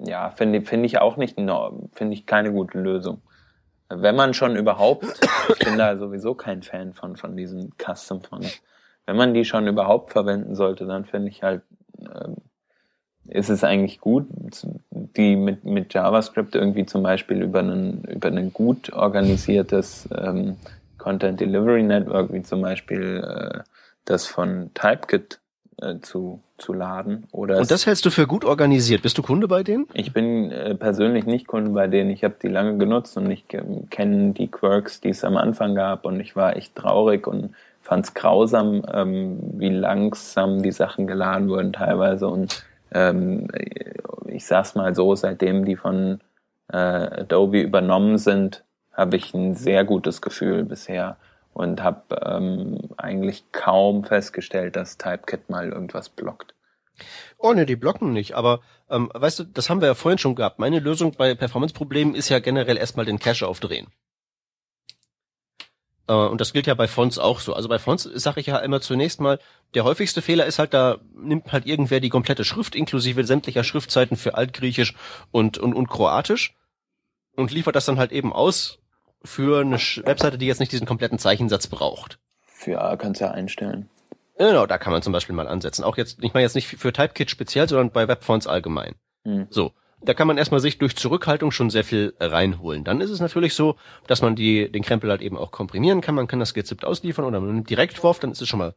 ja, 0.00 0.30
finde 0.30 0.62
finde 0.62 0.86
ich 0.86 0.98
auch 0.98 1.16
nicht, 1.16 1.36
finde 1.36 2.12
ich 2.12 2.26
keine 2.26 2.50
gute 2.50 2.80
Lösung. 2.80 3.22
Wenn 3.88 4.16
man 4.16 4.34
schon 4.34 4.56
überhaupt, 4.56 5.04
ich 5.60 5.64
bin 5.64 5.78
da 5.78 5.96
sowieso 5.96 6.34
kein 6.34 6.64
Fan 6.64 6.92
von, 6.92 7.14
von 7.14 7.36
diesen 7.36 7.70
Custom 7.78 8.20
Fonts. 8.20 8.60
Wenn 9.06 9.14
man 9.14 9.32
die 9.32 9.44
schon 9.44 9.68
überhaupt 9.68 10.10
verwenden 10.10 10.56
sollte, 10.56 10.86
dann 10.86 11.04
finde 11.04 11.28
ich 11.28 11.44
halt, 11.44 11.62
ähm, 12.00 12.38
ist 13.28 13.48
es 13.48 13.64
eigentlich 13.64 14.00
gut, 14.00 14.26
die 14.90 15.36
mit, 15.36 15.64
mit 15.64 15.92
JavaScript 15.94 16.54
irgendwie 16.54 16.86
zum 16.86 17.02
Beispiel 17.02 17.42
über 17.42 17.60
ein 17.60 18.04
über 18.04 18.28
ein 18.28 18.52
gut 18.52 18.92
organisiertes 18.92 20.08
ähm, 20.16 20.56
Content 20.98 21.40
Delivery 21.40 21.82
Network, 21.82 22.32
wie 22.32 22.42
zum 22.42 22.62
Beispiel 22.62 23.22
äh, 23.24 23.60
das 24.04 24.26
von 24.26 24.70
Typekit 24.74 25.40
äh, 25.80 26.00
zu, 26.00 26.40
zu 26.58 26.72
laden. 26.72 27.26
Oder 27.32 27.58
Und 27.58 27.70
das 27.70 27.86
hältst 27.86 28.06
du 28.06 28.10
für 28.10 28.26
gut 28.26 28.44
organisiert. 28.44 29.02
Bist 29.02 29.18
du 29.18 29.22
Kunde 29.22 29.46
bei 29.46 29.62
denen? 29.62 29.86
Ich 29.92 30.12
bin 30.12 30.50
äh, 30.50 30.74
persönlich 30.74 31.26
nicht 31.26 31.46
Kunde 31.46 31.70
bei 31.70 31.86
denen. 31.86 32.10
Ich 32.10 32.24
habe 32.24 32.34
die 32.42 32.48
lange 32.48 32.78
genutzt 32.78 33.16
und 33.16 33.30
ich 33.30 33.44
kenne 33.46 34.32
die 34.32 34.48
Quirks, 34.48 35.00
die 35.00 35.10
es 35.10 35.22
am 35.22 35.36
Anfang 35.36 35.74
gab 35.74 36.06
und 36.06 36.18
ich 36.18 36.34
war 36.34 36.56
echt 36.56 36.74
traurig 36.74 37.26
und 37.26 37.54
fand 37.82 38.06
es 38.06 38.14
grausam, 38.14 38.84
ähm, 38.92 39.38
wie 39.58 39.68
langsam 39.68 40.62
die 40.62 40.72
Sachen 40.72 41.06
geladen 41.06 41.48
wurden 41.48 41.72
teilweise 41.72 42.26
und 42.26 42.64
ähm, 42.96 43.48
ich 44.26 44.46
sag's 44.46 44.74
mal 44.74 44.94
so, 44.94 45.14
seitdem 45.14 45.64
die 45.64 45.76
von 45.76 46.20
äh, 46.72 46.76
Adobe 46.76 47.60
übernommen 47.60 48.18
sind, 48.18 48.64
habe 48.92 49.16
ich 49.16 49.34
ein 49.34 49.54
sehr 49.54 49.84
gutes 49.84 50.22
Gefühl 50.22 50.64
bisher 50.64 51.16
und 51.52 51.82
habe 51.82 52.18
ähm, 52.24 52.78
eigentlich 52.96 53.44
kaum 53.52 54.04
festgestellt, 54.04 54.76
dass 54.76 54.98
Typekit 54.98 55.50
mal 55.50 55.68
irgendwas 55.68 56.08
blockt. 56.08 56.54
Oh 57.38 57.52
ne, 57.52 57.66
die 57.66 57.76
blocken 57.76 58.12
nicht, 58.12 58.34
aber 58.34 58.60
ähm, 58.88 59.10
weißt 59.12 59.40
du, 59.40 59.44
das 59.44 59.68
haben 59.68 59.82
wir 59.82 59.88
ja 59.88 59.94
vorhin 59.94 60.18
schon 60.18 60.34
gehabt. 60.34 60.58
Meine 60.58 60.78
Lösung 60.78 61.12
bei 61.12 61.34
Performance-Problemen 61.34 62.14
ist 62.14 62.30
ja 62.30 62.38
generell 62.38 62.78
erstmal 62.78 63.04
den 63.04 63.18
Cache 63.18 63.46
aufdrehen. 63.46 63.88
Äh, 66.08 66.12
und 66.12 66.40
das 66.40 66.52
gilt 66.52 66.66
ja 66.66 66.74
bei 66.74 66.88
Fonts 66.88 67.18
auch 67.18 67.40
so. 67.40 67.54
Also 67.54 67.68
bei 67.68 67.78
Fonts 67.78 68.04
sage 68.14 68.40
ich 68.40 68.46
ja 68.46 68.58
immer 68.58 68.80
zunächst 68.80 69.20
mal, 69.20 69.38
der 69.74 69.84
häufigste 69.84 70.22
Fehler 70.22 70.46
ist 70.46 70.58
halt, 70.58 70.74
da 70.74 70.98
nimmt 71.14 71.52
halt 71.52 71.66
irgendwer 71.66 72.00
die 72.00 72.08
komplette 72.08 72.44
Schrift 72.44 72.74
inklusive 72.74 73.24
sämtlicher 73.24 73.64
Schriftzeiten 73.64 74.16
für 74.16 74.34
Altgriechisch 74.34 74.94
und, 75.30 75.58
und, 75.58 75.74
und 75.74 75.88
Kroatisch 75.88 76.54
und 77.36 77.50
liefert 77.50 77.76
das 77.76 77.86
dann 77.86 77.98
halt 77.98 78.12
eben 78.12 78.32
aus 78.32 78.78
für 79.22 79.60
eine 79.60 79.76
Webseite, 79.76 80.38
die 80.38 80.46
jetzt 80.46 80.60
nicht 80.60 80.72
diesen 80.72 80.86
kompletten 80.86 81.18
Zeichensatz 81.18 81.66
braucht. 81.66 82.18
Für 82.44 82.80
A 82.80 82.96
kannst 82.96 83.20
du 83.20 83.26
ja 83.26 83.32
einstellen. 83.32 83.88
Genau, 84.38 84.66
da 84.66 84.78
kann 84.78 84.92
man 84.92 85.02
zum 85.02 85.12
Beispiel 85.12 85.34
mal 85.34 85.48
ansetzen. 85.48 85.82
Auch 85.82 85.96
jetzt, 85.96 86.18
ich 86.22 86.34
meine 86.34 86.44
jetzt 86.44 86.54
nicht 86.54 86.68
für 86.68 86.92
Typekit 86.92 87.30
speziell, 87.30 87.68
sondern 87.68 87.90
bei 87.90 88.06
Webfonts 88.06 88.46
allgemein. 88.46 88.94
Hm. 89.24 89.46
So 89.50 89.72
da 90.02 90.14
kann 90.14 90.26
man 90.26 90.38
erstmal 90.38 90.60
sich 90.60 90.78
durch 90.78 90.96
Zurückhaltung 90.96 91.50
schon 91.50 91.70
sehr 91.70 91.84
viel 91.84 92.14
reinholen. 92.20 92.84
Dann 92.84 93.00
ist 93.00 93.10
es 93.10 93.20
natürlich 93.20 93.54
so, 93.54 93.76
dass 94.06 94.22
man 94.22 94.36
die, 94.36 94.70
den 94.70 94.82
Krempel 94.82 95.10
halt 95.10 95.22
eben 95.22 95.36
auch 95.36 95.50
komprimieren 95.50 96.00
kann. 96.00 96.14
Man 96.14 96.26
kann 96.26 96.38
das 96.38 96.54
gezippt 96.54 96.84
ausliefern 96.84 97.24
oder 97.24 97.40
man 97.40 97.54
nimmt 97.54 97.70
Direktwurf, 97.70 98.18
dann 98.18 98.32
ist 98.32 98.42
es 98.42 98.48
schon 98.48 98.58
mal 98.58 98.74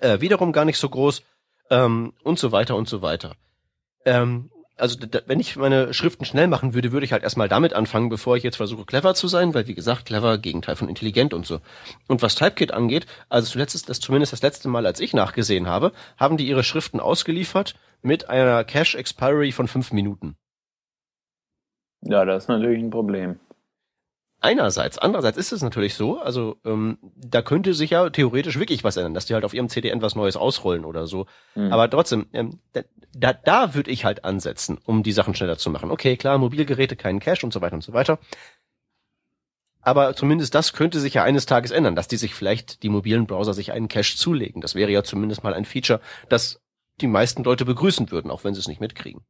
äh, 0.00 0.20
wiederum 0.20 0.52
gar 0.52 0.64
nicht 0.64 0.78
so 0.78 0.88
groß 0.88 1.22
ähm, 1.70 2.14
und 2.22 2.38
so 2.38 2.52
weiter 2.52 2.76
und 2.76 2.88
so 2.88 3.02
weiter. 3.02 3.36
Ähm, 4.04 4.50
also 4.76 4.98
da, 4.98 5.20
wenn 5.26 5.40
ich 5.40 5.56
meine 5.56 5.94
Schriften 5.94 6.24
schnell 6.24 6.48
machen 6.48 6.74
würde, 6.74 6.92
würde 6.92 7.06
ich 7.06 7.12
halt 7.12 7.22
erstmal 7.22 7.48
damit 7.48 7.74
anfangen, 7.74 8.08
bevor 8.08 8.36
ich 8.36 8.42
jetzt 8.42 8.56
versuche, 8.56 8.84
clever 8.84 9.14
zu 9.14 9.28
sein, 9.28 9.54
weil 9.54 9.66
wie 9.66 9.74
gesagt, 9.74 10.06
clever, 10.06 10.38
Gegenteil 10.38 10.76
von 10.76 10.88
intelligent 10.88 11.32
und 11.32 11.46
so. 11.46 11.60
Und 12.08 12.22
was 12.22 12.34
Typekit 12.34 12.72
angeht, 12.72 13.06
also 13.28 13.50
zuletzt 13.50 13.74
ist 13.74 13.88
das 13.88 14.00
zumindest 14.00 14.32
das 14.32 14.42
letzte 14.42 14.68
Mal, 14.68 14.86
als 14.86 15.00
ich 15.00 15.14
nachgesehen 15.14 15.66
habe, 15.66 15.92
haben 16.16 16.36
die 16.36 16.48
ihre 16.48 16.64
Schriften 16.64 17.00
ausgeliefert 17.00 17.74
mit 18.02 18.28
einer 18.28 18.64
Cache 18.64 18.98
Expiry 18.98 19.52
von 19.52 19.68
fünf 19.68 19.92
Minuten. 19.92 20.36
Ja, 22.02 22.24
das 22.24 22.44
ist 22.44 22.48
natürlich 22.48 22.82
ein 22.82 22.90
Problem. 22.90 23.38
Einerseits. 24.44 24.98
Andererseits 24.98 25.38
ist 25.38 25.52
es 25.52 25.62
natürlich 25.62 25.94
so, 25.94 26.20
also 26.20 26.58
ähm, 26.66 26.98
da 27.16 27.40
könnte 27.40 27.72
sich 27.72 27.88
ja 27.88 28.10
theoretisch 28.10 28.58
wirklich 28.58 28.84
was 28.84 28.98
ändern, 28.98 29.14
dass 29.14 29.24
die 29.24 29.32
halt 29.32 29.42
auf 29.42 29.54
ihrem 29.54 29.70
CDN 29.70 30.02
was 30.02 30.16
Neues 30.16 30.36
ausrollen 30.36 30.84
oder 30.84 31.06
so. 31.06 31.24
Mhm. 31.54 31.72
Aber 31.72 31.88
trotzdem, 31.88 32.26
ähm, 32.34 32.60
da, 33.14 33.32
da 33.32 33.72
würde 33.72 33.90
ich 33.90 34.04
halt 34.04 34.26
ansetzen, 34.26 34.76
um 34.84 35.02
die 35.02 35.12
Sachen 35.12 35.34
schneller 35.34 35.56
zu 35.56 35.70
machen. 35.70 35.90
Okay, 35.90 36.18
klar, 36.18 36.36
Mobilgeräte, 36.36 36.94
keinen 36.94 37.20
Cache 37.20 37.46
und 37.46 37.54
so 37.54 37.62
weiter 37.62 37.72
und 37.72 37.82
so 37.82 37.94
weiter. 37.94 38.18
Aber 39.80 40.14
zumindest 40.14 40.54
das 40.54 40.74
könnte 40.74 41.00
sich 41.00 41.14
ja 41.14 41.24
eines 41.24 41.46
Tages 41.46 41.70
ändern, 41.70 41.96
dass 41.96 42.08
die 42.08 42.18
sich 42.18 42.34
vielleicht, 42.34 42.82
die 42.82 42.90
mobilen 42.90 43.26
Browser 43.26 43.54
sich 43.54 43.72
einen 43.72 43.88
Cache 43.88 44.14
zulegen. 44.14 44.60
Das 44.60 44.74
wäre 44.74 44.90
ja 44.90 45.02
zumindest 45.02 45.42
mal 45.42 45.54
ein 45.54 45.64
Feature, 45.64 46.02
das 46.28 46.60
die 47.00 47.06
meisten 47.06 47.44
Leute 47.44 47.64
begrüßen 47.64 48.10
würden, 48.10 48.30
auch 48.30 48.44
wenn 48.44 48.52
sie 48.52 48.60
es 48.60 48.68
nicht 48.68 48.82
mitkriegen. 48.82 49.24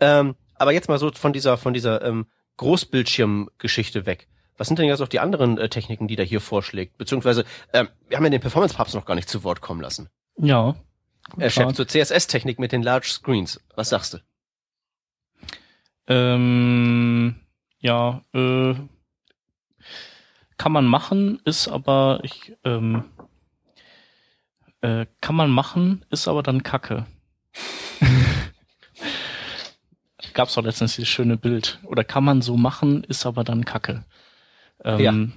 Ähm, 0.00 0.36
aber 0.54 0.72
jetzt 0.72 0.88
mal 0.88 0.98
so 0.98 1.12
von 1.12 1.34
dieser, 1.34 1.58
von 1.58 1.74
dieser 1.74 2.02
ähm, 2.02 2.28
Großbildschirmgeschichte 2.58 4.06
weg. 4.06 4.28
Was 4.58 4.68
sind 4.68 4.78
denn 4.78 4.86
jetzt 4.86 5.00
auch 5.00 5.08
die 5.08 5.20
anderen 5.20 5.56
äh, 5.56 5.68
Techniken, 5.68 6.08
die 6.08 6.16
der 6.16 6.24
hier 6.26 6.40
vorschlägt? 6.40 6.98
Beziehungsweise, 6.98 7.44
ähm, 7.72 7.88
wir 8.08 8.16
haben 8.16 8.24
ja 8.24 8.30
den 8.30 8.40
Performance-Papst 8.40 8.94
noch 8.94 9.06
gar 9.06 9.14
nicht 9.14 9.28
zu 9.28 9.44
Wort 9.44 9.60
kommen 9.60 9.80
lassen. 9.80 10.10
Ja. 10.36 10.74
Er 11.36 11.50
schreibt 11.50 11.76
zur 11.76 11.86
CSS-Technik 11.86 12.58
mit 12.58 12.72
den 12.72 12.82
Large 12.82 13.08
Screens. 13.08 13.60
Was 13.74 13.90
sagst 13.90 14.14
du? 14.14 14.18
Ähm, 16.06 17.36
ja, 17.80 18.22
äh, 18.32 18.74
kann 20.56 20.72
man 20.72 20.86
machen, 20.86 21.40
ist 21.44 21.68
aber 21.68 22.20
ich 22.22 22.56
ähm, 22.64 23.04
äh, 24.80 25.06
kann 25.20 25.36
man 25.36 25.50
machen, 25.50 26.04
ist 26.10 26.28
aber 26.28 26.42
dann 26.42 26.62
Kacke. 26.62 27.06
Gab's 30.34 30.54
doch 30.54 30.64
letztens 30.64 30.96
dieses 30.96 31.08
schöne 31.08 31.36
Bild. 31.36 31.78
Oder 31.84 32.04
kann 32.04 32.24
man 32.24 32.42
so 32.42 32.56
machen, 32.56 33.04
ist 33.04 33.26
aber 33.26 33.44
dann 33.44 33.64
Kacke. 33.64 34.04
Ähm, 34.84 35.34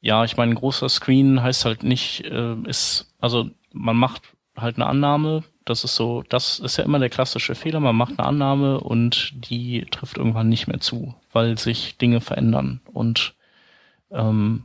ja. 0.00 0.18
ja, 0.18 0.24
ich 0.24 0.36
meine, 0.36 0.52
ein 0.52 0.56
großer 0.56 0.88
Screen 0.88 1.42
heißt 1.42 1.64
halt 1.64 1.82
nicht, 1.82 2.24
äh, 2.24 2.54
ist, 2.66 3.14
also 3.18 3.50
man 3.72 3.96
macht 3.96 4.22
halt 4.56 4.76
eine 4.76 4.86
Annahme, 4.86 5.44
das 5.64 5.84
ist 5.84 5.94
so, 5.94 6.22
das 6.28 6.58
ist 6.58 6.78
ja 6.78 6.84
immer 6.84 6.98
der 6.98 7.10
klassische 7.10 7.54
Fehler, 7.54 7.80
man 7.80 7.96
macht 7.96 8.18
eine 8.18 8.26
Annahme 8.26 8.80
und 8.80 9.32
die 9.34 9.86
trifft 9.90 10.16
irgendwann 10.16 10.48
nicht 10.48 10.66
mehr 10.66 10.80
zu, 10.80 11.14
weil 11.32 11.58
sich 11.58 11.98
Dinge 11.98 12.20
verändern. 12.20 12.80
Und 12.92 13.34
ähm, 14.10 14.64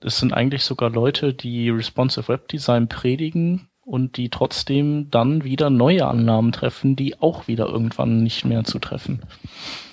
es 0.00 0.18
sind 0.18 0.32
eigentlich 0.32 0.64
sogar 0.64 0.90
Leute, 0.90 1.34
die 1.34 1.70
Responsive 1.70 2.28
Web 2.28 2.48
Design 2.48 2.88
predigen 2.88 3.68
und 3.84 4.16
die 4.16 4.30
trotzdem 4.30 5.10
dann 5.10 5.44
wieder 5.44 5.70
neue 5.70 6.06
Annahmen 6.06 6.52
treffen, 6.52 6.96
die 6.96 7.20
auch 7.20 7.48
wieder 7.48 7.66
irgendwann 7.66 8.22
nicht 8.22 8.44
mehr 8.44 8.64
zu 8.64 8.78
treffen. 8.78 9.22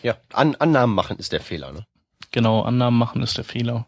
Ja, 0.04 0.16
An 0.34 0.56
Annahmen 0.56 0.96
machen 0.96 1.18
ist 1.18 1.34
der 1.34 1.42
Fehler, 1.42 1.72
ne? 1.72 1.86
Genau, 2.32 2.62
Annahmen 2.62 2.98
machen 2.98 3.22
ist 3.22 3.38
der 3.38 3.44
Fehler. 3.44 3.88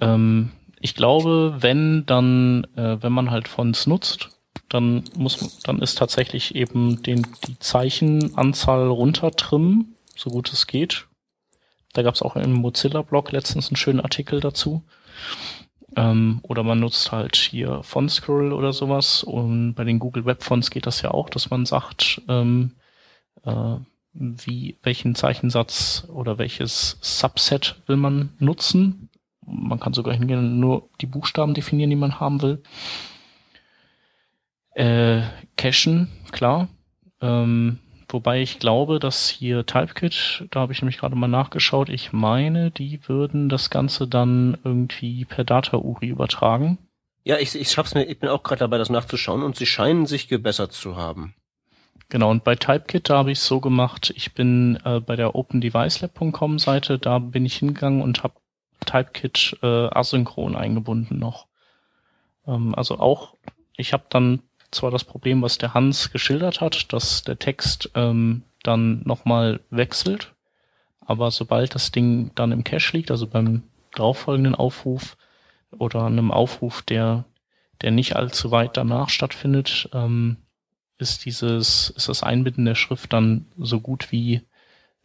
Ähm, 0.00 0.52
ich 0.80 0.94
glaube, 0.94 1.56
wenn 1.58 2.06
dann, 2.06 2.64
äh, 2.76 3.02
wenn 3.02 3.12
man 3.12 3.30
halt 3.30 3.48
Fonts 3.48 3.86
nutzt, 3.86 4.30
dann 4.68 5.04
muss, 5.16 5.60
dann 5.62 5.80
ist 5.80 5.98
tatsächlich 5.98 6.54
eben 6.54 7.02
den, 7.02 7.26
die 7.46 7.58
Zeichenanzahl 7.58 8.86
runtertrimmen, 8.88 9.96
so 10.14 10.30
gut 10.30 10.52
es 10.52 10.66
geht. 10.66 11.06
Da 11.94 12.02
gab 12.02 12.14
es 12.14 12.22
auch 12.22 12.36
im 12.36 12.52
Mozilla-Blog 12.52 13.32
letztens 13.32 13.68
einen 13.68 13.76
schönen 13.76 14.00
Artikel 14.00 14.40
dazu. 14.40 14.84
Ähm, 15.96 16.40
oder 16.42 16.62
man 16.62 16.80
nutzt 16.80 17.12
halt 17.12 17.36
hier 17.36 17.82
Font 17.82 18.10
Scroll 18.10 18.52
oder 18.52 18.72
sowas. 18.72 19.22
Und 19.22 19.74
bei 19.74 19.84
den 19.84 19.98
Google 19.98 20.24
Web 20.24 20.42
Fonts 20.42 20.70
geht 20.70 20.86
das 20.86 21.02
ja 21.02 21.10
auch, 21.12 21.30
dass 21.30 21.50
man 21.50 21.66
sagt, 21.66 22.22
ähm, 22.28 22.72
äh, 23.44 23.76
wie, 24.12 24.76
welchen 24.82 25.14
Zeichensatz 25.14 26.06
oder 26.08 26.38
welches 26.38 26.98
Subset 27.00 27.80
will 27.86 27.96
man 27.96 28.30
nutzen. 28.38 29.08
Man 29.46 29.80
kann 29.80 29.94
sogar 29.94 30.14
hingehen, 30.14 30.60
nur 30.60 30.88
die 31.00 31.06
Buchstaben 31.06 31.54
definieren, 31.54 31.90
die 31.90 31.96
man 31.96 32.20
haben 32.20 32.42
will. 32.42 32.62
Äh, 34.74 35.22
cachen, 35.56 36.08
klar. 36.30 36.68
Ähm, 37.20 37.78
Wobei 38.10 38.40
ich 38.40 38.58
glaube, 38.58 38.98
dass 38.98 39.28
hier 39.28 39.66
Typekit, 39.66 40.46
da 40.50 40.60
habe 40.60 40.72
ich 40.72 40.80
nämlich 40.80 40.98
gerade 40.98 41.14
mal 41.14 41.28
nachgeschaut, 41.28 41.90
ich 41.90 42.12
meine, 42.12 42.70
die 42.70 43.06
würden 43.06 43.50
das 43.50 43.68
Ganze 43.68 44.08
dann 44.08 44.56
irgendwie 44.64 45.26
per 45.26 45.44
Data-URI 45.44 46.06
übertragen. 46.06 46.78
Ja, 47.24 47.38
ich, 47.38 47.54
ich 47.54 47.70
schaff's 47.70 47.94
mir, 47.94 48.04
ich 48.04 48.18
bin 48.18 48.30
auch 48.30 48.42
gerade 48.42 48.60
dabei, 48.60 48.78
das 48.78 48.88
nachzuschauen 48.88 49.42
und 49.42 49.56
sie 49.56 49.66
scheinen 49.66 50.06
sich 50.06 50.28
gebessert 50.28 50.72
zu 50.72 50.96
haben. 50.96 51.34
Genau, 52.08 52.30
und 52.30 52.44
bei 52.44 52.56
Typekit, 52.56 53.10
da 53.10 53.18
habe 53.18 53.30
ich 53.30 53.38
es 53.38 53.46
so 53.46 53.60
gemacht, 53.60 54.10
ich 54.16 54.32
bin 54.32 54.78
äh, 54.84 55.00
bei 55.00 55.14
der 55.14 55.34
OpenDeviceLab.com 55.34 56.58
Seite, 56.58 56.98
da 56.98 57.18
bin 57.18 57.44
ich 57.44 57.56
hingegangen 57.56 58.00
und 58.00 58.22
habe 58.22 58.34
Typekit 58.86 59.58
äh, 59.62 59.66
asynchron 59.66 60.56
eingebunden 60.56 61.18
noch. 61.18 61.48
Ähm, 62.46 62.74
also 62.74 62.98
auch, 62.98 63.34
ich 63.76 63.92
habe 63.92 64.04
dann 64.08 64.40
zwar 64.70 64.90
das 64.90 65.04
Problem, 65.04 65.42
was 65.42 65.58
der 65.58 65.74
Hans 65.74 66.10
geschildert 66.10 66.60
hat, 66.60 66.92
dass 66.92 67.22
der 67.22 67.38
Text 67.38 67.90
ähm, 67.94 68.42
dann 68.62 69.02
nochmal 69.04 69.60
wechselt, 69.70 70.34
aber 71.00 71.30
sobald 71.30 71.74
das 71.74 71.90
Ding 71.90 72.32
dann 72.34 72.52
im 72.52 72.64
Cache 72.64 72.96
liegt, 72.96 73.10
also 73.10 73.26
beim 73.26 73.62
darauffolgenden 73.94 74.54
Aufruf 74.54 75.16
oder 75.78 76.04
einem 76.04 76.30
Aufruf, 76.30 76.82
der, 76.82 77.24
der 77.80 77.90
nicht 77.90 78.16
allzu 78.16 78.50
weit 78.50 78.76
danach 78.76 79.08
stattfindet, 79.08 79.88
ähm, 79.92 80.36
ist 80.98 81.24
dieses, 81.24 81.90
ist 81.90 82.08
das 82.08 82.22
Einbinden 82.22 82.64
der 82.64 82.74
Schrift 82.74 83.12
dann 83.12 83.46
so 83.56 83.80
gut 83.80 84.10
wie 84.12 84.42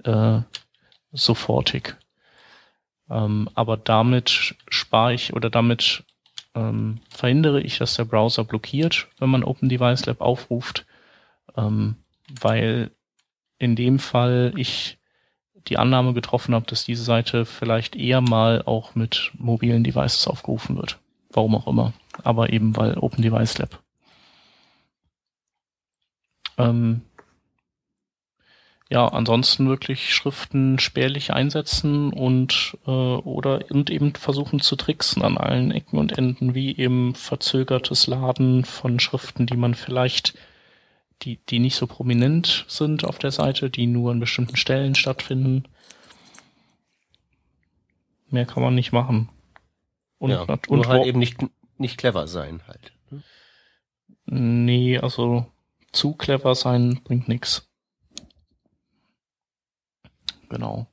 äh, 0.03 0.41
sofortig. 1.11 1.95
Ähm, 3.09 3.49
aber 3.53 3.77
damit 3.77 4.55
spare 4.69 5.13
ich 5.13 5.33
oder 5.33 5.49
damit 5.49 6.03
ähm, 6.55 6.99
verhindere 7.09 7.61
ich, 7.61 7.77
dass 7.77 7.95
der 7.95 8.05
Browser 8.05 8.43
blockiert, 8.43 9.07
wenn 9.19 9.29
man 9.29 9.43
Open 9.43 9.69
Device 9.69 10.05
Lab 10.05 10.21
aufruft, 10.21 10.85
ähm, 11.57 11.95
weil 12.41 12.91
in 13.57 13.75
dem 13.75 13.99
Fall 13.99 14.53
ich 14.55 14.97
die 15.67 15.77
Annahme 15.77 16.13
getroffen 16.13 16.53
habe, 16.53 16.65
dass 16.65 16.85
diese 16.85 17.03
Seite 17.03 17.45
vielleicht 17.45 17.95
eher 17.95 18.21
mal 18.21 18.63
auch 18.63 18.95
mit 18.95 19.31
mobilen 19.37 19.83
Devices 19.83 20.27
aufgerufen 20.27 20.75
wird. 20.75 20.99
Warum 21.31 21.55
auch 21.55 21.67
immer. 21.67 21.93
Aber 22.23 22.51
eben 22.51 22.75
weil 22.75 22.97
Open 22.97 23.21
Device 23.21 23.57
Lab. 23.57 23.81
Ähm, 26.57 27.01
ja, 28.93 29.07
ansonsten 29.07 29.67
wirklich 29.67 30.13
Schriften 30.13 30.77
spärlich 30.77 31.33
einsetzen 31.33 32.13
und 32.13 32.77
äh, 32.85 32.91
oder 32.91 33.71
und 33.71 33.89
eben 33.89 34.13
versuchen 34.13 34.59
zu 34.59 34.75
tricksen 34.75 35.23
an 35.23 35.35
allen 35.35 35.71
Ecken 35.71 35.97
und 35.97 36.15
Enden, 36.15 36.53
wie 36.53 36.77
eben 36.77 37.15
verzögertes 37.15 38.05
Laden 38.05 38.65
von 38.65 38.99
Schriften, 38.99 39.47
die 39.47 39.57
man 39.57 39.73
vielleicht, 39.73 40.35
die, 41.23 41.39
die 41.49 41.57
nicht 41.57 41.75
so 41.75 41.87
prominent 41.87 42.65
sind 42.67 43.03
auf 43.03 43.17
der 43.17 43.31
Seite, 43.31 43.71
die 43.71 43.87
nur 43.87 44.11
an 44.11 44.19
bestimmten 44.19 44.57
Stellen 44.57 44.93
stattfinden. 44.93 45.63
Mehr 48.29 48.45
kann 48.45 48.61
man 48.61 48.75
nicht 48.75 48.91
machen. 48.91 49.29
Und, 50.19 50.29
ja, 50.29 50.41
und 50.43 50.69
nur 50.69 50.87
halt 50.87 51.07
eben 51.07 51.17
nicht, 51.17 51.37
nicht 51.79 51.97
clever 51.97 52.27
sein 52.27 52.61
halt. 52.67 52.93
Ne? 53.09 53.23
Nee, 54.27 54.99
also 54.99 55.47
zu 55.91 56.13
clever 56.13 56.53
sein 56.53 57.01
bringt 57.03 57.27
nix. 57.27 57.72
Genau. 60.53 60.85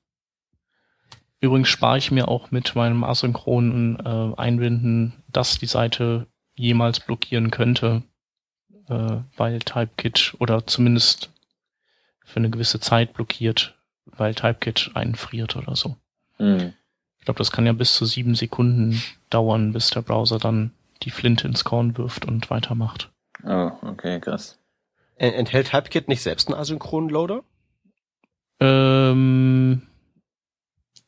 Übrigens 1.41 1.69
spare 1.69 1.99
ich 1.99 2.11
mir 2.11 2.29
auch 2.29 2.51
mit 2.51 2.75
meinem 2.75 3.05
asynchronen 3.05 3.99
äh, 3.99 4.35
Einbinden, 4.41 5.23
dass 5.29 5.59
die 5.59 5.67
Seite 5.67 6.27
jemals 6.55 7.01
blockieren 7.01 7.51
könnte, 7.51 8.03
äh, 8.89 9.19
weil 9.37 9.59
Typekit 9.59 10.35
oder 10.39 10.67
zumindest 10.67 11.31
für 12.25 12.39
eine 12.39 12.49
gewisse 12.49 12.81
Zeit 12.81 13.13
blockiert, 13.13 13.79
weil 14.07 14.35
Typekit 14.35 14.93
einfriert 14.95 15.57
oder 15.57 15.77
so. 15.77 15.97
Mhm. 16.39 16.73
Ich 17.19 17.27
glaube, 17.27 17.39
das 17.39 17.53
kann 17.53 17.67
ja 17.67 17.75
bis 17.75 17.95
zu 17.95 18.07
sieben 18.07 18.35
Sekunden 18.35 19.03
dauern, 19.29 19.75
bis 19.75 19.91
der 19.91 20.01
Browser 20.01 20.39
dann 20.39 20.73
die 21.03 21.11
Flinte 21.11 21.47
ins 21.47 21.65
Korn 21.65 21.99
wirft 21.99 22.25
und 22.25 22.49
weitermacht. 22.49 23.11
Oh, 23.45 23.73
okay, 23.83 24.21
krass. 24.21 24.59
Enthält 25.17 25.69
Typekit 25.69 26.09
nicht 26.09 26.23
selbst 26.23 26.49
einen 26.49 26.59
asynchronen 26.59 27.11
Loader? 27.11 27.43
Ähm, 28.61 29.83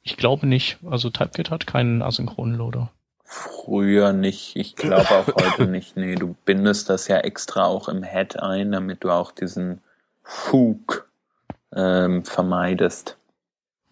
ich 0.02 0.16
glaube 0.16 0.46
nicht. 0.46 0.78
Also 0.88 1.10
Typekit 1.10 1.50
hat 1.50 1.66
keinen 1.66 2.02
asynchronen 2.02 2.56
Loader. 2.56 2.90
Früher 3.24 4.12
nicht. 4.12 4.56
Ich 4.56 4.76
glaube 4.76 5.08
auch 5.10 5.26
heute 5.26 5.66
nicht. 5.70 5.96
Nee, 5.96 6.16
du 6.16 6.34
bindest 6.44 6.90
das 6.90 7.08
ja 7.08 7.18
extra 7.18 7.64
auch 7.64 7.88
im 7.88 8.02
Head 8.02 8.38
ein, 8.40 8.72
damit 8.72 9.04
du 9.04 9.10
auch 9.10 9.32
diesen 9.32 9.80
Fug 10.22 11.08
ähm, 11.74 12.24
vermeidest. 12.24 13.16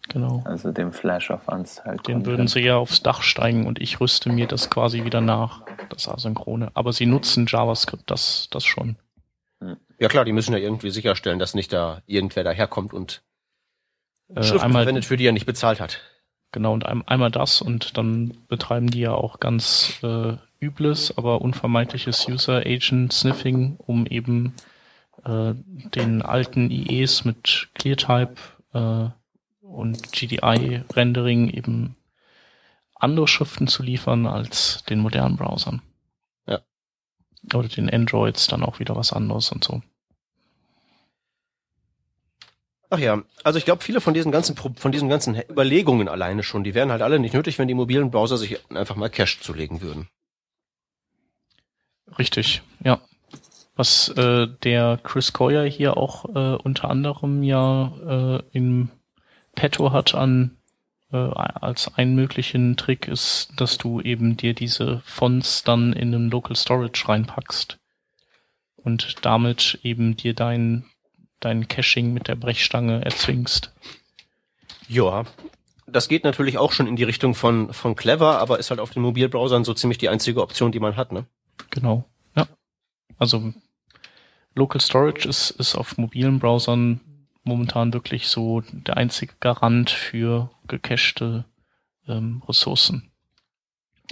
Genau. 0.08 0.42
Also 0.44 0.72
den 0.72 0.92
Flash 0.92 1.30
of 1.30 1.46
Unst 1.46 1.84
halt. 1.84 2.06
Den 2.08 2.26
würden 2.26 2.48
sie 2.48 2.60
ja 2.60 2.76
aufs 2.76 3.02
Dach 3.02 3.22
steigen 3.22 3.66
und 3.66 3.80
ich 3.80 4.00
rüste 4.00 4.30
mir 4.30 4.48
das 4.48 4.68
quasi 4.68 5.04
wieder 5.04 5.20
nach, 5.20 5.62
das 5.88 6.08
Asynchrone. 6.08 6.70
Aber 6.74 6.92
sie 6.92 7.06
nutzen 7.06 7.46
JavaScript, 7.46 8.10
das, 8.10 8.48
das 8.50 8.64
schon. 8.64 8.96
Ja 9.98 10.08
klar, 10.08 10.24
die 10.24 10.32
müssen 10.32 10.52
ja 10.52 10.58
irgendwie 10.58 10.90
sicherstellen, 10.90 11.38
dass 11.38 11.54
nicht 11.54 11.72
da 11.72 12.02
irgendwer 12.06 12.42
daherkommt 12.42 12.92
und 12.92 13.22
äh, 14.34 14.42
Schrift 14.42 14.64
einmal, 14.64 14.82
verwendet, 14.82 15.04
für 15.04 15.16
die 15.16 15.26
er 15.26 15.32
nicht 15.32 15.46
bezahlt 15.46 15.80
hat. 15.80 16.00
Genau, 16.52 16.72
und 16.72 16.86
ein, 16.86 17.06
einmal 17.06 17.30
das 17.30 17.60
und 17.62 17.96
dann 17.96 18.36
betreiben 18.48 18.90
die 18.90 19.00
ja 19.00 19.12
auch 19.12 19.38
ganz 19.38 20.00
äh, 20.02 20.36
übles, 20.60 21.16
aber 21.16 21.42
unvermeidliches 21.42 22.28
User 22.28 22.58
Agent 22.66 23.12
Sniffing, 23.12 23.76
um 23.78 24.06
eben 24.06 24.54
äh, 25.24 25.54
den 25.54 26.22
alten 26.22 26.70
IEs 26.70 27.24
mit 27.24 27.68
ClearType 27.74 28.34
äh, 28.72 29.08
und 29.60 30.12
GDI 30.12 30.82
Rendering 30.94 31.48
eben 31.48 31.96
andere 32.94 33.28
Schriften 33.28 33.66
zu 33.66 33.82
liefern 33.82 34.26
als 34.26 34.84
den 34.84 34.98
modernen 34.98 35.36
Browsern. 35.36 35.82
Ja. 36.46 36.60
Oder 37.54 37.68
den 37.68 37.88
Androids 37.88 38.46
dann 38.46 38.62
auch 38.62 38.78
wieder 38.78 38.96
was 38.96 39.12
anderes 39.12 39.50
und 39.52 39.64
so. 39.64 39.82
Ach 42.92 42.98
ja, 42.98 43.22
also 43.44 43.56
ich 43.56 43.64
glaube, 43.64 43.84
viele 43.84 44.00
von 44.00 44.14
diesen 44.14 44.32
ganzen 44.32 44.56
von 44.56 44.92
diesen 44.92 45.08
ganzen 45.08 45.40
Überlegungen 45.48 46.08
alleine 46.08 46.42
schon, 46.42 46.64
die 46.64 46.74
wären 46.74 46.90
halt 46.90 47.02
alle 47.02 47.20
nicht 47.20 47.34
nötig, 47.34 47.58
wenn 47.58 47.68
die 47.68 47.74
mobilen 47.74 48.10
Browser 48.10 48.36
sich 48.36 48.58
einfach 48.70 48.96
mal 48.96 49.08
Cache 49.08 49.38
zulegen 49.40 49.80
würden. 49.80 50.08
Richtig, 52.18 52.62
ja. 52.82 53.00
Was 53.76 54.08
äh, 54.08 54.48
der 54.64 54.98
Chris 55.04 55.32
Coyer 55.32 55.64
hier 55.64 55.96
auch 55.96 56.24
äh, 56.34 56.56
unter 56.56 56.90
anderem 56.90 57.44
ja 57.44 57.92
äh, 58.06 58.42
im 58.52 58.90
Petto 59.54 59.92
hat 59.92 60.14
an 60.14 60.56
äh, 61.12 61.16
als 61.16 61.94
einen 61.96 62.16
möglichen 62.16 62.76
Trick 62.76 63.06
ist, 63.06 63.52
dass 63.56 63.78
du 63.78 64.00
eben 64.00 64.36
dir 64.36 64.52
diese 64.52 65.00
Fonts 65.04 65.62
dann 65.62 65.92
in 65.92 66.12
einem 66.12 66.28
Local 66.28 66.56
Storage 66.56 67.08
reinpackst 67.08 67.78
und 68.76 69.24
damit 69.24 69.78
eben 69.84 70.16
dir 70.16 70.34
dein 70.34 70.84
dein 71.40 71.68
Caching 71.68 72.12
mit 72.12 72.28
der 72.28 72.36
Brechstange 72.36 73.04
erzwingst. 73.04 73.72
Ja, 74.88 75.24
das 75.86 76.08
geht 76.08 76.24
natürlich 76.24 76.58
auch 76.58 76.72
schon 76.72 76.86
in 76.86 76.96
die 76.96 77.04
Richtung 77.04 77.34
von, 77.34 77.72
von 77.72 77.96
clever, 77.96 78.38
aber 78.38 78.58
ist 78.58 78.70
halt 78.70 78.80
auf 78.80 78.90
den 78.90 79.02
Mobilbrowsern 79.02 79.64
so 79.64 79.74
ziemlich 79.74 79.98
die 79.98 80.08
einzige 80.08 80.42
Option, 80.42 80.72
die 80.72 80.80
man 80.80 80.96
hat, 80.96 81.12
ne? 81.12 81.26
Genau, 81.70 82.04
ja. 82.36 82.46
Also 83.18 83.52
Local 84.54 84.80
Storage 84.80 85.28
ist, 85.28 85.50
ist 85.50 85.76
auf 85.76 85.98
mobilen 85.98 86.38
Browsern 86.38 87.00
momentan 87.42 87.92
wirklich 87.92 88.28
so 88.28 88.62
der 88.72 88.96
einzige 88.96 89.34
Garant 89.40 89.90
für 89.90 90.50
gecachte 90.66 91.44
ähm, 92.06 92.42
Ressourcen. 92.48 93.10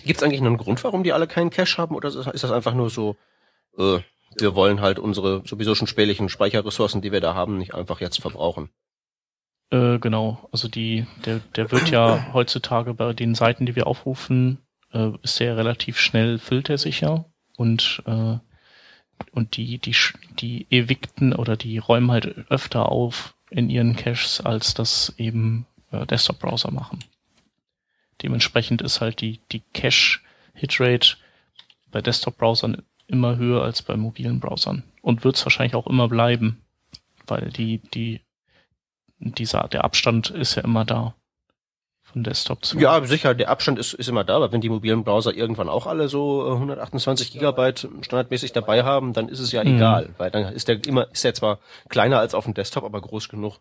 Gibt 0.04 0.18
es 0.18 0.22
eigentlich 0.22 0.40
einen 0.40 0.56
Grund, 0.56 0.82
warum 0.84 1.02
die 1.02 1.12
alle 1.12 1.26
keinen 1.26 1.50
Cache 1.50 1.78
haben, 1.78 1.94
oder 1.94 2.08
ist 2.08 2.44
das 2.44 2.52
einfach 2.52 2.74
nur 2.74 2.88
so, 2.88 3.16
äh, 3.76 3.98
wir 4.36 4.54
wollen 4.54 4.80
halt 4.80 4.98
unsere 4.98 5.42
sowieso 5.46 5.74
schon 5.74 5.86
spärlichen 5.86 6.28
Speicherressourcen, 6.28 7.02
die 7.02 7.12
wir 7.12 7.20
da 7.20 7.34
haben, 7.34 7.58
nicht 7.58 7.74
einfach 7.74 8.00
jetzt 8.00 8.20
verbrauchen. 8.20 8.70
Äh, 9.70 9.98
genau, 9.98 10.48
also 10.50 10.68
die, 10.68 11.06
der, 11.24 11.40
der 11.56 11.70
wird 11.70 11.90
ja 11.90 12.28
heutzutage 12.32 12.94
bei 12.94 13.12
den 13.12 13.34
Seiten, 13.34 13.66
die 13.66 13.76
wir 13.76 13.86
aufrufen, 13.86 14.58
äh, 14.92 15.10
ist 15.22 15.40
der 15.40 15.56
relativ 15.56 15.98
schnell 15.98 16.38
filtersicher 16.38 17.26
und 17.56 18.02
äh, 18.06 18.38
und 19.32 19.56
die 19.56 19.78
die 19.78 19.96
die 20.38 20.66
evicten 20.70 21.34
oder 21.34 21.56
die 21.56 21.78
räumen 21.78 22.10
halt 22.10 22.50
öfter 22.50 22.90
auf 22.90 23.34
in 23.50 23.68
ihren 23.68 23.96
Caches, 23.96 24.40
als 24.40 24.74
das 24.74 25.14
eben 25.18 25.66
äh, 25.90 26.06
Desktop-Browser 26.06 26.70
machen. 26.70 27.00
Dementsprechend 28.22 28.80
ist 28.80 29.00
halt 29.00 29.20
die 29.20 29.40
die 29.50 29.62
Cache-Hitrate 29.74 31.16
bei 31.90 32.00
Desktop-Browsern 32.00 32.82
immer 33.08 33.36
höher 33.36 33.62
als 33.62 33.82
bei 33.82 33.96
mobilen 33.96 34.38
Browsern 34.38 34.84
und 35.02 35.24
wird 35.24 35.36
es 35.36 35.44
wahrscheinlich 35.44 35.74
auch 35.74 35.86
immer 35.86 36.08
bleiben, 36.08 36.62
weil 37.26 37.50
die 37.50 37.78
die 37.78 38.20
dieser 39.18 39.66
der 39.68 39.84
Abstand 39.84 40.30
ist 40.30 40.54
ja 40.54 40.62
immer 40.62 40.84
da 40.84 41.14
von 42.02 42.22
Desktop 42.24 42.64
zu. 42.64 42.78
Ja, 42.78 43.04
sicher, 43.04 43.34
der 43.34 43.50
Abstand 43.50 43.78
ist, 43.78 43.92
ist 43.92 44.08
immer 44.08 44.24
da, 44.24 44.36
aber 44.36 44.52
wenn 44.52 44.60
die 44.60 44.70
mobilen 44.70 45.04
Browser 45.04 45.34
irgendwann 45.34 45.68
auch 45.68 45.86
alle 45.86 46.08
so 46.08 46.50
128 46.52 47.28
äh, 47.28 47.32
Gigabyte 47.32 47.88
standardmäßig 48.02 48.52
dabei 48.52 48.84
haben, 48.84 49.12
dann 49.12 49.28
ist 49.28 49.40
es 49.40 49.52
ja 49.52 49.62
mhm. 49.62 49.76
egal, 49.76 50.10
weil 50.16 50.30
dann 50.30 50.52
ist 50.52 50.68
der 50.68 50.84
immer 50.86 51.10
ist 51.12 51.24
der 51.24 51.34
zwar 51.34 51.58
kleiner 51.88 52.18
als 52.18 52.34
auf 52.34 52.44
dem 52.44 52.54
Desktop, 52.54 52.84
aber 52.84 53.00
groß 53.00 53.28
genug. 53.28 53.58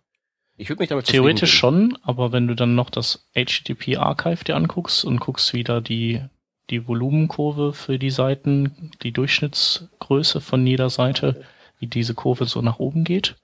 Ich 0.55 0.69
würde 0.69 0.81
mich 0.81 0.89
damit 0.89 1.05
theoretisch 1.05 1.53
schon, 1.53 1.97
aber 2.01 2.31
wenn 2.31 2.47
du 2.47 2.55
dann 2.55 2.73
noch 2.73 2.89
das 2.89 3.29
HTTP 3.35 3.97
Archive 3.97 4.43
dir 4.43 4.55
anguckst 4.55 5.05
und 5.05 5.19
guckst 5.19 5.53
wieder 5.53 5.81
die 5.81 6.23
die 6.69 6.87
Volumenkurve 6.87 7.73
für 7.73 7.97
die 7.97 8.09
Seiten, 8.09 8.91
die 9.01 9.11
Durchschnittsgröße 9.11 10.41
von 10.41 10.65
jeder 10.65 10.89
Seite, 10.89 11.43
wie 11.79 11.87
diese 11.87 12.13
Kurve 12.13 12.45
so 12.45 12.61
nach 12.61 12.79
oben 12.79 13.03
geht. 13.03 13.35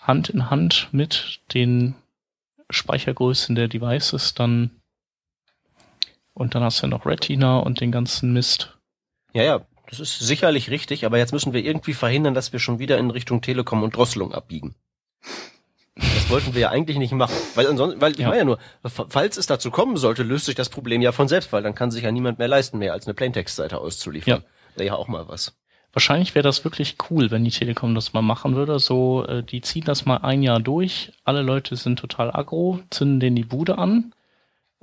Hand 0.00 0.30
in 0.30 0.50
Hand 0.50 0.88
mit 0.92 1.40
den 1.52 1.94
Speichergrößen 2.70 3.54
der 3.54 3.68
Devices 3.68 4.34
dann 4.34 4.70
und 6.32 6.54
dann 6.54 6.62
hast 6.62 6.80
du 6.80 6.86
ja 6.86 6.90
noch 6.90 7.04
Retina 7.04 7.58
und 7.58 7.80
den 7.80 7.92
ganzen 7.92 8.32
Mist. 8.32 8.78
Ja, 9.34 9.42
ja, 9.42 9.60
das 9.88 10.00
ist 10.00 10.20
sicherlich 10.20 10.70
richtig, 10.70 11.04
aber 11.04 11.18
jetzt 11.18 11.32
müssen 11.32 11.52
wir 11.52 11.64
irgendwie 11.64 11.92
verhindern, 11.92 12.34
dass 12.34 12.52
wir 12.52 12.60
schon 12.60 12.78
wieder 12.78 12.96
in 12.98 13.10
Richtung 13.10 13.42
Telekom 13.42 13.82
und 13.82 13.96
Drosselung 13.96 14.32
abbiegen. 14.32 14.74
Das 16.30 16.44
wollten 16.44 16.54
wir 16.54 16.60
ja 16.60 16.70
eigentlich 16.70 16.96
nicht 16.96 17.10
machen, 17.10 17.34
weil 17.56 17.66
ansonsten, 17.66 18.00
weil 18.00 18.12
ich 18.12 18.18
ja. 18.18 18.28
meine 18.28 18.38
ja 18.38 18.44
nur, 18.44 18.58
falls 18.84 19.36
es 19.36 19.48
dazu 19.48 19.72
kommen 19.72 19.96
sollte, 19.96 20.22
löst 20.22 20.44
sich 20.46 20.54
das 20.54 20.68
Problem 20.68 21.02
ja 21.02 21.10
von 21.10 21.26
selbst, 21.26 21.52
weil 21.52 21.64
dann 21.64 21.74
kann 21.74 21.90
sich 21.90 22.04
ja 22.04 22.12
niemand 22.12 22.38
mehr 22.38 22.46
leisten, 22.46 22.78
mehr 22.78 22.92
als 22.92 23.08
eine 23.08 23.14
Plaintext-Seite 23.14 23.78
auszuliefern. 23.78 24.44
Ja. 24.44 24.76
Wäre 24.76 24.86
ja 24.86 24.94
auch 24.94 25.08
mal 25.08 25.26
was. 25.26 25.58
Wahrscheinlich 25.92 26.36
wäre 26.36 26.44
das 26.44 26.62
wirklich 26.62 26.98
cool, 27.10 27.32
wenn 27.32 27.42
die 27.42 27.50
Telekom 27.50 27.96
das 27.96 28.12
mal 28.12 28.22
machen 28.22 28.54
würde. 28.54 28.78
So, 28.78 29.26
äh, 29.26 29.42
die 29.42 29.60
ziehen 29.60 29.82
das 29.84 30.06
mal 30.06 30.18
ein 30.18 30.44
Jahr 30.44 30.60
durch. 30.60 31.10
Alle 31.24 31.42
Leute 31.42 31.74
sind 31.74 31.98
total 31.98 32.30
aggro, 32.32 32.78
zünden 32.90 33.18
denen 33.18 33.34
die 33.34 33.42
Bude 33.42 33.76
an. 33.78 34.14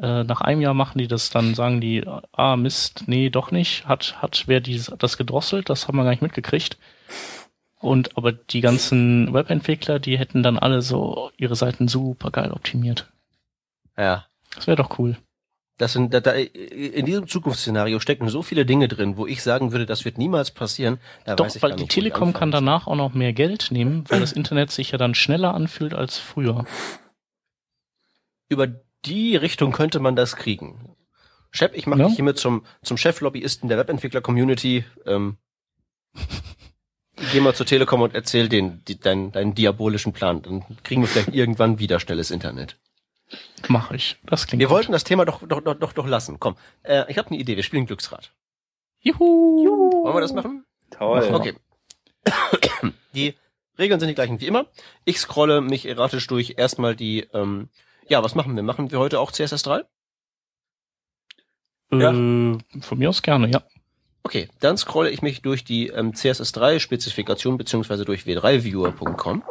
Äh, 0.01 0.25
nach 0.25 0.41
einem 0.41 0.59
Jahr 0.59 0.73
machen 0.73 0.97
die 0.97 1.07
das 1.07 1.29
dann, 1.29 1.55
sagen 1.55 1.79
die, 1.79 2.03
ah 2.33 2.57
Mist, 2.57 3.05
nee, 3.05 3.29
doch 3.29 3.51
nicht. 3.51 3.87
Hat, 3.87 4.21
hat 4.21 4.43
wer 4.47 4.59
die, 4.59 4.81
das 4.97 5.17
gedrosselt? 5.17 5.69
Das 5.69 5.87
haben 5.87 5.95
wir 5.95 6.03
gar 6.03 6.11
nicht 6.11 6.21
mitgekriegt. 6.21 6.77
Und 7.87 8.17
aber 8.17 8.33
die 8.33 8.59
ganzen 8.59 9.33
Webentwickler, 9.33 9.99
die 9.99 10.17
hätten 10.17 10.43
dann 10.43 10.59
alle 10.59 10.81
so 10.81 11.31
ihre 11.37 11.55
Seiten 11.55 11.87
super 11.87 12.31
geil 12.31 12.51
optimiert. 12.51 13.09
Ja. 13.97 14.25
Das 14.53 14.67
wäre 14.67 14.75
doch 14.75 14.99
cool. 14.99 15.17
Das 15.77 15.93
sind, 15.93 16.13
da, 16.13 16.19
da, 16.19 16.31
in 16.31 17.05
diesem 17.05 17.27
Zukunftsszenario 17.27 18.01
stecken 18.01 18.27
so 18.27 18.41
viele 18.41 18.65
Dinge 18.65 18.89
drin, 18.89 19.15
wo 19.15 19.25
ich 19.25 19.41
sagen 19.41 19.71
würde, 19.71 19.85
das 19.85 20.03
wird 20.03 20.17
niemals 20.17 20.51
passieren. 20.51 20.99
Da 21.23 21.35
Doch, 21.35 21.47
weil 21.61 21.77
die 21.77 21.87
Telekom 21.87 22.33
kann 22.33 22.51
danach 22.51 22.87
auch 22.87 22.95
noch 22.95 23.13
mehr 23.13 23.31
Geld 23.31 23.69
nehmen, 23.71 24.03
weil 24.09 24.19
das 24.19 24.33
Internet 24.33 24.71
sich 24.71 24.91
ja 24.91 24.97
dann 24.97 25.15
schneller 25.15 25.53
anfühlt 25.53 25.93
als 25.93 26.17
früher. 26.17 26.65
Über 28.49 28.67
die 29.05 29.37
Richtung 29.37 29.71
könnte 29.71 29.99
man 29.99 30.17
das 30.17 30.35
kriegen. 30.35 30.95
Shep, 31.51 31.73
ich 31.73 31.87
mache 31.87 32.01
ja? 32.01 32.07
dich 32.07 32.15
hiermit 32.15 32.37
zum, 32.37 32.65
zum 32.81 32.97
Cheflobbyisten 32.97 33.69
der 33.69 33.77
Webentwickler-Community. 33.77 34.83
Ähm, 35.05 35.37
geh 37.31 37.39
mal 37.39 37.55
zur 37.55 37.65
Telekom 37.65 38.01
und 38.01 38.15
erzähl 38.15 38.49
den, 38.49 38.83
die, 38.85 38.99
deinen, 38.99 39.31
deinen 39.31 39.53
diabolischen 39.53 40.13
Plan. 40.13 40.41
Dann 40.41 40.63
kriegen 40.83 41.01
wir 41.01 41.07
vielleicht 41.07 41.33
irgendwann 41.33 41.79
wieder 41.79 41.99
schnelles 41.99 42.31
Internet. 42.31 42.77
Mach 43.67 43.91
ich. 43.91 44.17
Das 44.25 44.47
klingt 44.47 44.59
Wir 44.59 44.67
gut. 44.67 44.75
wollten 44.75 44.91
das 44.91 45.03
Thema 45.03 45.25
doch, 45.25 45.41
doch, 45.45 45.61
doch, 45.61 45.75
doch, 45.75 45.93
doch 45.93 46.07
lassen. 46.07 46.39
Komm, 46.39 46.55
äh, 46.83 47.03
ich 47.09 47.17
habe 47.17 47.29
eine 47.29 47.37
Idee. 47.37 47.55
Wir 47.55 47.63
spielen 47.63 47.85
Glücksrad. 47.85 48.31
Juhu. 48.99 49.63
Juhu. 49.63 50.03
Wollen 50.03 50.15
wir 50.15 50.21
das 50.21 50.33
machen? 50.33 50.65
Toll. 50.91 51.29
Okay. 51.33 51.53
Die 53.13 53.35
Regeln 53.77 53.99
sind 53.99 54.09
die 54.09 54.15
gleichen 54.15 54.41
wie 54.41 54.47
immer. 54.47 54.65
Ich 55.05 55.19
scrolle 55.19 55.61
mich 55.61 55.85
erratisch 55.85 56.27
durch 56.27 56.55
erstmal 56.57 56.95
die, 56.95 57.27
ähm, 57.33 57.69
ja, 58.07 58.23
was 58.23 58.35
machen 58.35 58.55
wir? 58.55 58.63
Machen 58.63 58.91
wir 58.91 58.99
heute 58.99 59.19
auch 59.19 59.31
CSS3? 59.31 59.85
Ja. 61.91 62.11
Äh, 62.11 62.57
von 62.81 62.97
mir 62.97 63.09
aus 63.09 63.21
gerne, 63.21 63.49
ja. 63.49 63.63
Okay, 64.27 64.49
dann 64.59 64.77
scrolle 64.77 65.09
ich 65.09 65.21
mich 65.21 65.41
durch 65.41 65.63
die 65.63 65.87
ähm, 65.87 66.11
CSS3-Spezifikation 66.11 67.57
beziehungsweise 67.57 68.03
durch 68.03 68.23
w3viewer.com 68.23 69.41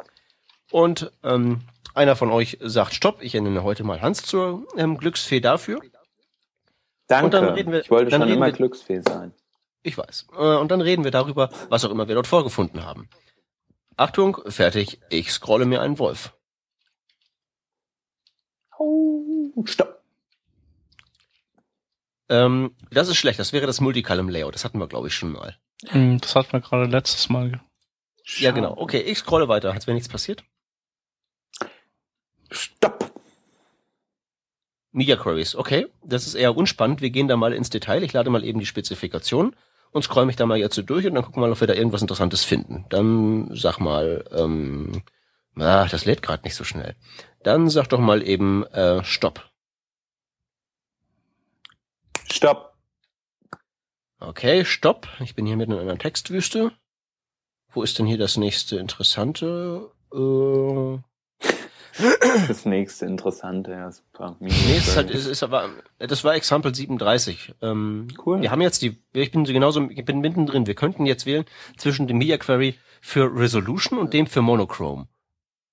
und 0.70 1.10
ähm, 1.24 1.62
einer 1.94 2.14
von 2.14 2.30
euch 2.30 2.58
sagt 2.60 2.92
Stopp. 2.92 3.22
Ich 3.22 3.32
nenne 3.32 3.62
heute 3.62 3.84
mal 3.84 4.02
Hans 4.02 4.20
zur 4.20 4.66
ähm, 4.76 4.98
Glücksfee 4.98 5.40
dafür. 5.40 5.80
Danke. 7.06 7.24
Und 7.24 7.32
dann 7.32 7.54
reden 7.54 7.72
wir, 7.72 7.80
ich 7.80 7.90
wollte 7.90 8.10
schon 8.10 8.28
immer 8.28 8.44
wir, 8.44 8.52
Glücksfee 8.52 9.00
sein. 9.00 9.32
Ich 9.82 9.96
weiß. 9.96 10.26
Äh, 10.36 10.56
und 10.56 10.70
dann 10.70 10.82
reden 10.82 11.04
wir 11.04 11.10
darüber, 11.10 11.48
was 11.70 11.82
auch 11.86 11.90
immer 11.90 12.06
wir 12.06 12.14
dort 12.14 12.26
vorgefunden 12.26 12.84
haben. 12.84 13.08
Achtung, 13.96 14.36
fertig. 14.46 15.00
Ich 15.08 15.32
scrolle 15.32 15.64
mir 15.64 15.80
einen 15.80 15.98
Wolf. 15.98 16.34
Oh, 18.78 19.54
stopp. 19.64 19.95
Ähm, 22.28 22.74
das 22.90 23.08
ist 23.08 23.16
schlecht. 23.16 23.38
Das 23.38 23.52
wäre 23.52 23.66
das 23.66 23.80
Multicolumn-Layout. 23.80 24.54
Das 24.54 24.64
hatten 24.64 24.78
wir, 24.78 24.88
glaube 24.88 25.08
ich, 25.08 25.14
schon 25.14 25.32
mal. 25.32 25.56
Hm, 25.86 26.20
das 26.20 26.34
hatten 26.34 26.52
wir 26.52 26.60
gerade 26.60 26.86
letztes 26.86 27.28
Mal. 27.28 27.60
Ja, 28.38 28.50
genau. 28.50 28.76
Okay, 28.76 29.00
ich 29.00 29.18
scrolle 29.18 29.48
weiter. 29.48 29.72
Als 29.72 29.86
wäre 29.86 29.94
nichts 29.94 30.08
passiert. 30.08 30.44
Stopp. 32.50 33.12
Media 34.92 35.16
Queries, 35.16 35.54
okay. 35.54 35.86
Das 36.04 36.26
ist 36.26 36.34
eher 36.34 36.56
unspannend. 36.56 37.02
Wir 37.02 37.10
gehen 37.10 37.28
da 37.28 37.36
mal 37.36 37.52
ins 37.52 37.70
Detail. 37.70 38.02
Ich 38.02 38.12
lade 38.12 38.30
mal 38.30 38.44
eben 38.44 38.60
die 38.60 38.66
Spezifikation 38.66 39.54
und 39.92 40.02
scroll 40.02 40.26
mich 40.26 40.36
da 40.36 40.46
mal 40.46 40.58
jetzt 40.58 40.74
so 40.74 40.82
durch 40.82 41.06
und 41.06 41.14
dann 41.14 41.24
gucken 41.24 41.42
wir 41.42 41.46
mal, 41.46 41.52
ob 41.52 41.60
wir 41.60 41.68
da 41.68 41.74
irgendwas 41.74 42.02
Interessantes 42.02 42.44
finden. 42.44 42.86
Dann 42.88 43.50
sag 43.54 43.78
mal, 43.78 44.24
ähm, 44.32 45.02
ah, 45.56 45.86
das 45.86 46.06
lädt 46.06 46.22
gerade 46.22 46.44
nicht 46.44 46.54
so 46.54 46.64
schnell. 46.64 46.96
Dann 47.42 47.68
sag 47.68 47.88
doch 47.88 48.00
mal 48.00 48.26
eben 48.26 48.64
äh, 48.66 49.04
Stopp. 49.04 49.44
Stopp. 52.28 52.74
Okay, 54.18 54.64
Stopp. 54.64 55.08
Ich 55.20 55.34
bin 55.34 55.46
hier 55.46 55.56
mitten 55.56 55.72
in 55.72 55.78
einer 55.78 55.98
Textwüste. 55.98 56.72
Wo 57.72 57.82
ist 57.82 57.98
denn 57.98 58.06
hier 58.06 58.18
das 58.18 58.36
nächste 58.36 58.76
Interessante? 58.76 59.90
Äh, 60.12 60.98
das 62.48 62.66
nächste 62.66 63.06
Interessante, 63.06 63.72
ja, 63.72 63.90
super. 63.90 64.36
Nee, 64.38 64.50
es 64.76 64.96
ist, 64.96 65.10
ist, 65.10 65.26
ist 65.26 65.42
aber, 65.42 65.70
das 65.98 66.24
war 66.24 66.34
Example 66.34 66.74
37. 66.74 67.54
Ähm, 67.62 68.08
cool. 68.24 68.42
Wir 68.42 68.50
haben 68.50 68.60
jetzt 68.60 68.82
die, 68.82 69.02
ich 69.12 69.30
bin 69.30 69.44
genauso, 69.44 69.88
ich 69.90 70.04
bin 70.04 70.20
mittendrin. 70.20 70.66
Wir 70.66 70.74
könnten 70.74 71.06
jetzt 71.06 71.26
wählen 71.26 71.44
zwischen 71.76 72.06
dem 72.06 72.18
Media 72.18 72.36
Query 72.36 72.78
für 73.00 73.34
Resolution 73.34 73.98
und 73.98 74.12
dem 74.12 74.26
für 74.26 74.42
Monochrome. 74.42 75.08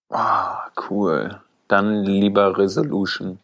Ah, 0.10 0.70
cool. 0.90 1.42
Dann 1.68 2.04
lieber 2.04 2.58
Resolution. 2.58 3.40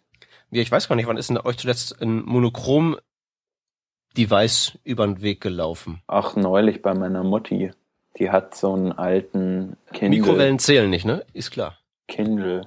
Ja, 0.52 0.62
ich 0.62 0.72
weiß 0.72 0.88
gar 0.88 0.96
nicht, 0.96 1.08
wann 1.08 1.18
ist 1.18 1.30
denn 1.30 1.38
euch 1.38 1.58
zuletzt 1.58 2.02
ein 2.02 2.24
Monochrom-Device 2.24 4.80
über 4.84 5.06
den 5.06 5.22
Weg 5.22 5.42
gelaufen? 5.42 6.02
Ach, 6.08 6.36
neulich 6.36 6.82
bei 6.82 6.94
meiner 6.94 7.24
Mutti. 7.24 7.72
Die 8.18 8.32
hat 8.32 8.56
so 8.56 8.74
einen 8.74 8.92
alten 8.92 9.78
Kindle. 9.94 10.20
Mikrowellen 10.20 10.58
zählen 10.58 10.90
nicht, 10.90 11.06
ne? 11.06 11.24
Ist 11.34 11.52
klar. 11.52 11.78
Kindle. 12.08 12.62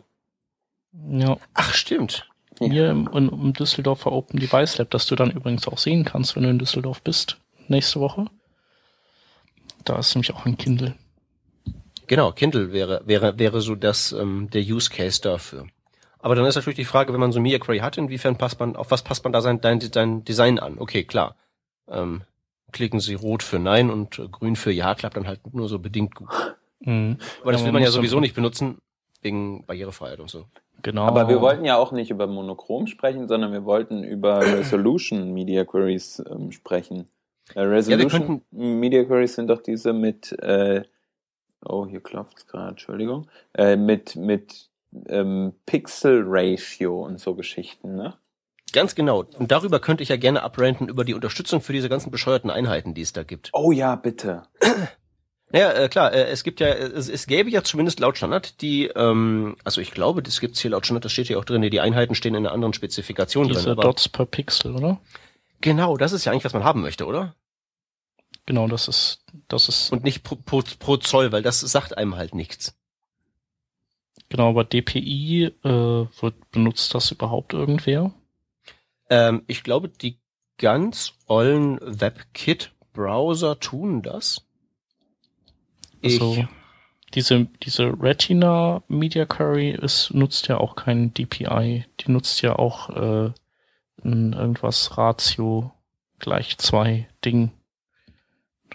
Ja. 1.11 1.37
Ach, 1.55 1.75
stimmt. 1.75 2.29
Hier 2.61 2.91
im, 2.91 3.09
im 3.13 3.29
im 3.31 3.53
Düsseldorfer 3.53 4.13
Open 4.13 4.39
Device 4.39 4.79
Lab, 4.79 4.91
das 4.91 5.07
du 5.07 5.17
dann 5.17 5.33
übrigens 5.33 5.67
auch 5.67 5.79
sehen 5.79 6.05
kannst, 6.05 6.37
wenn 6.37 6.45
du 6.45 6.51
in 6.51 6.61
Düsseldorf 6.61 7.03
bist, 7.03 7.39
nächste 7.67 7.99
Woche. 7.99 8.27
Da 9.85 9.99
ist 9.99 10.15
nämlich 10.15 10.33
auch 10.33 10.47
ein 10.47 10.57
Kindle. 10.57 10.95
Genau, 12.07 12.31
Kindle 12.31 12.71
wäre, 12.73 13.03
wäre, 13.05 13.37
wäre 13.39 13.61
so 13.61 13.75
das, 13.75 14.13
ähm, 14.13 14.49
der 14.51 14.63
Use 14.63 14.89
Case 14.91 15.21
dafür. 15.21 15.67
Aber 16.23 16.37
dann 16.37 16.47
ist 16.47 16.55
natürlich 16.55 16.77
die 16.77 16.85
Frage, 16.85 17.13
wenn 17.13 17.21
man 17.21 17.33
so 17.33 17.41
Media 17.41 17.59
Query 17.59 17.81
hat, 17.81 17.99
inwiefern 17.99 18.39
passt 18.39 18.61
man, 18.61 18.77
auf 18.77 18.91
was 18.91 19.03
passt 19.03 19.25
man 19.25 19.33
da 19.33 19.41
sein, 19.41 19.61
dein, 19.61 19.81
dein 19.81 20.25
Design 20.25 20.59
an? 20.59 20.79
Okay, 20.79 21.03
klar. 21.03 21.37
Ähm, 21.89 22.23
klicken 22.71 23.01
Sie 23.01 23.15
rot 23.15 23.43
für 23.43 23.59
Nein 23.59 23.91
und 23.91 24.19
äh, 24.19 24.29
grün 24.29 24.57
für 24.57 24.71
Ja, 24.71 24.95
klappt 24.95 25.17
dann 25.17 25.27
halt 25.27 25.41
nur 25.53 25.69
so 25.69 25.81
bedingt 25.81 26.15
gut. 26.15 26.29
Mhm. 26.81 27.19
Aber 27.43 27.53
das 27.53 27.61
Ja, 27.61 27.67
will 27.67 27.73
man 27.73 27.83
ja 27.83 27.91
sowieso 27.91 28.21
nicht 28.21 28.35
benutzen, 28.35 28.79
wegen 29.21 29.65
Barrierefreiheit 29.67 30.21
und 30.21 30.31
so. 30.31 30.47
Genau. 30.83 31.03
Aber 31.03 31.29
wir 31.29 31.41
wollten 31.41 31.65
ja 31.65 31.77
auch 31.77 31.93
nicht 31.93 32.11
über 32.11 32.27
Monochrom 32.27 32.87
sprechen, 32.87 33.29
sondern 33.29 33.53
wir 33.53 33.65
wollten 33.65 34.05
über 34.05 34.41
Resolution 34.59 35.33
Media 35.33 35.65
Queries 35.65 36.23
ähm, 36.31 36.53
sprechen. 36.53 37.09
Äh, 37.55 37.61
Resolution 37.63 38.43
Media 38.53 39.05
Queries 39.05 39.35
sind 39.35 39.49
doch 39.49 39.63
diese 39.63 39.93
mit, 39.93 40.33
äh, 40.41 40.83
oh, 41.65 41.87
hier 41.87 42.01
klopft's 42.01 42.47
gerade, 42.47 42.71
Entschuldigung, 42.71 43.27
äh, 43.55 43.77
mit, 43.77 44.17
mit 44.17 44.71
ähm, 45.09 45.55
Pixel 45.67 46.23
Ratio 46.27 47.05
und 47.05 47.19
so 47.21 47.35
Geschichten, 47.35 47.97
ne? 47.97 48.15
Ganz 48.73 48.95
genau. 48.95 49.25
Und 49.39 49.51
darüber 49.53 49.81
könnte 49.81 50.03
ich 50.03 50.09
ja 50.09 50.17
gerne 50.17 50.43
abrenten 50.43 50.89
über 50.89 51.05
die 51.05 51.13
Unterstützung 51.15 51.61
für 51.61 51.75
diese 51.75 51.91
ganzen 51.91 52.11
bescheuerten 52.11 52.49
Einheiten, 52.51 52.95
die 52.95 53.03
es 53.03 53.13
da 53.13 53.23
gibt. 53.23 53.51
Oh 53.53 53.71
ja, 53.73 53.97
bitte. 53.97 54.43
Ja, 55.55 55.71
äh, 55.73 55.91
klar, 55.91 56.15
äh, 56.15 56.31
es 56.31 56.45
gibt 56.45 56.61
ja, 56.61 56.69
es, 56.69 57.11
es 57.11 57.27
gäbe 57.27 57.51
ja 57.51 57.63
zumindest 57.63 58.01
laut 58.01 58.17
Standard 58.17 58.63
die, 58.63 58.87
ähm, 58.87 59.55
also 59.65 59.83
ich 59.83 59.91
glaube, 59.91 60.23
das 60.23 60.41
gibt's 60.41 60.61
hier 60.61 60.71
laut 60.71 60.87
Standard, 60.87 61.05
das 61.05 61.13
steht 61.13 61.27
hier 61.27 61.39
auch 61.39 61.45
drin, 61.45 61.61
die 61.61 61.79
Einheiten 61.79 62.15
stehen 62.15 62.35
in 62.35 62.47
einer 62.47 62.55
anderen 62.55 62.73
Spezifikation 62.73 63.49
diese 63.49 63.61
drin. 63.65 63.73
aber- 63.73 63.83
Dots 63.83 64.09
per 64.09 64.25
Pixel, 64.25 64.75
oder? 64.75 64.99
Genau, 65.61 65.99
das 65.99 66.13
ist 66.13 66.25
ja 66.25 66.33
eigentlich, 66.33 66.47
was 66.47 66.55
man 66.55 66.65
haben 66.65 66.81
möchte, 66.81 67.05
oder? 67.05 67.35
Genau, 68.47 68.67
das 68.67 68.89
ist, 68.89 69.27
das 69.49 69.69
ist, 69.69 69.93
Und 69.93 70.05
nicht 70.05 70.23
pro, 70.23 70.37
pro, 70.37 70.63
pro 70.79 70.97
Zoll, 70.97 71.33
weil 71.33 71.43
das 71.43 71.61
sagt 71.61 71.99
einem 71.99 72.17
halt 72.17 72.35
nichts. 72.35 72.75
Genau, 74.33 74.49
aber 74.49 74.65
DPI, 74.65 75.53
äh, 75.63 75.69
wird, 75.69 76.51
benutzt 76.51 76.95
das 76.95 77.11
überhaupt 77.11 77.53
irgendwer? 77.53 78.13
Ähm, 79.11 79.43
ich 79.47 79.63
glaube, 79.63 79.91
die 79.91 80.19
ganz 80.57 81.13
ollen 81.27 81.79
WebKit-Browser 81.83 83.61
tun 83.61 84.01
das. 84.01 84.47
Ich, 86.01 86.21
Also, 86.21 86.49
diese, 87.13 87.47
diese 87.63 87.93
Retina 88.01 88.83
Media 88.89 89.27
Query 89.27 89.73
ist, 89.73 90.15
nutzt 90.15 90.49
ja 90.49 90.57
auch 90.57 90.77
kein 90.77 91.13
DPI. 91.13 91.85
Die 92.01 92.11
nutzt 92.11 92.41
ja 92.41 92.57
auch, 92.57 92.89
äh, 92.89 93.33
ein 94.03 94.33
irgendwas 94.33 94.97
Ratio 94.97 95.73
gleich 96.19 96.57
zwei 96.57 97.07
Ding. 97.25 97.51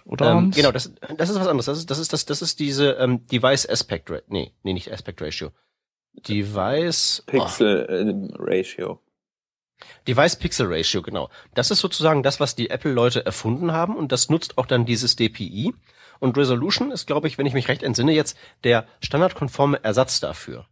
Oder? 0.08 0.32
ähm, 0.32 0.52
genau, 0.52 0.72
das, 0.72 0.92
das 1.18 1.30
ist 1.30 1.40
was 1.40 1.48
anderes. 1.48 1.66
Das 1.66 1.78
ist, 1.78 1.92
das 1.92 2.00
ist, 2.00 2.14
das, 2.14 2.26
das 2.26 2.42
ist 2.42 2.60
diese 2.60 2.92
ähm, 2.92 3.28
Device 3.28 3.68
Aspect 3.68 4.10
Ratio. 4.10 4.26
Nee, 4.30 4.54
nee, 4.64 4.74
nicht 4.74 4.92
Aspect 4.92 5.22
Ratio. 5.22 5.52
Device. 6.14 7.24
Oh, 7.28 7.32
Pixel 7.32 7.86
äh, 7.86 8.36
Ratio. 8.40 9.02
Device 10.08 10.38
Pixel 10.38 10.68
Ratio, 10.74 11.02
genau. 11.02 11.30
Das 11.54 11.72
ist 11.72 11.80
sozusagen 11.80 12.24
das, 12.24 12.40
was 12.40 12.56
die 12.56 12.70
Apple-Leute 12.70 13.26
erfunden 13.26 13.74
haben 13.74 13.96
und 13.96 14.12
das 14.12 14.30
nutzt 14.30 14.58
auch 14.58 14.66
dann 14.66 14.86
dieses 14.86 15.18
DPI. 15.18 15.74
Und 16.20 16.38
Resolution 16.38 16.90
ist, 16.92 17.06
glaube 17.06 17.28
ich, 17.28 17.38
wenn 17.38 17.46
ich 17.46 17.54
mich 17.54 17.68
recht 17.68 17.84
entsinne, 17.84 18.14
jetzt 18.14 18.38
der 18.64 18.88
standardkonforme 19.02 19.84
Ersatz 19.84 20.20
dafür. 20.20 20.66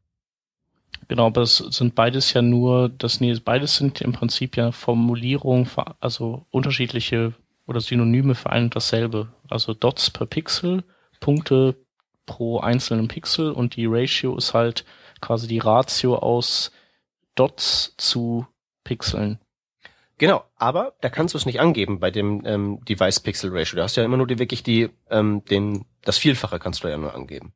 Genau, 1.08 1.28
aber 1.28 1.42
es 1.42 1.58
sind 1.58 1.94
beides 1.94 2.34
ja 2.34 2.42
nur, 2.42 2.90
das 2.90 3.20
nee, 3.20 3.36
beides 3.44 3.76
sind 3.76 4.02
im 4.02 4.14
Prinzip 4.14 4.58
ja 4.58 4.72
Formulierungen, 4.72 5.70
also 6.00 6.48
unterschiedliche 6.50 7.34
oder 7.66 7.82
Synonyme 7.82 8.36
für 8.36 8.50
ein 8.50 8.66
und 8.66 8.76
dasselbe. 8.76 9.30
Also 9.50 9.74
Dots 9.74 10.10
per 10.12 10.26
Pixel, 10.26 10.84
Punkte 11.20 11.76
pro 12.26 12.60
einzelnen 12.60 13.08
Pixel 13.08 13.52
und 13.52 13.76
die 13.76 13.86
Ratio 13.86 14.38
ist 14.38 14.54
halt 14.54 14.86
quasi 15.22 15.48
die 15.48 15.60
Ratio 15.60 16.18
aus 16.18 16.72
Dots 17.36 17.96
zu 17.98 18.48
Pixeln. 18.84 19.40
Genau, 20.18 20.46
aber 20.56 20.94
da 21.02 21.10
kannst 21.10 21.34
du 21.34 21.38
es 21.38 21.46
nicht 21.46 21.60
angeben 21.60 22.00
bei 22.00 22.10
dem 22.10 22.44
ähm, 22.46 22.80
Device 22.86 23.20
Pixel 23.20 23.52
Ratio. 23.52 23.76
Da 23.76 23.84
hast 23.84 23.98
du 23.98 24.02
ja 24.02 24.06
immer 24.06 24.18
nur 24.18 24.28
die 24.28 24.40
wirklich 24.40 24.64
die, 24.64 24.90
ähm, 25.10 25.44
den, 25.46 25.86
das 26.04 26.18
Vielfache 26.18 26.58
kannst 26.58 26.84
du 26.84 26.88
ja 26.88 26.98
nur 26.98 27.14
angeben. 27.14 27.54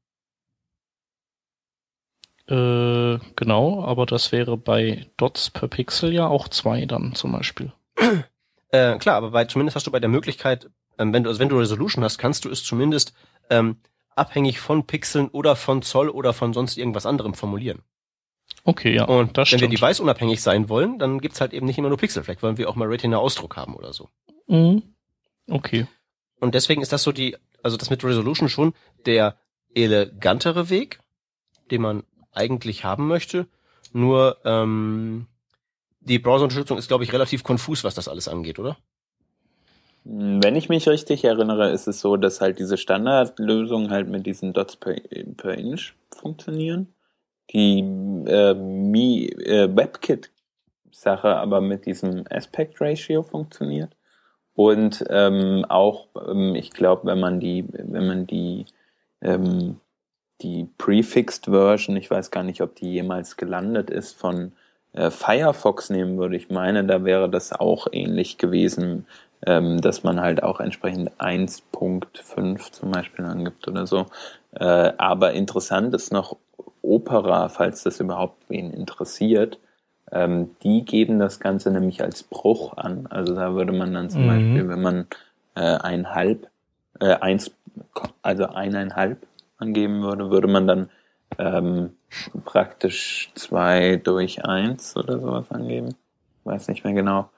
Äh, 2.47 3.19
genau, 3.35 3.83
aber 3.83 4.05
das 4.05 4.31
wäre 4.31 4.57
bei 4.57 5.05
Dots 5.17 5.51
per 5.51 5.67
Pixel 5.67 6.11
ja 6.11 6.27
auch 6.27 6.47
zwei 6.49 6.85
dann 6.85 7.15
zum 7.15 7.31
Beispiel. 7.31 7.71
Äh, 8.71 8.97
klar, 8.97 9.15
aber 9.15 9.31
bei, 9.31 9.45
zumindest 9.45 9.75
hast 9.75 9.87
du 9.87 9.91
bei 9.91 9.99
der 9.99 10.09
Möglichkeit, 10.09 10.69
ähm, 10.97 11.13
wenn 11.13 11.23
du, 11.23 11.29
also 11.29 11.39
wenn 11.39 11.49
du 11.49 11.57
Resolution 11.57 12.03
hast, 12.03 12.17
kannst 12.17 12.45
du 12.45 12.49
es 12.49 12.63
zumindest 12.63 13.13
ähm, 13.49 13.77
abhängig 14.15 14.59
von 14.59 14.85
Pixeln 14.85 15.29
oder 15.29 15.55
von 15.55 15.81
Zoll 15.81 16.09
oder 16.09 16.33
von 16.33 16.53
sonst 16.53 16.77
irgendwas 16.77 17.05
anderem 17.05 17.33
formulieren. 17.33 17.81
Okay, 18.63 18.93
ja, 18.95 19.05
Und 19.05 19.37
das 19.37 19.51
wenn 19.51 19.61
wir 19.61 19.67
stimmt. 19.67 19.81
device 19.81 19.99
unabhängig 19.99 20.41
sein 20.41 20.69
wollen, 20.69 20.99
dann 20.99 21.19
gibt's 21.21 21.39
halt 21.39 21.53
eben 21.53 21.65
nicht 21.65 21.77
immer 21.77 21.89
nur 21.89 21.97
Pixel. 21.97 22.23
Vielleicht 22.23 22.43
wollen 22.43 22.57
wir 22.57 22.69
auch 22.69 22.75
mal 22.75 22.87
Retina-Ausdruck 22.87 23.55
haben 23.55 23.75
oder 23.75 23.93
so. 23.93 24.09
Mhm. 24.47 24.83
Okay. 25.49 25.87
Und 26.39 26.55
deswegen 26.55 26.81
ist 26.81 26.91
das 26.91 27.03
so 27.03 27.11
die, 27.11 27.37
also 27.63 27.77
das 27.77 27.89
mit 27.89 28.03
Resolution 28.03 28.49
schon 28.49 28.73
der 29.05 29.37
elegantere 29.73 30.69
Weg, 30.69 30.99
den 31.71 31.81
man 31.81 32.03
eigentlich 32.31 32.83
haben 32.83 33.07
möchte. 33.07 33.47
Nur 33.93 34.37
ähm, 34.45 35.27
die 36.09 36.19
Browser-Unterstützung 36.19 36.77
ist, 36.77 36.87
glaube 36.87 37.03
ich, 37.03 37.13
relativ 37.13 37.43
konfus, 37.43 37.83
was 37.83 37.95
das 37.95 38.07
alles 38.07 38.27
angeht, 38.27 38.59
oder? 38.59 38.77
Wenn 40.03 40.55
ich 40.55 40.69
mich 40.69 40.87
richtig 40.87 41.23
erinnere, 41.23 41.69
ist 41.69 41.87
es 41.87 41.99
so, 41.99 42.17
dass 42.17 42.41
halt 42.41 42.57
diese 42.59 42.77
Standardlösungen 42.77 43.91
halt 43.91 44.09
mit 44.09 44.25
diesen 44.25 44.53
Dots 44.53 44.75
per, 44.75 44.95
per 45.37 45.57
Inch 45.57 45.93
funktionieren. 46.09 46.87
Die 47.51 47.79
äh, 47.79 48.53
Mi, 48.53 49.27
äh, 49.27 49.69
WebKit-Sache 49.75 51.35
aber 51.35 51.61
mit 51.61 51.85
diesem 51.85 52.23
Aspect 52.29 52.79
Ratio 52.81 53.23
funktioniert. 53.23 53.95
Und 54.53 55.05
ähm, 55.09 55.65
auch, 55.69 56.07
ähm, 56.27 56.55
ich 56.55 56.71
glaube, 56.71 57.05
wenn 57.05 57.19
man 57.19 57.39
die, 57.39 57.65
wenn 57.69 58.07
man 58.07 58.27
die, 58.27 58.65
ähm, 59.21 59.79
die 60.41 60.67
Prefixed 60.77 61.45
Version, 61.45 61.97
ich 61.97 62.09
weiß 62.09 62.31
gar 62.31 62.43
nicht, 62.43 62.61
ob 62.61 62.75
die 62.75 62.93
jemals 62.93 63.37
gelandet 63.37 63.89
ist, 63.89 64.17
von 64.17 64.53
äh, 64.93 65.11
Firefox 65.11 65.89
nehmen 65.89 66.17
würde, 66.17 66.35
ich 66.35 66.49
meine, 66.49 66.83
da 66.85 67.03
wäre 67.03 67.29
das 67.29 67.53
auch 67.53 67.87
ähnlich 67.91 68.37
gewesen, 68.37 69.05
ähm, 69.45 69.79
dass 69.81 70.03
man 70.03 70.19
halt 70.19 70.43
auch 70.43 70.59
entsprechend 70.59 71.11
1.5 71.19 72.71
zum 72.71 72.91
Beispiel 72.91 73.25
angibt 73.25 73.67
oder 73.67 73.87
so. 73.87 74.07
Äh, 74.53 74.93
aber 74.97 75.33
interessant 75.33 75.93
ist 75.93 76.11
noch 76.11 76.37
Opera, 76.81 77.49
falls 77.49 77.83
das 77.83 77.99
überhaupt 77.99 78.49
wen 78.49 78.71
interessiert. 78.71 79.59
Ähm, 80.11 80.55
die 80.63 80.83
geben 80.85 81.19
das 81.19 81.39
Ganze 81.39 81.71
nämlich 81.71 82.01
als 82.01 82.23
Bruch 82.23 82.75
an. 82.77 83.07
Also 83.09 83.35
da 83.35 83.53
würde 83.53 83.73
man 83.73 83.93
dann 83.93 84.09
zum 84.09 84.23
Mhm. 84.23 84.27
Beispiel, 84.27 84.67
wenn 84.69 84.81
man 84.81 85.07
äh, 85.55 85.61
ein 85.61 86.13
halb, 86.15 86.47
äh, 86.99 87.13
eins, 87.15 87.51
also 88.21 88.45
eineinhalb 88.47 89.25
angeben 89.57 90.01
würde, 90.01 90.31
würde 90.31 90.47
man 90.47 90.67
dann 90.67 90.89
ähm, 91.37 91.91
praktisch 92.45 93.31
zwei 93.35 93.97
durch 93.97 94.43
eins 94.45 94.95
oder 94.97 95.19
sowas 95.19 95.51
angeben. 95.51 95.95
Weiß 96.43 96.67
nicht 96.67 96.83
mehr 96.83 96.93
genau, 96.93 97.29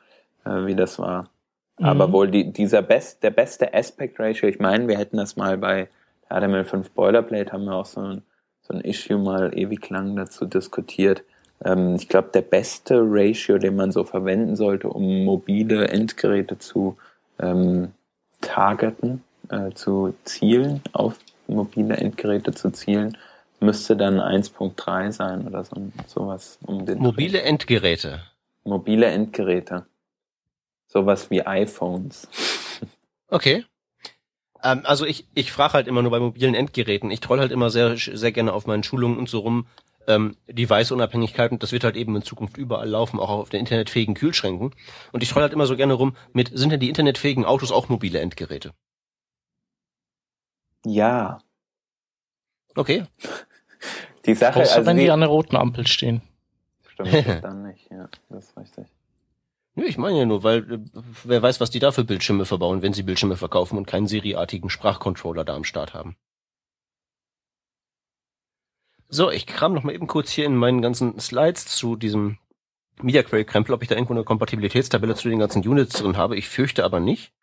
äh, 0.46 0.66
wie 0.66 0.76
das 0.76 1.00
war. 1.00 1.30
Aber 1.78 2.08
Mhm. 2.08 2.12
wohl 2.14 2.32
die, 2.32 2.52
dieser 2.52 2.82
best, 2.82 3.24
der 3.24 3.32
beste 3.32 3.74
Aspect 3.74 4.20
Ratio, 4.20 4.48
ich 4.48 4.60
meine, 4.60 4.88
wir 4.88 4.98
hätten 4.98 5.18
das 5.18 5.36
mal 5.36 5.58
bei 5.58 5.90
HTML5 6.30 6.92
Boilerplate, 6.94 7.52
haben 7.52 7.66
wir 7.66 7.76
auch 7.76 7.86
so 7.86 8.02
ein, 8.02 8.22
so 8.62 8.74
ein 8.74 8.82
Issue 8.82 9.18
mal 9.18 9.58
ewig 9.58 9.90
lang 9.90 10.16
dazu 10.16 10.46
diskutiert. 10.46 11.24
Ähm, 11.64 11.96
ich 11.96 12.08
glaube, 12.08 12.30
der 12.34 12.44
beste 12.44 13.02
Ratio, 13.04 13.58
den 13.58 13.76
man 13.76 13.92
so 13.92 14.04
verwenden 14.04 14.56
sollte, 14.56 14.90
um 14.90 15.26
mobile 15.26 15.88
Endgeräte 15.88 16.60
zu 16.60 16.98
ähm, 17.40 17.92
targeten, 18.42 19.24
äh, 19.50 19.72
zu 19.74 20.14
zielen, 20.24 20.82
auf 20.94 21.18
mobile 21.48 21.98
Endgeräte 21.98 22.54
zu 22.54 22.72
zielen, 22.72 23.18
müsste 23.62 23.96
dann 23.96 24.20
1.3 24.20 25.12
sein 25.12 25.48
oder 25.48 25.64
so, 25.64 25.92
sowas 26.08 26.60
um 26.66 26.86
den 26.86 26.98
Dreh. 26.98 27.04
Mobile 27.04 27.42
Endgeräte. 27.42 28.24
Mobile 28.64 29.06
Endgeräte. 29.06 29.86
Sowas 30.88 31.30
wie 31.32 31.46
iPhones. 31.46 32.28
Okay. 33.28 33.66
Ähm, 34.64 34.82
also 34.84 35.06
ich, 35.06 35.26
ich 35.34 35.52
frage 35.52 35.74
halt 35.74 35.88
immer 35.88 36.02
nur 36.02 36.12
bei 36.12 36.20
mobilen 36.20 36.54
Endgeräten. 36.54 37.12
Ich 37.12 37.22
troll 37.22 37.40
halt 37.40 37.52
immer 37.52 37.70
sehr, 37.70 37.96
sehr 37.98 38.32
gerne 38.32 38.52
auf 38.52 38.68
meinen 38.68 38.84
Schulungen 38.84 39.18
und 39.18 39.30
so 39.30 39.40
rum. 39.40 39.68
Ähm, 40.08 40.36
Device-Unabhängigkeit 40.48 41.52
und 41.52 41.62
das 41.62 41.72
wird 41.72 41.84
halt 41.84 41.96
eben 41.96 42.16
in 42.16 42.24
Zukunft 42.24 42.58
überall 42.58 42.90
laufen, 42.90 43.20
auch 43.20 43.30
auf 43.30 43.50
den 43.50 43.60
internetfähigen 43.60 44.16
Kühlschränken. 44.16 44.74
Und 45.12 45.24
ich 45.24 45.30
troll 45.30 45.44
halt 45.44 45.54
immer 45.54 45.68
so 45.68 45.78
gerne 45.78 45.94
rum 45.94 46.18
mit, 46.34 46.52
sind 46.54 46.72
denn 46.72 46.80
die 46.80 46.90
internetfähigen 46.90 47.46
Autos 47.46 47.72
auch 47.72 47.88
mobile 47.88 48.20
Endgeräte? 48.20 48.74
Ja. 50.86 51.40
Okay. 52.76 53.04
Die 54.26 54.36
Sache, 54.36 54.62
Außer 54.62 54.76
also 54.76 54.86
wenn 54.86 54.98
die, 54.98 55.04
die 55.04 55.12
an 55.12 55.22
der 55.22 55.30
roten 55.30 55.56
Ampel 55.56 55.88
stehen. 55.88 56.22
stimmt 56.88 57.14
das 57.14 57.42
dann 57.42 57.64
nicht, 57.64 57.90
ja, 57.90 58.08
das 58.30 58.50
ist 58.50 58.58
richtig. 58.58 58.86
Nö, 59.76 59.86
ich 59.86 59.98
meine 59.98 60.20
ja 60.20 60.26
nur, 60.26 60.44
weil 60.44 60.72
äh, 60.72 60.80
wer 61.24 61.42
weiß, 61.42 61.62
was 61.62 61.70
die 61.70 61.80
da 61.80 61.92
für 61.92 62.04
Bildschirme 62.04 62.46
verbauen, 62.46 62.82
wenn 62.82 62.94
sie 62.94 63.04
Bildschirme 63.04 63.38
verkaufen 63.38 63.78
und 63.78 63.88
keinen 63.88 64.08
Siri-artigen 64.08 64.70
Sprachcontroller 64.70 65.46
da 65.46 65.56
am 65.56 65.64
Start 65.64 65.94
haben. 65.94 66.18
So, 69.08 69.30
ich 69.30 69.46
kram 69.46 69.74
noch 69.74 69.84
mal 69.84 69.94
eben 69.94 70.08
kurz 70.08 70.32
hier 70.32 70.46
in 70.46 70.56
meinen 70.56 70.82
ganzen 70.82 71.20
Slides 71.20 71.66
zu 71.66 71.96
diesem 71.96 72.38
Media 73.02 73.24
Query 73.24 73.46
Krempel, 73.46 73.74
ob 73.74 73.82
ich 73.82 73.90
da 73.90 73.96
irgendwo 73.96 74.14
eine 74.14 74.24
Kompatibilitätstabelle 74.24 75.16
zu 75.16 75.30
den 75.30 75.40
ganzen 75.40 75.68
Units 75.68 76.00
drin 76.00 76.18
habe. 76.18 76.38
Ich 76.38 76.48
fürchte 76.48 76.84
aber 76.86 77.00
nicht. 77.00 77.34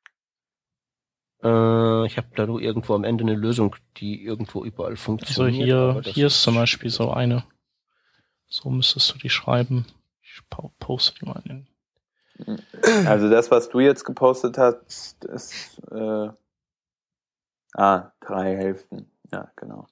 Äh, 1.42 2.06
ich 2.06 2.16
habe 2.16 2.28
da 2.34 2.46
nur 2.46 2.60
irgendwo 2.60 2.94
am 2.94 3.04
Ende 3.04 3.22
eine 3.24 3.34
Lösung, 3.34 3.76
die 3.98 4.22
irgendwo 4.24 4.64
überall 4.64 4.92
Also 4.92 5.02
funktioniert. 5.02 5.66
hier, 5.66 5.76
aber 5.78 6.02
das 6.02 6.14
hier 6.14 6.26
ist 6.28 6.42
zum 6.42 6.54
Beispiel 6.56 6.90
so 6.90 7.10
eine. 7.10 7.44
So 8.48 8.70
müsstest 8.70 9.14
du 9.14 9.18
die 9.18 9.30
schreiben. 9.30 9.86
Ich 10.22 10.40
po- 10.50 10.72
poste 10.78 11.14
die 11.20 11.26
mal 11.26 11.42
in 11.44 11.66
den 12.46 13.06
Also 13.06 13.28
das, 13.28 13.50
was 13.50 13.68
du 13.68 13.80
jetzt 13.80 14.04
gepostet 14.04 14.58
hast, 14.58 15.24
ist 15.24 15.80
äh, 15.90 16.28
ah, 17.74 18.12
drei 18.20 18.56
Hälften. 18.56 19.10
Ja, 19.32 19.50
genau. 19.56 19.86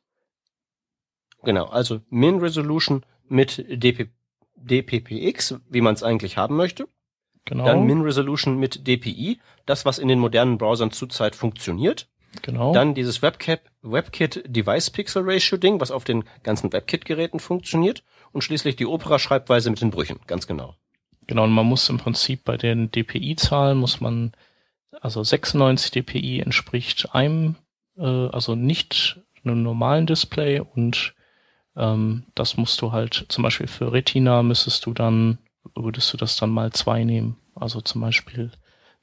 Genau, 1.43 1.67
also 1.67 2.01
Min 2.09 2.41
Resolution 2.41 3.05
mit 3.29 3.65
DP, 3.69 4.11
DPPX, 4.57 5.57
wie 5.69 5.81
man 5.81 5.95
es 5.95 6.03
eigentlich 6.03 6.37
haben 6.37 6.57
möchte. 6.57 6.89
Genau. 7.47 7.65
Dann 7.65 7.85
Min 7.85 8.03
Resolution 8.03 8.59
mit 8.59 8.87
DPI, 8.87 9.41
das 9.65 9.85
was 9.85 9.99
in 9.99 10.09
den 10.09 10.19
modernen 10.19 10.59
Browsern 10.59 10.91
zurzeit 10.91 11.35
funktioniert. 11.35 12.09
genau. 12.43 12.73
Dann 12.75 12.95
dieses 12.95 13.23
WebCap, 13.23 13.63
WebKit 13.83 14.45
Device 14.47 14.91
Pixel 14.91 15.23
Ratio 15.25 15.57
Ding, 15.57 15.81
was 15.81 15.91
auf 15.91 16.05
den 16.05 16.25
ganzen 16.43 16.73
WebKit 16.73 17.05
Geräten 17.05 17.41
funktioniert. 17.41 18.03
Und 18.33 18.43
schließlich 18.43 18.77
die 18.77 18.87
Opera 18.87 19.19
Schreibweise 19.19 19.71
mit 19.71 19.81
den 19.81 19.91
Brüchen, 19.91 20.19
ganz 20.27 20.47
genau. 20.47 20.75
Genau, 21.27 21.45
und 21.45 21.53
man 21.53 21.67
muss 21.67 21.89
im 21.89 21.99
Prinzip 21.99 22.45
bei 22.45 22.57
den 22.57 22.91
DPI-Zahlen 22.91 23.79
muss 23.79 24.01
man, 24.01 24.33
also 25.01 25.23
96 25.23 25.91
DPI 25.93 26.41
entspricht 26.41 27.15
einem, 27.15 27.57
äh, 27.97 28.03
also 28.03 28.55
nicht 28.55 29.21
einem 29.45 29.63
normalen 29.63 30.07
Display 30.07 30.61
und 30.61 31.15
ähm, 31.77 32.25
das 32.35 32.57
musst 32.57 32.81
du 32.81 32.93
halt, 32.93 33.27
zum 33.29 33.43
Beispiel 33.43 33.67
für 33.67 33.93
Retina 33.93 34.43
müsstest 34.43 34.87
du 34.87 34.93
dann, 34.93 35.39
würdest 35.75 36.13
du 36.13 36.17
das 36.17 36.37
dann 36.37 36.51
mal 36.51 36.73
zwei 36.73 37.05
nehmen. 37.05 37.37
Also 37.55 37.81
zum 37.81 38.01
Beispiel 38.01 38.51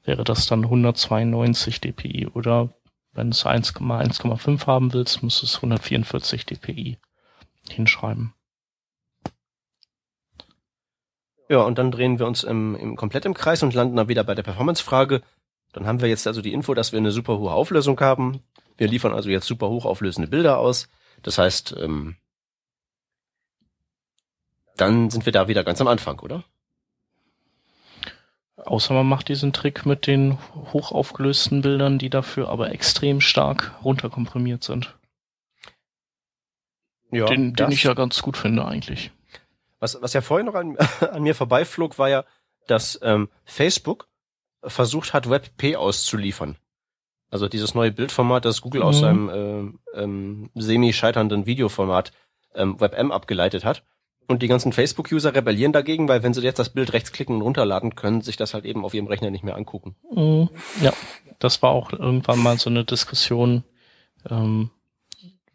wäre 0.04 0.24
das 0.24 0.46
dann 0.46 0.64
192 0.64 1.80
DPI 1.80 2.28
oder 2.28 2.70
wenn 3.12 3.30
du 3.30 3.34
es 3.34 3.46
1,1,5 3.46 4.66
haben 4.66 4.92
willst, 4.92 5.22
musst 5.22 5.42
du 5.42 5.46
es 5.46 5.56
144 5.56 6.46
DPI 6.46 6.98
hinschreiben. 7.68 8.34
Ja, 11.48 11.62
und 11.62 11.78
dann 11.78 11.90
drehen 11.90 12.18
wir 12.18 12.26
uns 12.26 12.42
im, 12.42 12.74
im 12.74 12.96
komplett 12.96 13.26
im 13.26 13.34
Kreis 13.34 13.62
und 13.62 13.74
landen 13.74 13.96
dann 13.96 14.08
wieder 14.08 14.24
bei 14.24 14.34
der 14.34 14.42
Performance-Frage. 14.42 15.22
Dann 15.72 15.86
haben 15.86 16.00
wir 16.00 16.08
jetzt 16.08 16.26
also 16.26 16.40
die 16.40 16.52
Info, 16.52 16.74
dass 16.74 16.92
wir 16.92 16.98
eine 16.98 17.10
super 17.10 17.38
hohe 17.38 17.52
Auflösung 17.52 18.00
haben. 18.00 18.42
Wir 18.76 18.88
liefern 18.88 19.12
also 19.12 19.28
jetzt 19.28 19.46
super 19.46 19.68
hochauflösende 19.68 20.28
Bilder 20.28 20.58
aus. 20.58 20.88
Das 21.22 21.38
heißt, 21.38 21.76
ähm, 21.78 22.16
dann 24.76 25.10
sind 25.10 25.26
wir 25.26 25.32
da 25.32 25.46
wieder 25.48 25.64
ganz 25.64 25.80
am 25.80 25.88
Anfang, 25.88 26.18
oder? 26.20 26.44
Außer 28.64 28.94
man 28.94 29.06
macht 29.06 29.28
diesen 29.28 29.52
Trick 29.52 29.84
mit 29.84 30.06
den 30.06 30.38
hochaufgelösten 30.72 31.60
Bildern, 31.62 31.98
die 31.98 32.10
dafür 32.10 32.48
aber 32.48 32.72
extrem 32.72 33.20
stark 33.20 33.74
runterkomprimiert 33.84 34.64
sind. 34.64 34.96
Ja, 37.10 37.26
den, 37.26 37.54
den 37.54 37.70
ich 37.70 37.84
ja 37.84 37.94
ganz 37.94 38.22
gut 38.22 38.36
finde 38.36 38.64
eigentlich. 38.64 39.10
Was, 39.78 40.00
was 40.00 40.14
ja 40.14 40.20
vorhin 40.20 40.46
noch 40.46 40.54
an, 40.54 40.76
an 41.00 41.22
mir 41.22 41.34
vorbeiflog, 41.34 41.98
war 41.98 42.08
ja, 42.08 42.24
dass 42.66 42.98
ähm, 43.02 43.28
Facebook 43.44 44.08
versucht 44.62 45.12
hat, 45.12 45.28
WebP 45.28 45.76
auszuliefern. 45.76 46.56
Also 47.30 47.48
dieses 47.48 47.74
neue 47.74 47.92
Bildformat, 47.92 48.44
das 48.44 48.62
Google 48.62 48.82
aus 48.82 48.96
Mhm. 48.96 49.00
seinem 49.00 49.30
ähm, 49.30 49.80
ähm, 49.94 50.50
semi-scheiternden 50.54 51.46
Videoformat 51.46 52.12
ähm, 52.54 52.80
WebM 52.80 53.12
abgeleitet 53.12 53.64
hat. 53.64 53.84
Und 54.26 54.42
die 54.42 54.48
ganzen 54.48 54.72
Facebook-User 54.72 55.34
rebellieren 55.34 55.72
dagegen, 55.72 56.08
weil 56.08 56.22
wenn 56.22 56.32
sie 56.32 56.40
jetzt 56.40 56.58
das 56.58 56.70
Bild 56.70 56.92
rechtsklicken 56.92 57.36
und 57.36 57.42
runterladen, 57.42 57.94
können 57.94 58.22
sich 58.22 58.36
das 58.36 58.54
halt 58.54 58.64
eben 58.64 58.84
auf 58.84 58.94
ihrem 58.94 59.06
Rechner 59.06 59.30
nicht 59.30 59.44
mehr 59.44 59.56
angucken. 59.56 59.96
Mhm. 60.10 60.48
Ja, 60.80 60.92
das 61.38 61.62
war 61.62 61.70
auch 61.70 61.92
irgendwann 61.92 62.38
mal 62.38 62.58
so 62.58 62.70
eine 62.70 62.84
Diskussion, 62.84 63.64
ähm, 64.30 64.70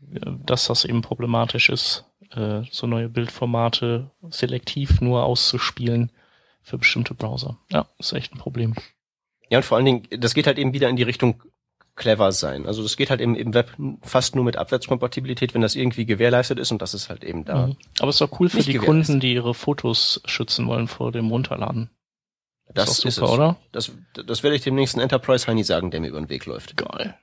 dass 0.01 0.67
das 0.67 0.85
eben 0.85 1.01
problematisch 1.01 1.69
ist, 1.69 2.05
äh, 2.31 2.61
so 2.71 2.85
neue 2.87 3.09
Bildformate 3.09 4.11
selektiv 4.29 5.01
nur 5.01 5.23
auszuspielen 5.23 6.11
für 6.61 6.77
bestimmte 6.77 7.15
Browser. 7.15 7.57
Ja, 7.71 7.87
ist 7.97 8.13
echt 8.13 8.33
ein 8.33 8.39
Problem. 8.39 8.75
Ja, 9.49 9.57
und 9.57 9.63
vor 9.63 9.77
allen 9.77 9.85
Dingen, 9.85 10.03
das 10.11 10.35
geht 10.35 10.45
halt 10.45 10.59
eben 10.59 10.73
wieder 10.73 10.89
in 10.89 10.95
die 10.95 11.03
Richtung 11.03 11.43
clever 11.99 12.31
sein. 12.31 12.65
Also 12.65 12.81
das 12.81 12.97
geht 12.97 13.11
halt 13.11 13.21
eben 13.21 13.35
im 13.35 13.53
Web 13.53 13.71
fast 14.01 14.33
nur 14.35 14.43
mit 14.43 14.57
Abwärtskompatibilität, 14.57 15.53
wenn 15.53 15.61
das 15.61 15.75
irgendwie 15.75 16.05
gewährleistet 16.07 16.57
ist 16.57 16.71
und 16.71 16.81
das 16.81 16.95
ist 16.95 17.09
halt 17.09 17.23
eben 17.23 17.45
da. 17.45 17.67
Mhm. 17.67 17.77
Aber 17.99 18.09
ist 18.09 18.19
doch 18.21 18.39
cool 18.39 18.49
für 18.49 18.63
die. 18.63 18.77
Kunden, 18.79 19.19
die 19.19 19.33
ihre 19.35 19.53
Fotos 19.53 20.21
schützen 20.25 20.65
wollen 20.65 20.87
vor 20.87 21.11
dem 21.11 21.29
Runterladen. 21.29 21.91
Das 22.73 22.89
ist, 22.89 22.99
doch 22.99 23.05
ist 23.05 23.15
super, 23.15 23.27
es. 23.27 23.33
oder? 23.33 23.55
Das, 23.71 23.91
das 24.25 24.41
werde 24.43 24.55
ich 24.55 24.63
dem 24.63 24.75
nächsten 24.75 24.99
Enterprise 24.99 25.45
Heini 25.47 25.63
sagen, 25.63 25.91
der 25.91 25.99
mir 26.01 26.07
über 26.07 26.19
den 26.19 26.29
Weg 26.29 26.45
läuft. 26.45 26.75
Geil. 26.77 27.15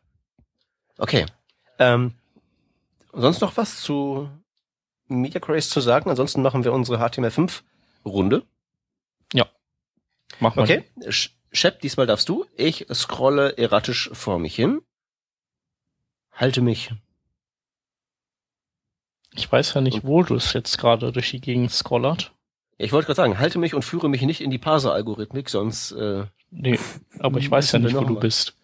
Okay. 0.98 1.26
Ähm, 1.78 2.14
sonst 3.12 3.40
noch 3.40 3.56
was 3.56 3.80
zu 3.82 4.28
Media 5.08 5.40
Queries 5.40 5.68
zu 5.68 5.80
sagen? 5.80 6.10
Ansonsten 6.10 6.42
machen 6.42 6.64
wir 6.64 6.72
unsere 6.72 6.98
HTML5 7.04 7.62
Runde. 8.04 8.42
Mach 10.40 10.54
mal. 10.56 10.62
Okay. 10.62 10.84
Sch- 11.02 11.30
Shep, 11.52 11.80
diesmal 11.80 12.06
darfst 12.06 12.28
du. 12.28 12.44
Ich 12.56 12.86
scrolle 12.92 13.56
erratisch 13.56 14.10
vor 14.12 14.38
mich 14.38 14.54
hin. 14.54 14.80
Halte 16.32 16.60
mich. 16.60 16.90
Ich 19.34 19.50
weiß 19.50 19.74
ja 19.74 19.80
nicht, 19.80 20.04
wo 20.04 20.22
du 20.22 20.34
es 20.34 20.52
jetzt 20.52 20.78
gerade 20.78 21.12
durch 21.12 21.30
die 21.30 21.40
Gegend 21.40 21.70
scrollert. 21.70 22.32
Ich 22.78 22.92
wollte 22.92 23.06
gerade 23.06 23.16
sagen, 23.16 23.38
halte 23.38 23.58
mich 23.58 23.74
und 23.74 23.82
führe 23.82 24.08
mich 24.08 24.22
nicht 24.22 24.40
in 24.40 24.50
die 24.50 24.58
Parser-Algorithmik, 24.58 25.48
sonst 25.48 25.92
äh, 25.92 26.24
Nee, 26.50 26.78
aber 27.18 27.38
ich 27.38 27.50
weiß 27.50 27.72
ja 27.72 27.78
nicht, 27.78 27.94
wo 27.96 28.00
du 28.04 28.18
bist. 28.18 28.54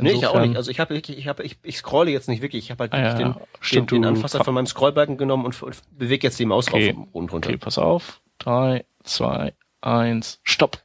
Nee, 0.00 0.10
ich 0.10 0.16
auch 0.18 0.34
Insofern- 0.34 0.48
nicht. 0.50 0.56
Also 0.56 0.70
ich 0.70 0.80
habe 0.80 0.94
ich 0.96 1.26
habe, 1.28 1.42
ich, 1.42 1.56
ich 1.62 1.78
scrolle 1.78 2.10
jetzt 2.10 2.28
nicht 2.28 2.40
wirklich. 2.42 2.64
Ich 2.64 2.70
habe 2.70 2.84
halt 2.84 2.92
Ah, 2.92 2.98
ja, 3.00 3.14
den, 3.14 3.34
den, 3.72 3.86
den 3.86 4.04
Anfasser 4.04 4.44
von 4.44 4.54
meinem 4.54 4.66
Scrollbalken 4.66 5.16
genommen 5.16 5.44
und, 5.44 5.60
und 5.62 5.76
bewege 5.98 6.26
jetzt 6.26 6.38
die 6.38 6.44
Maus 6.46 6.68
Okay. 6.68 6.92
rauf 6.96 7.06
und 7.12 7.32
runter. 7.32 7.48
Okay, 7.48 7.58
pass 7.58 7.78
auf. 7.78 8.20
Drei, 8.38 8.84
zwei, 9.02 9.54
eins, 9.80 10.38
stopp. 10.44 10.82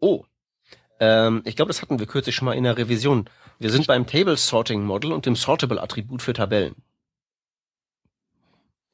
Oh. 0.00 0.24
Ähm, 1.00 1.42
ich 1.44 1.56
glaube, 1.56 1.70
das 1.70 1.82
hatten 1.82 1.98
wir 1.98 2.06
kürzlich 2.06 2.34
schon 2.34 2.46
mal 2.46 2.52
in 2.54 2.64
der 2.64 2.76
Revision. 2.76 3.28
Wir 3.58 3.70
sind 3.70 3.86
beim 3.86 4.06
Table 4.06 4.36
Sorting 4.36 4.84
Model 4.84 5.12
und 5.12 5.26
dem 5.26 5.36
Sortable 5.36 5.80
Attribut 5.82 6.22
für 6.22 6.32
Tabellen. 6.32 6.74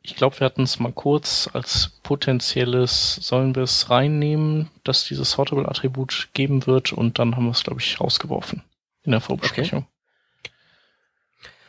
Ich 0.02 0.16
glaube, 0.16 0.40
wir 0.40 0.46
hatten 0.46 0.62
es 0.62 0.78
mal 0.80 0.92
kurz 0.92 1.48
als 1.52 2.00
potenzielles, 2.02 3.16
sollen 3.16 3.54
wir 3.54 3.64
es 3.64 3.90
reinnehmen, 3.90 4.70
dass 4.82 5.04
dieses 5.04 5.32
Sortable-Attribut 5.32 6.30
geben 6.32 6.66
wird 6.66 6.92
und 6.92 7.18
dann 7.18 7.36
haben 7.36 7.44
wir 7.44 7.50
es, 7.50 7.62
glaube 7.62 7.80
ich, 7.80 8.00
rausgeworfen 8.00 8.62
in 9.02 9.12
der 9.12 9.20
Vorbesprechung. 9.20 9.86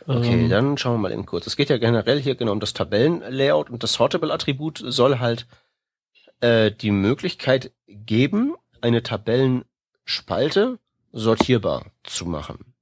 Okay, 0.07 0.43
Ähm, 0.43 0.49
dann 0.49 0.77
schauen 0.77 0.93
wir 0.93 1.09
mal 1.09 1.11
eben 1.11 1.25
kurz. 1.25 1.45
Es 1.45 1.57
geht 1.57 1.69
ja 1.69 1.77
generell 1.77 2.21
hier 2.21 2.35
genau 2.35 2.53
um 2.53 2.61
das 2.61 2.73
Tabellenlayout 2.73 3.69
und 3.69 3.83
das 3.83 3.93
Sortable 3.93 4.33
Attribut 4.33 4.81
soll 4.83 5.19
halt 5.19 5.45
äh, 6.39 6.71
die 6.71 6.91
Möglichkeit 6.91 7.71
geben, 8.05 8.55
eine 8.81 9.03
Tabellenspalte 9.03 10.79
sortierbar 11.11 11.91
zu 12.03 12.25
machen. 12.25 12.73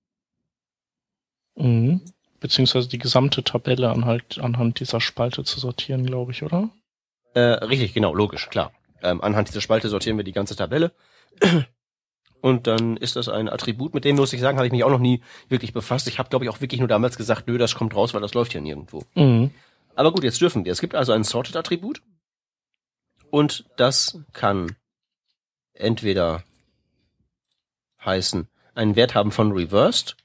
mhm. 1.55 2.01
Beziehungsweise 2.39 2.87
die 2.87 2.99
gesamte 2.99 3.43
Tabelle 3.43 3.89
anhand, 3.91 4.39
anhand 4.39 4.79
dieser 4.79 5.01
Spalte 5.01 5.43
zu 5.43 5.59
sortieren, 5.59 6.05
glaube 6.05 6.31
ich, 6.31 6.41
oder? 6.41 6.69
Äh, 7.33 7.41
richtig, 7.41 7.93
genau, 7.93 8.13
logisch, 8.13 8.49
klar. 8.49 8.71
Ähm, 9.01 9.21
anhand 9.21 9.49
dieser 9.49 9.59
Spalte 9.59 9.89
sortieren 9.89 10.15
wir 10.15 10.23
die 10.23 10.31
ganze 10.31 10.55
Tabelle. 10.55 10.93
Und 12.41 12.67
dann 12.67 12.95
ist 12.95 13.17
das 13.17 13.27
ein 13.27 13.49
Attribut, 13.49 13.93
mit 13.93 14.05
dem 14.05 14.15
muss 14.15 14.31
ich 14.31 14.39
sagen, 14.39 14.57
habe 14.57 14.67
ich 14.67 14.71
mich 14.71 14.85
auch 14.85 14.89
noch 14.89 14.99
nie 14.99 15.21
wirklich 15.49 15.73
befasst. 15.73 16.07
Ich 16.07 16.19
habe, 16.19 16.29
glaube 16.29 16.45
ich, 16.45 16.49
auch 16.49 16.61
wirklich 16.61 16.79
nur 16.79 16.87
damals 16.87 17.17
gesagt, 17.17 17.47
nö, 17.47 17.57
das 17.57 17.75
kommt 17.75 17.93
raus, 17.93 18.13
weil 18.13 18.21
das 18.21 18.33
läuft 18.33 18.53
ja 18.53 18.61
nirgendwo. 18.61 19.03
Mhm. 19.15 19.51
Aber 19.95 20.13
gut, 20.13 20.23
jetzt 20.23 20.39
dürfen 20.39 20.63
wir. 20.63 20.71
Es 20.71 20.79
gibt 20.79 20.95
also 20.95 21.11
ein 21.11 21.25
Sorted-Attribut. 21.25 22.01
Und 23.29 23.65
das 23.75 24.19
kann 24.31 24.75
entweder 25.79 26.43
heißen 28.03 28.47
einen 28.75 28.95
Wert 28.95 29.15
haben 29.15 29.31
von 29.31 29.51
reversed. 29.51 30.15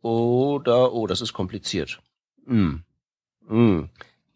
Oder, 0.00 0.92
oh, 0.92 1.06
das 1.06 1.20
ist 1.20 1.32
kompliziert. 1.32 2.00
Hm. 2.46 2.84
Hm. 3.46 3.90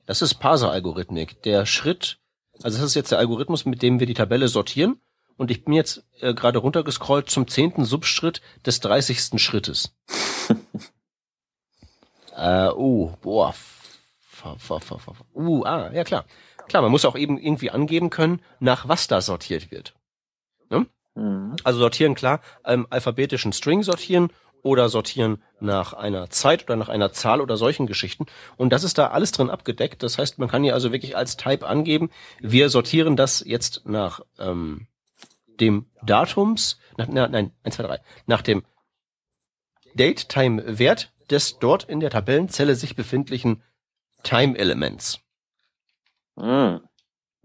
Das 0.06 0.22
ist 0.22 0.34
Parser-Algorithmik. 0.34 1.42
Der 1.42 1.66
Schritt, 1.66 2.18
also 2.62 2.78
das 2.78 2.86
ist 2.86 2.94
jetzt 2.94 3.10
der 3.10 3.18
Algorithmus, 3.18 3.64
mit 3.64 3.82
dem 3.82 3.98
wir 3.98 4.06
die 4.06 4.14
Tabelle 4.14 4.48
sortieren. 4.48 5.00
Und 5.36 5.50
ich 5.50 5.64
bin 5.64 5.74
jetzt 5.74 6.04
äh, 6.20 6.32
gerade 6.32 6.58
runtergescrollt 6.58 7.28
zum 7.28 7.46
zehnten 7.48 7.84
Subschritt 7.84 8.40
des 8.64 8.80
dreißigsten 8.80 9.38
Schrittes. 9.38 9.94
äh, 12.36 12.68
oh, 12.68 13.12
boah. 13.20 13.54
Uh, 15.34 15.64
ah, 15.64 15.90
ja 15.92 16.04
klar. 16.04 16.24
Klar, 16.68 16.82
man 16.82 16.90
muss 16.90 17.04
auch 17.04 17.16
eben 17.16 17.38
irgendwie 17.38 17.70
angeben 17.70 18.10
können, 18.10 18.40
nach 18.60 18.88
was 18.88 19.06
da 19.06 19.20
sortiert 19.20 19.70
wird. 19.70 19.94
Ne? 20.70 20.86
Mhm. 21.14 21.56
Also 21.64 21.78
sortieren, 21.78 22.14
klar, 22.14 22.40
ähm, 22.64 22.86
alphabetischen 22.90 23.52
String 23.52 23.82
sortieren 23.82 24.30
oder 24.62 24.88
sortieren 24.88 25.42
nach 25.60 25.92
einer 25.92 26.28
Zeit 26.30 26.64
oder 26.64 26.76
nach 26.76 26.88
einer 26.88 27.12
Zahl 27.12 27.40
oder 27.40 27.56
solchen 27.56 27.86
Geschichten. 27.86 28.26
Und 28.56 28.70
das 28.72 28.82
ist 28.82 28.98
da 28.98 29.08
alles 29.08 29.30
drin 29.30 29.48
abgedeckt. 29.48 30.02
Das 30.02 30.18
heißt, 30.18 30.38
man 30.38 30.48
kann 30.48 30.64
hier 30.64 30.74
also 30.74 30.92
wirklich 30.92 31.16
als 31.16 31.36
Type 31.36 31.66
angeben, 31.66 32.10
wir 32.40 32.68
sortieren 32.68 33.16
das 33.16 33.44
jetzt 33.46 33.82
nach 33.86 34.20
ähm, 34.38 34.88
dem 35.60 35.86
Datums, 36.02 36.78
nach, 36.96 37.06
na, 37.08 37.28
nein, 37.28 37.52
1, 37.62 37.76
2, 37.76 37.82
3, 37.84 38.00
nach 38.26 38.42
dem 38.42 38.64
Date-Time-Wert 39.94 41.12
des 41.30 41.58
dort 41.58 41.84
in 41.84 42.00
der 42.00 42.10
Tabellenzelle 42.10 42.74
sich 42.74 42.96
befindlichen 42.96 43.62
Time-Elements. 44.22 45.20
Hm. 46.38 46.80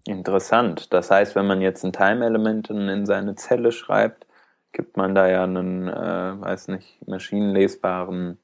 Interessant. 0.05 0.91
Das 0.93 1.11
heißt, 1.11 1.35
wenn 1.35 1.45
man 1.45 1.61
jetzt 1.61 1.83
ein 1.83 1.93
Time-Element 1.93 2.69
in 2.69 3.05
seine 3.05 3.35
Zelle 3.35 3.71
schreibt, 3.71 4.25
gibt 4.71 4.97
man 4.97 5.13
da 5.13 5.27
ja 5.27 5.43
einen, 5.43 5.87
äh, 5.87 6.41
weiß 6.41 6.69
nicht, 6.69 7.05
maschinenlesbaren 7.07 8.39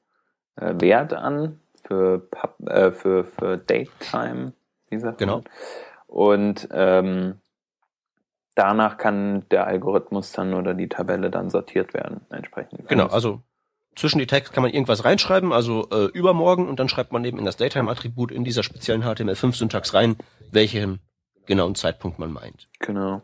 äh, 0.56 0.74
Wert 0.78 1.14
an 1.14 1.60
für, 1.84 2.18
Pub, 2.18 2.54
äh, 2.68 2.92
für, 2.92 3.24
für 3.24 3.58
Date-Time, 3.58 4.52
wie 4.88 4.98
sagt 4.98 5.18
genau. 5.18 5.38
man. 5.38 5.44
Und 6.06 6.68
ähm, 6.70 7.40
danach 8.54 8.96
kann 8.96 9.48
der 9.50 9.66
Algorithmus 9.66 10.32
dann 10.32 10.54
oder 10.54 10.74
die 10.74 10.88
Tabelle 10.88 11.30
dann 11.30 11.50
sortiert 11.50 11.94
werden, 11.94 12.20
entsprechend. 12.30 12.88
Genau, 12.88 13.06
also 13.06 13.42
zwischen 13.98 14.18
die 14.18 14.26
Tags 14.26 14.52
kann 14.52 14.62
man 14.62 14.72
irgendwas 14.72 15.04
reinschreiben, 15.04 15.52
also 15.52 15.88
äh, 15.90 16.06
übermorgen, 16.12 16.68
und 16.68 16.78
dann 16.78 16.88
schreibt 16.88 17.12
man 17.12 17.24
eben 17.24 17.38
in 17.38 17.44
das 17.44 17.56
Daytime-Attribut 17.56 18.30
in 18.30 18.44
dieser 18.44 18.62
speziellen 18.62 19.02
HTML5-Syntax 19.02 19.92
rein, 19.92 20.16
welchen 20.52 21.00
genauen 21.46 21.74
Zeitpunkt 21.74 22.18
man 22.18 22.32
meint. 22.32 22.66
Genau. 22.78 23.22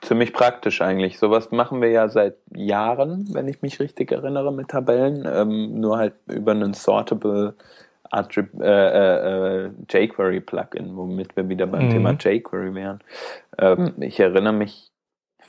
Ziemlich 0.00 0.32
praktisch 0.32 0.82
eigentlich. 0.82 1.18
Sowas 1.20 1.52
machen 1.52 1.80
wir 1.80 1.90
ja 1.90 2.08
seit 2.08 2.34
Jahren, 2.52 3.32
wenn 3.32 3.46
ich 3.46 3.62
mich 3.62 3.78
richtig 3.78 4.10
erinnere, 4.10 4.52
mit 4.52 4.68
Tabellen. 4.68 5.24
Ähm, 5.32 5.78
nur 5.78 5.98
halt 5.98 6.14
über 6.26 6.50
einen 6.50 6.74
Sortable 6.74 7.54
Attrib 8.10 8.60
äh, 8.60 8.66
äh, 8.66 9.66
äh 9.66 9.70
jQuery 9.88 10.40
Plugin, 10.40 10.96
womit 10.96 11.36
wir 11.36 11.48
wieder 11.48 11.68
beim 11.68 11.86
mhm. 11.86 11.90
Thema 11.90 12.10
jQuery 12.12 12.74
wären. 12.74 12.98
Ähm, 13.58 13.94
ich 14.00 14.18
erinnere 14.18 14.52
mich 14.52 14.91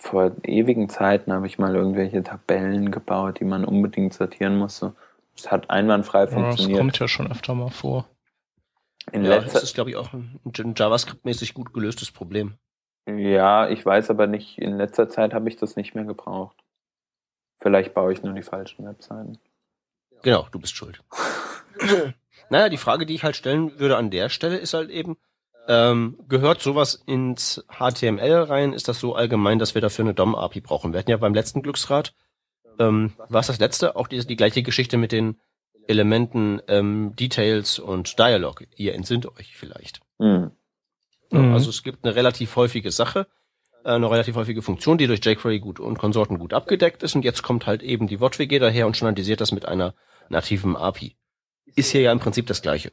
vor 0.04 0.34
ewigen 0.44 0.90
Zeiten 0.90 1.32
habe 1.32 1.48
ich 1.48 1.58
mal 1.58 1.76
irgendwelche 1.76 2.22
Tabellen 2.24 2.92
gebaut, 2.92 3.40
die 3.40 3.46
man 3.46 3.64
unbedingt 3.64 4.14
sortieren 4.14 4.58
musste. 4.58 4.94
Es 5.36 5.50
hat 5.50 5.70
einwandfrei 5.70 6.28
funktioniert. 6.28 6.78
Das 6.78 6.78
kommt 6.78 7.00
ja 7.00 7.08
schon 7.08 7.32
öfter 7.32 7.56
mal 7.56 7.70
vor. 7.70 8.06
In 9.14 9.24
ja, 9.24 9.40
das 9.40 9.64
ist, 9.64 9.76
glaube 9.76 9.92
ich, 9.92 9.96
auch 9.96 10.12
ein, 10.14 10.40
ein 10.46 10.76
JavaScript-mäßig 10.76 11.54
gut 11.54 11.74
gelöstes 11.74 12.12
Problem. 12.12 12.56
Ja, 13.06 13.70
ich 13.70 13.86
weiß 13.86 14.10
aber 14.10 14.28
nicht, 14.28 14.58
in 14.58 14.78
letzter 14.78 15.08
Zeit 15.08 15.34
habe 15.34 15.48
ich 15.48 15.56
das 15.56 15.78
nicht 15.78 15.96
mehr 15.96 16.06
gebraucht. 16.06 16.58
Vielleicht 17.62 17.94
baue 17.94 18.12
ich 18.12 18.24
nur 18.24 18.34
die 18.34 18.44
falschen 18.44 18.86
Webseiten. 18.86 19.40
Genau, 20.22 20.48
du 20.52 20.60
bist 20.60 20.76
schuld. 20.76 21.02
naja, 22.50 22.68
die 22.68 22.78
Frage, 22.78 23.06
die 23.06 23.16
ich 23.16 23.24
halt 23.24 23.38
stellen 23.38 23.80
würde 23.80 23.96
an 23.96 24.10
der 24.10 24.28
Stelle, 24.28 24.58
ist 24.58 24.74
halt 24.74 24.90
eben, 24.90 25.18
ähm, 25.68 26.18
gehört 26.28 26.62
sowas 26.62 27.02
ins 27.06 27.66
HTML 27.70 28.44
rein? 28.44 28.74
Ist 28.74 28.88
das 28.88 29.00
so 29.00 29.16
allgemein, 29.16 29.60
dass 29.60 29.76
wir 29.76 29.82
dafür 29.82 30.06
eine 30.06 30.14
DOM-API 30.14 30.62
brauchen? 30.62 30.94
Wir 30.94 31.00
hatten 31.00 31.12
ja 31.12 31.18
beim 31.18 31.34
letzten 31.34 31.62
Glücksrad, 31.62 32.14
ähm, 32.80 33.14
war 33.30 33.42
es 33.42 33.48
das 33.48 33.60
letzte, 33.60 33.96
auch 33.96 34.08
die, 34.08 34.26
die 34.26 34.36
gleiche 34.36 34.64
Geschichte 34.64 34.98
mit 34.98 35.12
den 35.12 35.40
Elementen 35.88 36.62
ähm, 36.68 37.16
Details 37.16 37.80
und 37.80 38.18
Dialog. 38.18 38.66
Ihr 38.76 38.96
entsinnt 38.96 39.26
euch 39.26 39.56
vielleicht. 39.56 40.02
Mhm. 40.20 40.52
Mhm. 41.32 41.54
Also 41.54 41.70
es 41.70 41.84
gibt 41.84 42.06
eine 42.06 42.16
relativ 42.16 42.56
häufige 42.56 42.92
Sache, 42.92 43.28
äh, 43.84 43.90
eine 43.90 44.10
relativ 44.10 44.36
häufige 44.36 44.62
Funktion, 44.62 44.98
die 44.98 45.08
durch 45.08 45.24
jQuery 45.24 45.60
gut 45.60 45.80
und 45.80 45.98
Konsorten 45.98 46.40
gut 46.40 46.54
abgedeckt 46.54 47.04
ist 47.04 47.16
und 47.16 47.26
jetzt 47.26 47.44
kommt 47.44 47.66
halt 47.66 47.84
eben 47.84 48.08
die 48.08 48.20
WOTWG 48.20 48.60
daher 48.60 48.88
und 48.88 48.96
standardisiert 48.96 49.42
das 49.42 49.52
mit 49.52 49.66
einer 49.66 49.94
nativen 50.30 50.76
API. 50.76 51.16
Ist 51.76 51.92
hier 51.92 52.02
ja 52.02 52.12
im 52.12 52.20
Prinzip 52.20 52.48
das 52.48 52.62
gleiche. 52.62 52.92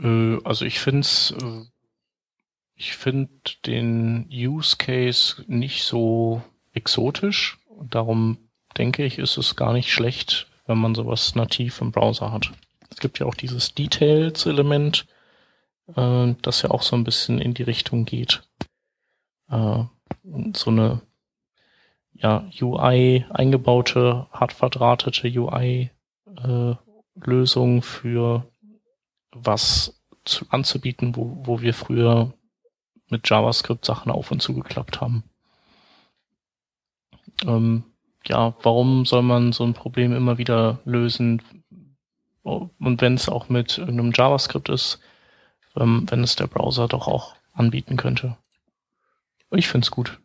Äh, 0.00 0.38
also 0.44 0.64
ich 0.64 0.80
finde 0.80 1.00
es, 1.00 1.32
äh, 1.32 1.64
ich 2.74 2.96
finde 2.96 3.30
den 3.66 4.28
Use 4.32 4.76
Case 4.76 5.44
nicht 5.46 5.84
so 5.84 6.42
exotisch. 6.72 7.58
Darum 7.82 8.38
denke 8.76 9.04
ich, 9.04 9.18
ist 9.18 9.36
es 9.36 9.56
gar 9.56 9.72
nicht 9.72 9.92
schlecht, 9.92 10.48
wenn 10.66 10.78
man 10.78 10.94
sowas 10.94 11.34
nativ 11.34 11.80
im 11.80 11.92
Browser 11.92 12.32
hat. 12.32 12.52
Es 12.90 12.98
gibt 12.98 13.18
ja 13.18 13.26
auch 13.26 13.34
dieses 13.34 13.74
Details-Element, 13.74 15.06
äh, 15.96 16.34
das 16.42 16.62
ja 16.62 16.70
auch 16.70 16.82
so 16.82 16.96
ein 16.96 17.04
bisschen 17.04 17.38
in 17.40 17.54
die 17.54 17.64
Richtung 17.64 18.04
geht. 18.04 18.42
so 19.50 20.70
eine 20.70 21.00
ja, 22.12 22.48
UI, 22.60 23.24
eingebaute, 23.30 24.26
hart 24.32 24.52
verdrahtete 24.52 25.28
UI-Lösung 25.28 25.90
für 27.82 28.44
was 29.32 30.00
zu, 30.24 30.46
anzubieten, 30.50 31.16
wo, 31.16 31.38
wo 31.44 31.60
wir 31.60 31.74
früher 31.74 32.32
mit 33.08 33.28
JavaScript 33.28 33.84
Sachen 33.84 34.10
auf 34.12 34.30
und 34.30 34.42
zugeklappt 34.42 35.00
haben. 35.00 35.24
Ähm, 37.44 37.84
ja, 38.26 38.54
warum 38.62 39.06
soll 39.06 39.22
man 39.22 39.52
so 39.52 39.64
ein 39.64 39.74
Problem 39.74 40.14
immer 40.14 40.38
wieder 40.38 40.80
lösen? 40.84 41.42
Und 42.42 43.00
wenn 43.00 43.14
es 43.14 43.28
auch 43.28 43.48
mit 43.48 43.78
einem 43.78 44.12
JavaScript 44.14 44.68
ist, 44.68 45.00
ähm, 45.76 46.06
wenn 46.10 46.22
es 46.22 46.36
der 46.36 46.46
Browser 46.46 46.88
doch 46.88 47.08
auch 47.08 47.34
anbieten 47.52 47.96
könnte. 47.96 48.36
Ich 49.50 49.68
find's 49.68 49.90
gut. 49.90 50.20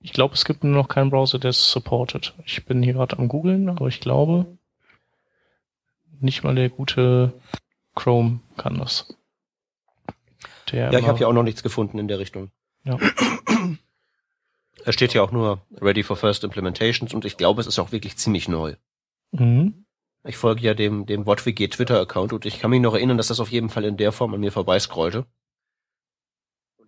Ich 0.00 0.12
glaube, 0.12 0.34
es 0.34 0.44
gibt 0.44 0.64
nur 0.64 0.74
noch 0.74 0.88
keinen 0.88 1.10
Browser, 1.10 1.38
der 1.38 1.50
es 1.50 1.70
supportet. 1.70 2.34
Ich 2.46 2.64
bin 2.64 2.82
hier 2.82 2.94
gerade 2.94 3.18
am 3.18 3.28
googeln, 3.28 3.68
aber 3.68 3.88
ich 3.88 4.00
glaube, 4.00 4.46
nicht 6.20 6.42
mal 6.42 6.54
der 6.54 6.70
gute 6.70 7.32
Chrome 7.94 8.40
kann 8.56 8.78
das. 8.78 9.14
Der 10.70 10.92
ja, 10.92 10.98
ich 10.98 11.06
habe 11.06 11.18
hier 11.18 11.28
auch 11.28 11.32
noch 11.32 11.42
nichts 11.42 11.62
gefunden 11.62 11.98
in 11.98 12.08
der 12.08 12.18
Richtung. 12.18 12.50
Ja. 12.84 12.98
Er 14.82 14.94
steht 14.94 15.12
ja 15.12 15.22
auch 15.22 15.30
nur 15.30 15.60
Ready 15.78 16.02
for 16.02 16.16
First 16.16 16.42
Implementations 16.42 17.12
und 17.12 17.26
ich 17.26 17.36
glaube, 17.36 17.60
es 17.60 17.66
ist 17.66 17.78
auch 17.78 17.92
wirklich 17.92 18.16
ziemlich 18.16 18.48
neu. 18.48 18.76
Mhm. 19.30 19.84
Ich 20.24 20.36
folge 20.36 20.62
ja 20.62 20.72
dem, 20.74 21.06
dem 21.06 21.26
WhatWG 21.26 21.68
Twitter-Account 21.68 22.32
und 22.32 22.46
ich 22.46 22.60
kann 22.60 22.70
mich 22.70 22.80
noch 22.80 22.94
erinnern, 22.94 23.16
dass 23.16 23.28
das 23.28 23.40
auf 23.40 23.50
jeden 23.50 23.68
Fall 23.68 23.84
in 23.84 23.98
der 23.98 24.12
Form 24.12 24.32
an 24.32 24.40
mir 24.40 24.52
vorbeiscrollte. 24.52 25.26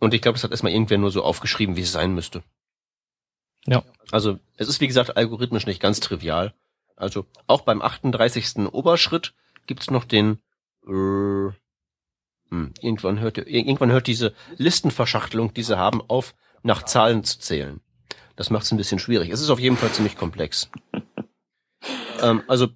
Und 0.00 0.14
ich 0.14 0.20
glaube, 0.20 0.36
das 0.36 0.44
hat 0.44 0.50
erstmal 0.50 0.72
irgendwer 0.72 0.98
nur 0.98 1.10
so 1.10 1.22
aufgeschrieben, 1.22 1.76
wie 1.76 1.82
es 1.82 1.92
sein 1.92 2.14
müsste. 2.14 2.42
Ja. 3.66 3.84
Also, 4.10 4.38
es 4.56 4.68
ist 4.68 4.80
wie 4.80 4.88
gesagt 4.88 5.16
algorithmisch 5.16 5.66
nicht 5.66 5.80
ganz 5.80 6.00
trivial. 6.00 6.54
Also, 6.96 7.26
auch 7.46 7.62
beim 7.62 7.80
38. 7.80 8.72
Oberschritt 8.72 9.34
gibt's 9.66 9.90
noch 9.90 10.04
den 10.04 10.42
äh, 10.86 11.52
hm, 12.50 12.74
irgendwann 12.80 13.20
hört 13.20 13.38
irgendwann 13.38 13.90
hört 13.90 14.06
diese 14.06 14.34
Listenverschachtelung, 14.56 15.54
die 15.54 15.62
sie 15.62 15.78
haben, 15.78 16.02
auf, 16.08 16.34
nach 16.62 16.84
Zahlen 16.84 17.24
zu 17.24 17.38
zählen. 17.38 17.80
Das 18.36 18.50
macht 18.50 18.64
es 18.64 18.72
ein 18.72 18.76
bisschen 18.76 18.98
schwierig. 18.98 19.30
Es 19.30 19.40
ist 19.40 19.50
auf 19.50 19.60
jeden 19.60 19.76
Fall 19.76 19.90
ziemlich 19.90 20.16
komplex. 20.16 20.70
ähm, 22.22 22.42
also 22.48 22.68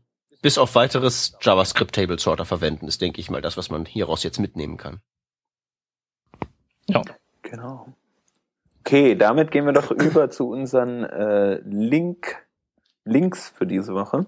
bis 0.42 0.58
auf 0.58 0.74
weiteres 0.74 1.36
JavaScript 1.40 1.94
Table 1.94 2.18
Sorter 2.18 2.44
verwenden 2.44 2.88
ist, 2.88 3.00
denke 3.00 3.20
ich 3.20 3.30
mal, 3.30 3.42
das, 3.42 3.56
was 3.56 3.70
man 3.70 3.84
hieraus 3.84 4.22
jetzt 4.22 4.38
mitnehmen 4.38 4.76
kann. 4.76 5.00
Ja. 6.88 7.02
Genau. 7.42 7.92
Okay, 8.80 9.16
damit 9.16 9.50
gehen 9.50 9.66
wir 9.66 9.72
doch 9.72 9.90
über 9.90 10.30
zu 10.30 10.48
unseren 10.48 11.04
äh, 11.04 11.60
Link 11.64 12.36
Links 13.04 13.48
für 13.48 13.66
diese 13.66 13.94
Woche. 13.94 14.26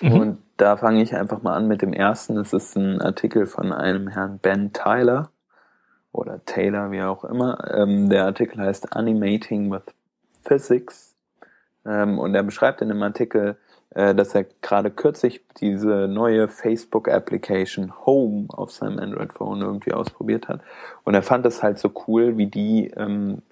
Mhm. 0.00 0.12
Und 0.12 0.43
da 0.56 0.76
fange 0.76 1.02
ich 1.02 1.14
einfach 1.14 1.42
mal 1.42 1.54
an 1.54 1.68
mit 1.68 1.82
dem 1.82 1.92
ersten. 1.92 2.36
Das 2.36 2.52
ist 2.52 2.76
ein 2.76 3.00
Artikel 3.00 3.46
von 3.46 3.72
einem 3.72 4.08
Herrn 4.08 4.38
Ben 4.38 4.72
Tyler 4.72 5.30
oder 6.12 6.44
Taylor, 6.44 6.90
wie 6.90 7.02
auch 7.02 7.24
immer. 7.24 7.58
Ähm, 7.74 8.08
der 8.08 8.24
Artikel 8.24 8.60
heißt 8.60 8.94
Animating 8.96 9.70
with 9.70 9.82
Physics. 10.44 11.16
Ähm, 11.84 12.18
und 12.18 12.34
er 12.34 12.42
beschreibt 12.42 12.80
in 12.82 12.88
dem 12.88 13.02
Artikel, 13.02 13.56
äh, 13.90 14.14
dass 14.14 14.34
er 14.34 14.44
gerade 14.62 14.90
kürzlich 14.90 15.44
diese 15.60 16.08
neue 16.08 16.48
Facebook-Application 16.48 18.06
Home 18.06 18.46
auf 18.48 18.70
seinem 18.70 18.98
Android-Phone 18.98 19.60
irgendwie 19.60 19.92
ausprobiert 19.92 20.48
hat. 20.48 20.60
Und 21.04 21.14
er 21.14 21.22
fand 21.22 21.46
es 21.46 21.62
halt 21.62 21.78
so 21.78 21.90
cool, 22.06 22.36
wie 22.36 22.46
die 22.46 22.88
ähm, 22.96 23.42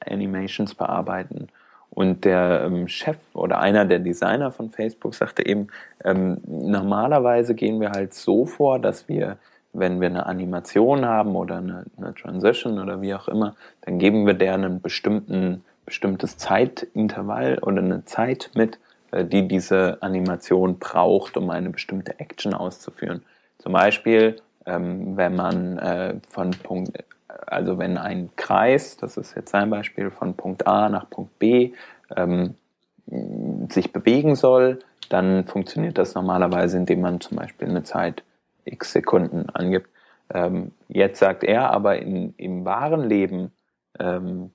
Animations 0.00 0.74
bearbeiten. 0.74 1.48
Und 1.90 2.24
der 2.24 2.62
ähm, 2.66 2.88
Chef 2.88 3.18
oder 3.34 3.60
einer 3.60 3.84
der 3.84 3.98
Designer 3.98 4.52
von 4.52 4.70
Facebook 4.70 5.14
sagte 5.14 5.44
eben, 5.44 5.68
ähm, 6.04 6.38
normalerweise 6.46 7.54
gehen 7.54 7.80
wir 7.80 7.90
halt 7.90 8.14
so 8.14 8.46
vor, 8.46 8.78
dass 8.78 9.08
wir, 9.08 9.38
wenn 9.72 10.00
wir 10.00 10.08
eine 10.08 10.26
Animation 10.26 11.04
haben 11.04 11.34
oder 11.34 11.58
eine, 11.58 11.84
eine 11.96 12.14
Transition 12.14 12.78
oder 12.78 13.02
wie 13.02 13.14
auch 13.14 13.28
immer, 13.28 13.56
dann 13.82 13.98
geben 13.98 14.26
wir 14.26 14.34
der 14.34 14.54
einen 14.54 14.80
bestimmten, 14.80 15.64
bestimmtes 15.84 16.38
Zeitintervall 16.38 17.58
oder 17.58 17.82
eine 17.82 18.04
Zeit 18.04 18.50
mit, 18.54 18.78
äh, 19.10 19.24
die 19.24 19.48
diese 19.48 19.98
Animation 20.00 20.78
braucht, 20.78 21.36
um 21.36 21.50
eine 21.50 21.70
bestimmte 21.70 22.20
Action 22.20 22.54
auszuführen. 22.54 23.22
Zum 23.58 23.72
Beispiel, 23.72 24.36
ähm, 24.64 25.16
wenn 25.16 25.34
man 25.34 25.78
äh, 25.78 26.14
von 26.28 26.52
Punkt, 26.52 26.96
also 27.46 27.78
wenn 27.78 27.98
ein 27.98 28.30
Kreis, 28.36 28.96
das 28.96 29.16
ist 29.16 29.34
jetzt 29.34 29.54
ein 29.54 29.70
Beispiel, 29.70 30.10
von 30.10 30.34
Punkt 30.34 30.66
A 30.66 30.88
nach 30.88 31.08
Punkt 31.08 31.38
B 31.38 31.72
ähm, 32.16 32.54
sich 33.68 33.92
bewegen 33.92 34.36
soll, 34.36 34.78
dann 35.08 35.46
funktioniert 35.46 35.98
das 35.98 36.14
normalerweise, 36.14 36.76
indem 36.76 37.00
man 37.00 37.20
zum 37.20 37.36
Beispiel 37.36 37.68
eine 37.68 37.82
Zeit 37.82 38.22
x 38.64 38.92
Sekunden 38.92 39.50
angibt. 39.50 39.88
Ähm, 40.32 40.72
jetzt 40.88 41.18
sagt 41.18 41.42
er 41.42 41.70
aber, 41.70 41.98
in, 41.98 42.34
im 42.36 42.64
wahren 42.64 43.08
Leben 43.08 43.52
ähm, 43.98 44.52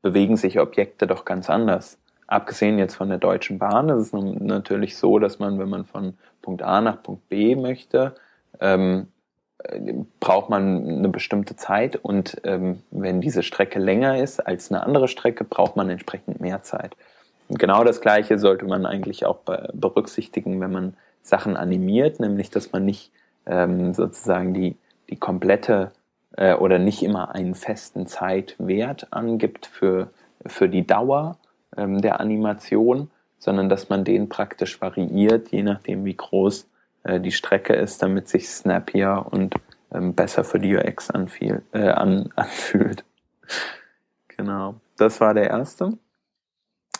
bewegen 0.00 0.36
sich 0.36 0.58
Objekte 0.58 1.06
doch 1.06 1.24
ganz 1.24 1.50
anders. 1.50 1.98
Abgesehen 2.26 2.78
jetzt 2.78 2.94
von 2.94 3.08
der 3.08 3.18
Deutschen 3.18 3.58
Bahn 3.58 3.88
ist 3.88 4.12
es 4.12 4.12
natürlich 4.12 4.96
so, 4.96 5.18
dass 5.18 5.38
man, 5.38 5.58
wenn 5.58 5.68
man 5.68 5.84
von 5.84 6.16
Punkt 6.42 6.62
A 6.62 6.80
nach 6.80 7.02
Punkt 7.02 7.28
B 7.28 7.56
möchte, 7.56 8.14
ähm, 8.60 9.08
braucht 10.20 10.50
man 10.50 10.88
eine 10.88 11.08
bestimmte 11.08 11.56
Zeit 11.56 11.96
und 11.96 12.40
ähm, 12.44 12.82
wenn 12.90 13.20
diese 13.20 13.42
Strecke 13.42 13.78
länger 13.78 14.22
ist 14.22 14.46
als 14.46 14.70
eine 14.70 14.84
andere 14.84 15.08
Strecke, 15.08 15.44
braucht 15.44 15.76
man 15.76 15.90
entsprechend 15.90 16.40
mehr 16.40 16.62
Zeit. 16.62 16.96
Und 17.48 17.58
genau 17.58 17.82
das 17.82 18.00
Gleiche 18.00 18.38
sollte 18.38 18.66
man 18.66 18.86
eigentlich 18.86 19.26
auch 19.26 19.38
berücksichtigen, 19.72 20.60
wenn 20.60 20.70
man 20.70 20.94
Sachen 21.22 21.56
animiert, 21.56 22.20
nämlich 22.20 22.50
dass 22.50 22.72
man 22.72 22.84
nicht 22.84 23.10
ähm, 23.46 23.94
sozusagen 23.94 24.54
die, 24.54 24.76
die 25.10 25.16
komplette 25.16 25.90
äh, 26.36 26.54
oder 26.54 26.78
nicht 26.78 27.02
immer 27.02 27.34
einen 27.34 27.54
festen 27.54 28.06
Zeitwert 28.06 29.08
angibt 29.10 29.66
für, 29.66 30.10
für 30.46 30.68
die 30.68 30.86
Dauer 30.86 31.36
ähm, 31.76 32.00
der 32.00 32.20
Animation, 32.20 33.10
sondern 33.38 33.68
dass 33.68 33.88
man 33.88 34.04
den 34.04 34.28
praktisch 34.28 34.80
variiert, 34.80 35.48
je 35.48 35.62
nachdem 35.62 36.04
wie 36.04 36.16
groß 36.16 36.68
äh, 37.04 37.20
die 37.20 37.32
Strecke 37.32 37.74
ist, 37.74 38.02
damit 38.02 38.28
sich 38.28 38.48
snappier 38.48 39.26
und 39.30 39.54
ähm, 39.92 40.14
besser 40.14 40.44
für 40.44 40.58
die 40.58 40.76
UX 40.76 41.10
anfiel, 41.10 41.62
äh, 41.72 41.88
an, 41.88 42.30
anfühlt. 42.36 43.04
genau. 44.28 44.76
Das 44.96 45.20
war 45.20 45.34
der 45.34 45.48
erste 45.48 45.96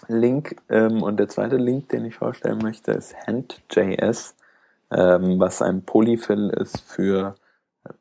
Link. 0.07 0.57
Ähm, 0.69 1.03
und 1.03 1.19
der 1.19 1.29
zweite 1.29 1.57
Link, 1.57 1.89
den 1.89 2.05
ich 2.05 2.17
vorstellen 2.17 2.59
möchte, 2.59 2.93
ist 2.93 3.15
Hand.js, 3.27 4.37
ähm, 4.91 5.39
was 5.39 5.61
ein 5.63 5.83
Polyfill 5.83 6.51
ist 6.51 6.81
für 6.81 7.35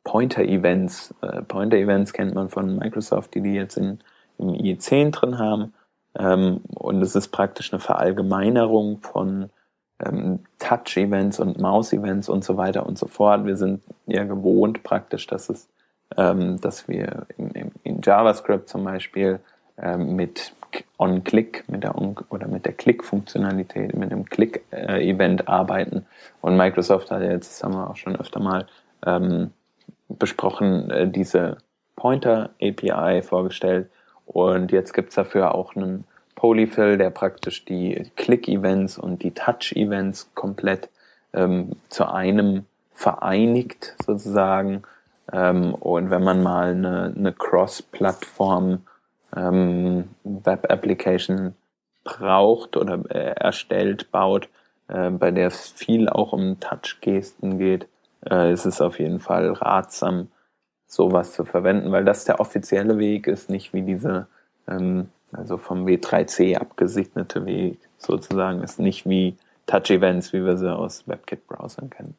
Pointer-Events. 0.04 1.16
Äh, 1.22 1.42
Pointer-Events 1.44 2.14
kennt 2.14 2.36
man 2.36 2.50
von 2.50 2.78
Microsoft, 2.78 3.34
die 3.34 3.42
die 3.42 3.54
jetzt 3.54 3.78
in, 3.78 4.00
im 4.38 4.50
IE10 4.50 5.12
drin 5.12 5.38
haben. 5.38 5.74
Ähm, 6.18 6.62
und 6.76 7.02
es 7.02 7.16
ist 7.16 7.30
praktisch 7.30 7.74
eine 7.74 7.80
Verallgemeinerung 7.80 9.00
von 9.02 9.50
ähm, 10.06 10.40
Touch-Events 10.60 11.40
und 11.40 11.60
Mouse-Events 11.60 12.30
und 12.30 12.44
so 12.44 12.58
weiter 12.58 12.86
und 12.86 12.98
so 12.98 13.08
fort. 13.08 13.46
Wir 13.46 13.58
sind 13.58 13.82
ja 14.06 14.24
gewohnt 14.24 14.84
praktisch, 14.84 15.28
dass 15.28 15.50
es, 15.50 15.68
ähm, 16.16 16.60
dass 16.62 16.88
wir 16.88 17.26
in, 17.38 17.52
in, 17.52 17.72
in 17.84 18.02
JavaScript 18.02 18.70
zum 18.70 18.84
Beispiel 18.84 19.40
ähm, 19.78 20.16
mit 20.16 20.54
On-Click 20.98 21.64
mit 21.68 21.84
der 21.84 21.98
On 21.98 22.16
oder 22.30 22.48
mit 22.48 22.66
der 22.66 22.74
Click-Funktionalität, 22.74 23.96
mit 23.96 24.12
dem 24.12 24.26
Click-Event 24.26 25.48
arbeiten. 25.48 26.06
Und 26.42 26.58
Microsoft 26.58 27.12
hat 27.12 27.22
ja 27.22 27.32
jetzt, 27.32 27.52
das 27.52 27.64
haben 27.64 27.76
wir 27.76 27.90
auch 27.90 27.96
schon 27.96 28.16
öfter 28.16 28.40
mal 28.40 28.68
ähm, 29.06 29.52
besprochen, 30.10 30.90
äh, 30.90 31.08
diese 31.08 31.58
Pointer-API 31.96 33.22
vorgestellt. 33.22 33.90
Und 34.26 34.72
jetzt 34.72 34.94
gibt's 34.94 35.16
dafür 35.16 35.56
auch 35.56 35.76
einen 35.76 36.06
Polyfill, 36.38 36.98
der 36.98 37.10
praktisch 37.10 37.66
die 37.66 38.10
Click-Events 38.16 38.98
und 38.98 39.24
die 39.24 39.32
Touch-Events 39.32 40.30
komplett 40.36 40.90
ähm, 41.34 41.72
zu 41.90 42.06
einem 42.06 42.66
vereinigt 42.94 43.96
sozusagen. 44.06 44.84
Ähm, 45.34 45.74
und 45.74 46.12
wenn 46.12 46.24
man 46.24 46.44
mal 46.44 46.70
eine, 46.70 47.14
eine 47.18 47.34
Cross-Plattform 47.34 48.84
ähm, 49.36 50.10
Web-Application 50.24 51.56
braucht 52.04 52.78
oder 52.78 53.04
äh, 53.10 53.34
erstellt, 53.34 54.12
baut, 54.12 54.48
äh, 54.90 55.10
bei 55.10 55.32
der 55.32 55.48
es 55.48 55.72
viel 55.72 56.08
auch 56.08 56.34
um 56.34 56.60
Touch-Gesten 56.60 57.58
geht, 57.58 57.88
äh, 58.30 58.54
ist 58.54 58.66
es 58.66 58.80
auf 58.80 59.00
jeden 59.00 59.20
Fall 59.20 59.52
ratsam, 59.54 60.30
sowas 60.86 61.34
zu 61.34 61.46
verwenden, 61.46 61.92
weil 61.92 62.06
das 62.06 62.26
der 62.26 62.40
offizielle 62.40 63.00
Weg 63.00 63.26
ist, 63.26 63.50
nicht 63.50 63.74
wie 63.74 63.82
diese 63.82 64.28
ähm, 64.68 65.10
also 65.32 65.58
vom 65.58 65.86
W3C 65.86 66.56
abgesegnete 66.56 67.46
Weg 67.46 67.80
sozusagen 67.98 68.62
ist 68.62 68.80
nicht 68.80 69.08
wie 69.08 69.36
Touch 69.66 69.90
Events, 69.90 70.34
wie 70.34 70.44
wir 70.44 70.58
sie 70.58 70.74
aus 70.74 71.08
WebKit-Browsern 71.08 71.90
kennen. 71.90 72.16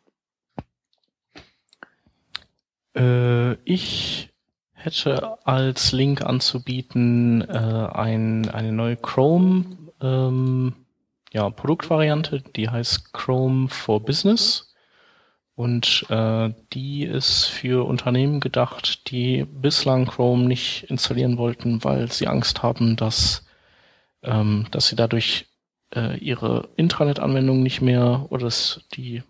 Äh, 2.95 3.55
ich 3.65 4.31
hätte 4.73 5.39
als 5.47 5.93
Link 5.93 6.23
anzubieten 6.23 7.43
äh, 7.43 7.89
ein, 7.93 8.49
eine 8.51 8.73
neue 8.73 8.97
Chrome 8.97 9.65
ähm, 10.01 10.75
ja, 11.33 11.51
Produktvariante, 11.51 12.43
die 12.57 12.69
heißt 12.69 13.13
Chrome 13.13 13.69
for 13.69 14.01
Business. 14.01 14.68
Und 15.59 16.07
äh, 16.09 16.55
die 16.73 17.03
ist 17.03 17.47
für 17.47 17.85
Unternehmen 17.85 18.39
gedacht, 18.39 19.11
die 19.11 19.45
bislang 19.45 20.07
Chrome 20.07 20.45
nicht 20.45 20.85
installieren 20.85 21.37
wollten, 21.37 21.83
weil 21.83 22.13
sie 22.13 22.29
Angst 22.29 22.63
haben, 22.63 22.95
dass, 22.95 23.45
ähm, 24.23 24.69
dass 24.71 24.87
sie 24.87 24.95
dadurch 24.95 25.47
äh, 25.93 26.17
ihre 26.19 26.69
Intranet-Anwendungen 26.77 27.65
nicht 27.65 27.81
mehr 27.81 28.27
oder 28.31 28.45
dass 28.45 28.83
die 28.95 29.25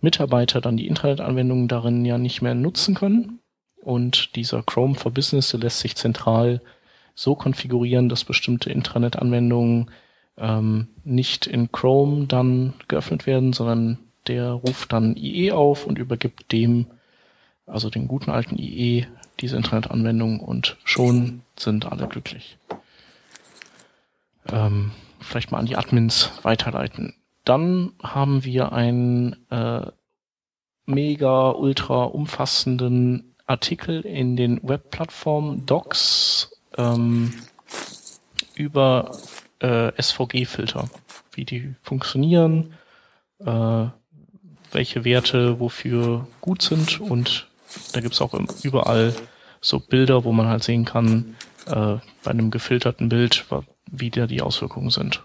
Mitarbeiter 0.00 0.60
dann 0.60 0.76
die 0.76 0.88
Intranet-Anwendungen 0.88 1.68
darin 1.68 2.04
ja 2.04 2.18
nicht 2.18 2.42
mehr 2.42 2.56
nutzen 2.56 2.96
können. 2.96 3.38
Und 3.80 4.34
dieser 4.34 4.64
Chrome 4.64 4.96
for 4.96 5.12
Business 5.12 5.50
der 5.50 5.60
lässt 5.60 5.78
sich 5.78 5.94
zentral 5.94 6.60
so 7.14 7.36
konfigurieren, 7.36 8.08
dass 8.08 8.24
bestimmte 8.24 8.72
Intranet-Anwendungen 8.72 9.92
ähm, 10.36 10.88
nicht 11.04 11.46
in 11.46 11.70
Chrome 11.70 12.26
dann 12.26 12.74
geöffnet 12.88 13.24
werden, 13.28 13.52
sondern 13.52 13.98
der 14.28 14.52
ruft 14.52 14.92
dann 14.92 15.16
IE 15.16 15.52
auf 15.52 15.86
und 15.86 15.98
übergibt 15.98 16.52
dem, 16.52 16.86
also 17.66 17.90
den 17.90 18.08
guten 18.08 18.30
alten 18.30 18.58
IE, 18.58 19.06
diese 19.40 19.56
Internetanwendung 19.56 20.40
und 20.40 20.76
schon 20.84 21.42
sind 21.56 21.86
alle 21.86 22.06
glücklich. 22.08 22.58
Ähm, 24.50 24.92
vielleicht 25.20 25.50
mal 25.50 25.58
an 25.58 25.66
die 25.66 25.76
Admins 25.76 26.32
weiterleiten. 26.42 27.14
Dann 27.44 27.92
haben 28.02 28.44
wir 28.44 28.72
einen 28.72 29.36
äh, 29.50 29.86
mega 30.86 31.50
ultra 31.50 32.04
umfassenden 32.04 33.34
Artikel 33.46 34.02
in 34.02 34.36
den 34.36 34.60
Webplattformen 34.62 35.64
Docs 35.66 36.50
ähm, 36.76 37.32
über 38.54 39.16
äh, 39.60 39.90
SVG-Filter, 40.00 40.88
wie 41.32 41.44
die 41.44 41.74
funktionieren, 41.82 42.74
äh, 43.40 43.86
welche 44.72 45.04
Werte 45.04 45.60
wofür 45.60 46.26
gut 46.40 46.62
sind 46.62 47.00
und 47.00 47.48
da 47.92 48.00
gibt's 48.00 48.20
auch 48.20 48.34
überall 48.62 49.14
so 49.60 49.80
Bilder, 49.80 50.24
wo 50.24 50.32
man 50.32 50.46
halt 50.46 50.62
sehen 50.62 50.84
kann, 50.84 51.36
äh, 51.66 51.96
bei 52.22 52.30
einem 52.30 52.50
gefilterten 52.50 53.08
Bild, 53.08 53.44
wie 53.90 54.10
da 54.10 54.26
die 54.26 54.42
Auswirkungen 54.42 54.90
sind. 54.90 55.22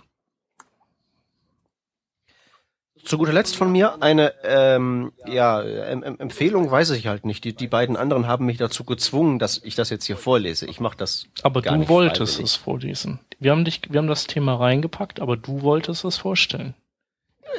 Zu 3.03 3.17
guter 3.17 3.33
Letzt 3.33 3.57
von 3.57 3.69
mir 3.69 4.01
eine 4.01 4.33
ähm, 4.43 5.11
ja, 5.27 5.61
em 5.61 6.03
Empfehlung 6.03 6.71
weiß 6.71 6.91
ich 6.91 7.07
halt 7.07 7.25
nicht. 7.25 7.43
Die, 7.43 7.53
die 7.53 7.67
beiden 7.67 7.97
anderen 7.97 8.27
haben 8.27 8.45
mich 8.45 8.57
dazu 8.57 8.85
gezwungen, 8.85 9.39
dass 9.39 9.61
ich 9.61 9.75
das 9.75 9.89
jetzt 9.89 10.05
hier 10.05 10.15
vorlese. 10.15 10.67
Ich 10.67 10.79
mache 10.79 10.95
das. 10.95 11.27
Aber 11.41 11.61
du 11.61 11.89
wolltest 11.89 12.39
es 12.39 12.55
vorlesen. 12.55 13.19
Wir 13.39 13.51
haben 13.51 13.65
dich, 13.65 13.81
wir 13.89 13.97
haben 13.97 14.07
das 14.07 14.25
Thema 14.25 14.55
reingepackt, 14.55 15.19
aber 15.19 15.35
du 15.35 15.63
wolltest 15.63 16.05
es 16.05 16.15
vorstellen. 16.15 16.75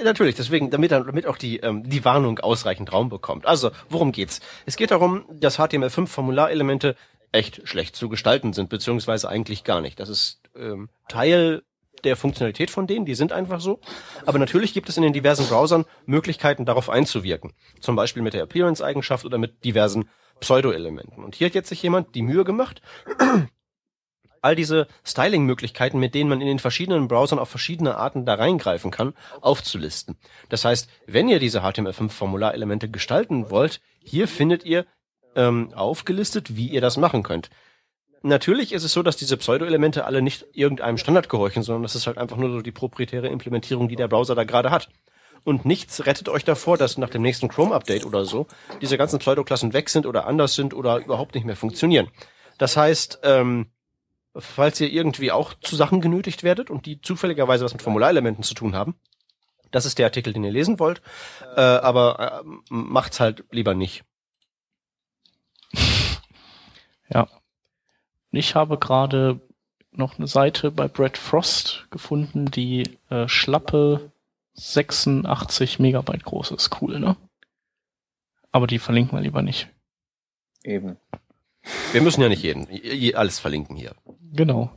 Natürlich, 0.02 0.34
deswegen, 0.34 0.70
damit, 0.70 0.92
damit 0.92 1.26
auch 1.26 1.36
die, 1.36 1.58
ähm, 1.58 1.88
die 1.88 2.04
Warnung 2.04 2.38
ausreichend 2.40 2.92
Raum 2.92 3.08
bekommt. 3.08 3.46
Also, 3.46 3.70
worum 3.88 4.12
geht's? 4.12 4.40
Es 4.66 4.76
geht 4.76 4.90
darum, 4.90 5.24
dass 5.30 5.58
HTML5-Formularelemente 5.58 6.96
echt 7.32 7.66
schlecht 7.68 7.96
zu 7.96 8.08
gestalten 8.08 8.52
sind, 8.52 8.70
beziehungsweise 8.70 9.28
eigentlich 9.28 9.64
gar 9.64 9.80
nicht. 9.80 10.00
Das 10.00 10.08
ist 10.08 10.40
ähm, 10.56 10.88
Teil 11.08 11.62
der 12.04 12.16
Funktionalität 12.16 12.70
von 12.70 12.86
denen, 12.86 13.06
die 13.06 13.14
sind 13.14 13.32
einfach 13.32 13.60
so. 13.60 13.80
Aber 14.26 14.38
natürlich 14.38 14.74
gibt 14.74 14.88
es 14.88 14.96
in 14.96 15.02
den 15.02 15.12
diversen 15.12 15.46
Browsern 15.46 15.84
Möglichkeiten, 16.06 16.64
darauf 16.64 16.90
einzuwirken. 16.90 17.52
Zum 17.80 17.96
Beispiel 17.96 18.22
mit 18.22 18.34
der 18.34 18.42
Appearance-Eigenschaft 18.42 19.24
oder 19.24 19.38
mit 19.38 19.64
diversen 19.64 20.08
Pseudo-Elementen. 20.40 21.24
Und 21.24 21.34
hier 21.34 21.46
hat 21.46 21.54
jetzt 21.54 21.68
sich 21.68 21.82
jemand 21.82 22.14
die 22.14 22.22
Mühe 22.22 22.44
gemacht, 22.44 22.82
all 24.44 24.54
diese 24.54 24.86
Styling-Möglichkeiten, 25.04 25.98
mit 25.98 26.14
denen 26.14 26.28
man 26.28 26.40
in 26.40 26.46
den 26.46 26.58
verschiedenen 26.58 27.08
Browsern 27.08 27.38
auf 27.38 27.48
verschiedene 27.48 27.96
Arten 27.96 28.26
da 28.26 28.34
reingreifen 28.34 28.90
kann, 28.90 29.14
aufzulisten. 29.40 30.16
Das 30.50 30.64
heißt, 30.64 30.88
wenn 31.06 31.28
ihr 31.28 31.38
diese 31.38 31.62
HTML5-Formularelemente 31.62 32.88
gestalten 32.88 33.50
wollt, 33.50 33.80
hier 34.02 34.28
findet 34.28 34.64
ihr 34.64 34.84
ähm, 35.34 35.72
aufgelistet, 35.74 36.56
wie 36.56 36.68
ihr 36.68 36.80
das 36.80 36.96
machen 36.98 37.22
könnt. 37.22 37.48
Natürlich 38.22 38.72
ist 38.72 38.84
es 38.84 38.92
so, 38.92 39.02
dass 39.02 39.16
diese 39.16 39.36
Pseudo-Elemente 39.36 40.04
alle 40.04 40.22
nicht 40.22 40.46
irgendeinem 40.52 40.98
Standard 40.98 41.28
gehorchen, 41.28 41.62
sondern 41.62 41.82
das 41.82 41.94
ist 41.94 42.06
halt 42.06 42.18
einfach 42.18 42.36
nur 42.36 42.50
so 42.50 42.60
die 42.60 42.72
proprietäre 42.72 43.28
Implementierung, 43.28 43.88
die 43.88 43.96
der 43.96 44.08
Browser 44.08 44.34
da 44.34 44.44
gerade 44.44 44.70
hat. 44.70 44.88
Und 45.44 45.64
nichts 45.66 46.06
rettet 46.06 46.28
euch 46.28 46.44
davor, 46.44 46.78
dass 46.78 46.96
nach 46.96 47.10
dem 47.10 47.20
nächsten 47.22 47.48
Chrome-Update 47.48 48.06
oder 48.06 48.24
so 48.24 48.46
diese 48.80 48.96
ganzen 48.96 49.18
Pseudo-Klassen 49.18 49.72
weg 49.74 49.90
sind 49.90 50.06
oder 50.06 50.26
anders 50.26 50.54
sind 50.54 50.72
oder 50.72 50.98
überhaupt 50.98 51.34
nicht 51.34 51.44
mehr 51.44 51.56
funktionieren. 51.56 52.08
Das 52.56 52.76
heißt, 52.76 53.20
ähm, 53.24 53.66
falls 54.36 54.80
ihr 54.80 54.90
irgendwie 54.90 55.32
auch 55.32 55.54
zu 55.54 55.76
Sachen 55.76 56.00
genötigt 56.00 56.42
werdet 56.42 56.70
und 56.70 56.86
die 56.86 57.00
zufälligerweise 57.00 57.64
was 57.64 57.72
mit 57.72 57.82
Formularelementen 57.82 58.44
zu 58.44 58.54
tun 58.54 58.74
haben, 58.74 58.96
das 59.70 59.86
ist 59.86 59.98
der 59.98 60.06
Artikel, 60.06 60.32
den 60.32 60.44
ihr 60.44 60.52
lesen 60.52 60.78
wollt, 60.78 61.02
äh, 61.56 61.60
aber 61.60 62.42
äh, 62.44 62.50
macht's 62.68 63.20
halt 63.20 63.44
lieber 63.50 63.74
nicht. 63.74 64.04
Ja. 67.10 67.28
Ich 68.32 68.54
habe 68.54 68.78
gerade 68.78 69.40
noch 69.92 70.18
eine 70.18 70.26
Seite 70.26 70.70
bei 70.70 70.88
Brad 70.88 71.18
Frost 71.18 71.86
gefunden, 71.90 72.46
die 72.50 72.98
äh, 73.10 73.28
schlappe 73.28 74.10
86 74.54 75.78
Megabyte 75.78 76.24
groß 76.24 76.52
ist. 76.52 76.80
Cool, 76.80 76.98
ne? 76.98 77.16
Aber 78.50 78.66
die 78.66 78.78
verlinken 78.78 79.18
wir 79.18 79.22
lieber 79.22 79.42
nicht. 79.42 79.68
Eben. 80.64 80.96
Wir 81.92 82.02
müssen 82.02 82.20
ja 82.20 82.28
nicht 82.28 82.42
jeden, 82.42 82.66
alles 83.14 83.38
verlinken 83.38 83.76
hier. 83.76 83.94
Genau. 84.32 84.70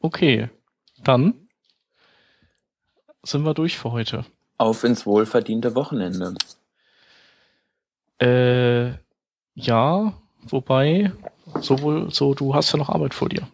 Okay. 0.00 0.48
Dann 1.02 1.34
sind 3.22 3.44
wir 3.44 3.54
durch 3.54 3.78
für 3.78 3.92
heute. 3.92 4.24
Auf 4.58 4.84
ins 4.84 5.06
wohlverdiente 5.06 5.74
Wochenende. 5.74 6.34
Äh, 8.18 8.92
ja, 9.54 10.12
wobei, 10.42 11.12
sowohl, 11.60 12.10
so, 12.10 12.34
du 12.34 12.54
hast 12.54 12.72
ja 12.72 12.78
noch 12.78 12.88
Arbeit 12.88 13.14
vor 13.14 13.28
dir. 13.28 13.46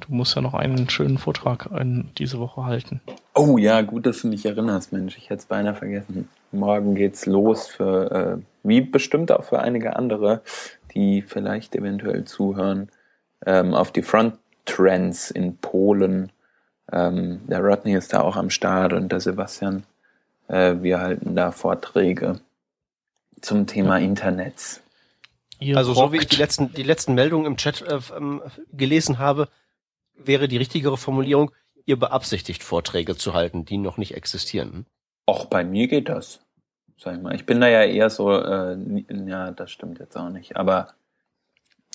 Du 0.00 0.14
musst 0.14 0.34
ja 0.36 0.42
noch 0.42 0.54
einen 0.54 0.88
schönen 0.88 1.18
Vortrag 1.18 1.68
in 1.78 2.10
diese 2.16 2.38
Woche 2.38 2.64
halten. 2.64 3.00
Oh 3.34 3.58
ja, 3.58 3.82
gut, 3.82 4.06
dass 4.06 4.22
du 4.22 4.28
mich 4.28 4.46
erinnerst, 4.46 4.92
Mensch. 4.92 5.16
Ich 5.18 5.24
hätte 5.24 5.40
es 5.40 5.46
beinahe 5.46 5.74
vergessen. 5.74 6.28
Morgen 6.52 6.94
geht's 6.94 7.26
los 7.26 7.66
für, 7.66 8.10
äh, 8.10 8.42
wie 8.62 8.80
bestimmt 8.80 9.30
auch 9.32 9.44
für 9.44 9.60
einige 9.60 9.96
andere, 9.96 10.42
die 10.98 11.22
vielleicht 11.22 11.76
eventuell 11.76 12.24
zuhören, 12.24 12.90
ähm, 13.46 13.72
auf 13.72 13.92
die 13.92 14.02
Front 14.02 14.34
Trends 14.64 15.30
in 15.30 15.56
Polen. 15.56 16.32
Ähm, 16.92 17.40
der 17.46 17.60
Rodney 17.60 17.94
ist 17.94 18.12
da 18.12 18.20
auch 18.22 18.34
am 18.34 18.50
Start 18.50 18.92
und 18.92 19.12
der 19.12 19.20
Sebastian. 19.20 19.84
Äh, 20.48 20.74
wir 20.80 21.00
halten 21.00 21.36
da 21.36 21.52
Vorträge 21.52 22.40
zum 23.40 23.68
Thema 23.68 23.98
ja. 23.98 24.04
Internets. 24.06 24.82
Ihr 25.60 25.76
also 25.76 25.92
rockt. 25.92 26.06
so 26.08 26.12
wie 26.12 26.16
ich 26.18 26.26
die 26.26 26.36
letzten, 26.36 26.72
die 26.72 26.82
letzten 26.82 27.14
Meldungen 27.14 27.46
im 27.46 27.56
Chat 27.56 27.82
äh, 27.82 28.00
ähm, 28.16 28.42
gelesen 28.72 29.18
habe, 29.20 29.48
wäre 30.16 30.48
die 30.48 30.56
richtigere 30.56 30.96
Formulierung, 30.96 31.52
ihr 31.86 31.96
beabsichtigt 31.96 32.64
Vorträge 32.64 33.16
zu 33.16 33.34
halten, 33.34 33.64
die 33.64 33.78
noch 33.78 33.98
nicht 33.98 34.14
existieren. 34.14 34.84
Auch 35.26 35.44
bei 35.44 35.62
mir 35.62 35.86
geht 35.86 36.08
das. 36.08 36.40
Sag 36.98 37.14
ich 37.14 37.22
mal. 37.22 37.34
Ich 37.34 37.46
bin 37.46 37.60
da 37.60 37.68
ja 37.68 37.84
eher 37.84 38.10
so, 38.10 38.32
äh, 38.32 38.76
ja, 39.26 39.52
das 39.52 39.70
stimmt 39.70 40.00
jetzt 40.00 40.16
auch 40.16 40.30
nicht. 40.30 40.56
Aber 40.56 40.88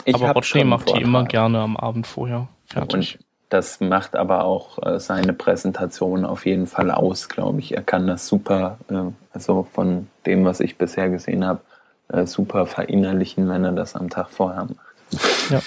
ich 0.06 0.16
aber 0.16 0.32
Rodney 0.32 0.64
macht 0.64 0.90
die 0.90 1.02
immer 1.02 1.26
gerne 1.26 1.60
am 1.60 1.78
Abend 1.78 2.08
vorher 2.08 2.48
fertig. 2.66 3.16
Und 3.16 3.26
das 3.50 3.80
macht 3.82 4.16
aber 4.16 4.46
auch 4.46 4.82
äh, 4.84 5.00
seine 5.00 5.34
Präsentation 5.34 6.26
auf 6.26 6.46
jeden 6.46 6.68
Fall 6.68 6.90
aus, 6.90 7.30
glaube 7.30 7.60
ich. 7.60 7.76
Er 7.76 7.84
kann 7.84 8.08
das 8.08 8.28
super, 8.28 8.80
äh, 8.90 9.12
also 9.32 9.68
von 9.74 10.08
dem, 10.26 10.46
was 10.46 10.60
ich 10.60 10.78
bisher 10.78 11.10
gesehen 11.10 11.46
habe, 11.46 11.62
äh, 12.08 12.26
super 12.26 12.66
verinnerlichen, 12.66 13.48
wenn 13.50 13.64
er 13.64 13.74
das 13.74 13.96
am 13.96 14.10
Tag 14.10 14.30
vorher 14.30 14.66
macht. 14.66 15.52
Ja. 15.52 15.62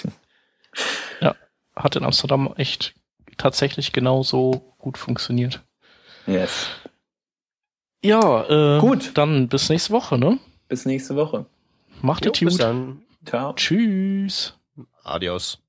Ja, 1.21 1.35
hat 1.75 1.95
in 1.95 2.03
Amsterdam 2.03 2.53
echt 2.57 2.93
tatsächlich 3.37 3.93
genauso 3.93 4.73
gut 4.79 4.97
funktioniert. 4.97 5.61
Yes. 6.25 6.67
Ja, 8.03 8.77
äh, 8.77 8.79
gut. 8.79 9.11
Dann 9.15 9.47
bis 9.47 9.69
nächste 9.69 9.93
Woche, 9.93 10.17
ne? 10.17 10.39
Bis 10.67 10.85
nächste 10.85 11.15
Woche. 11.15 11.45
Macht 12.01 12.25
jo, 12.25 12.31
gut. 12.31 12.39
Bis 12.39 12.57
dann. 12.57 13.01
Ciao. 13.25 13.53
Tschüss. 13.53 14.53
Adios. 15.03 15.59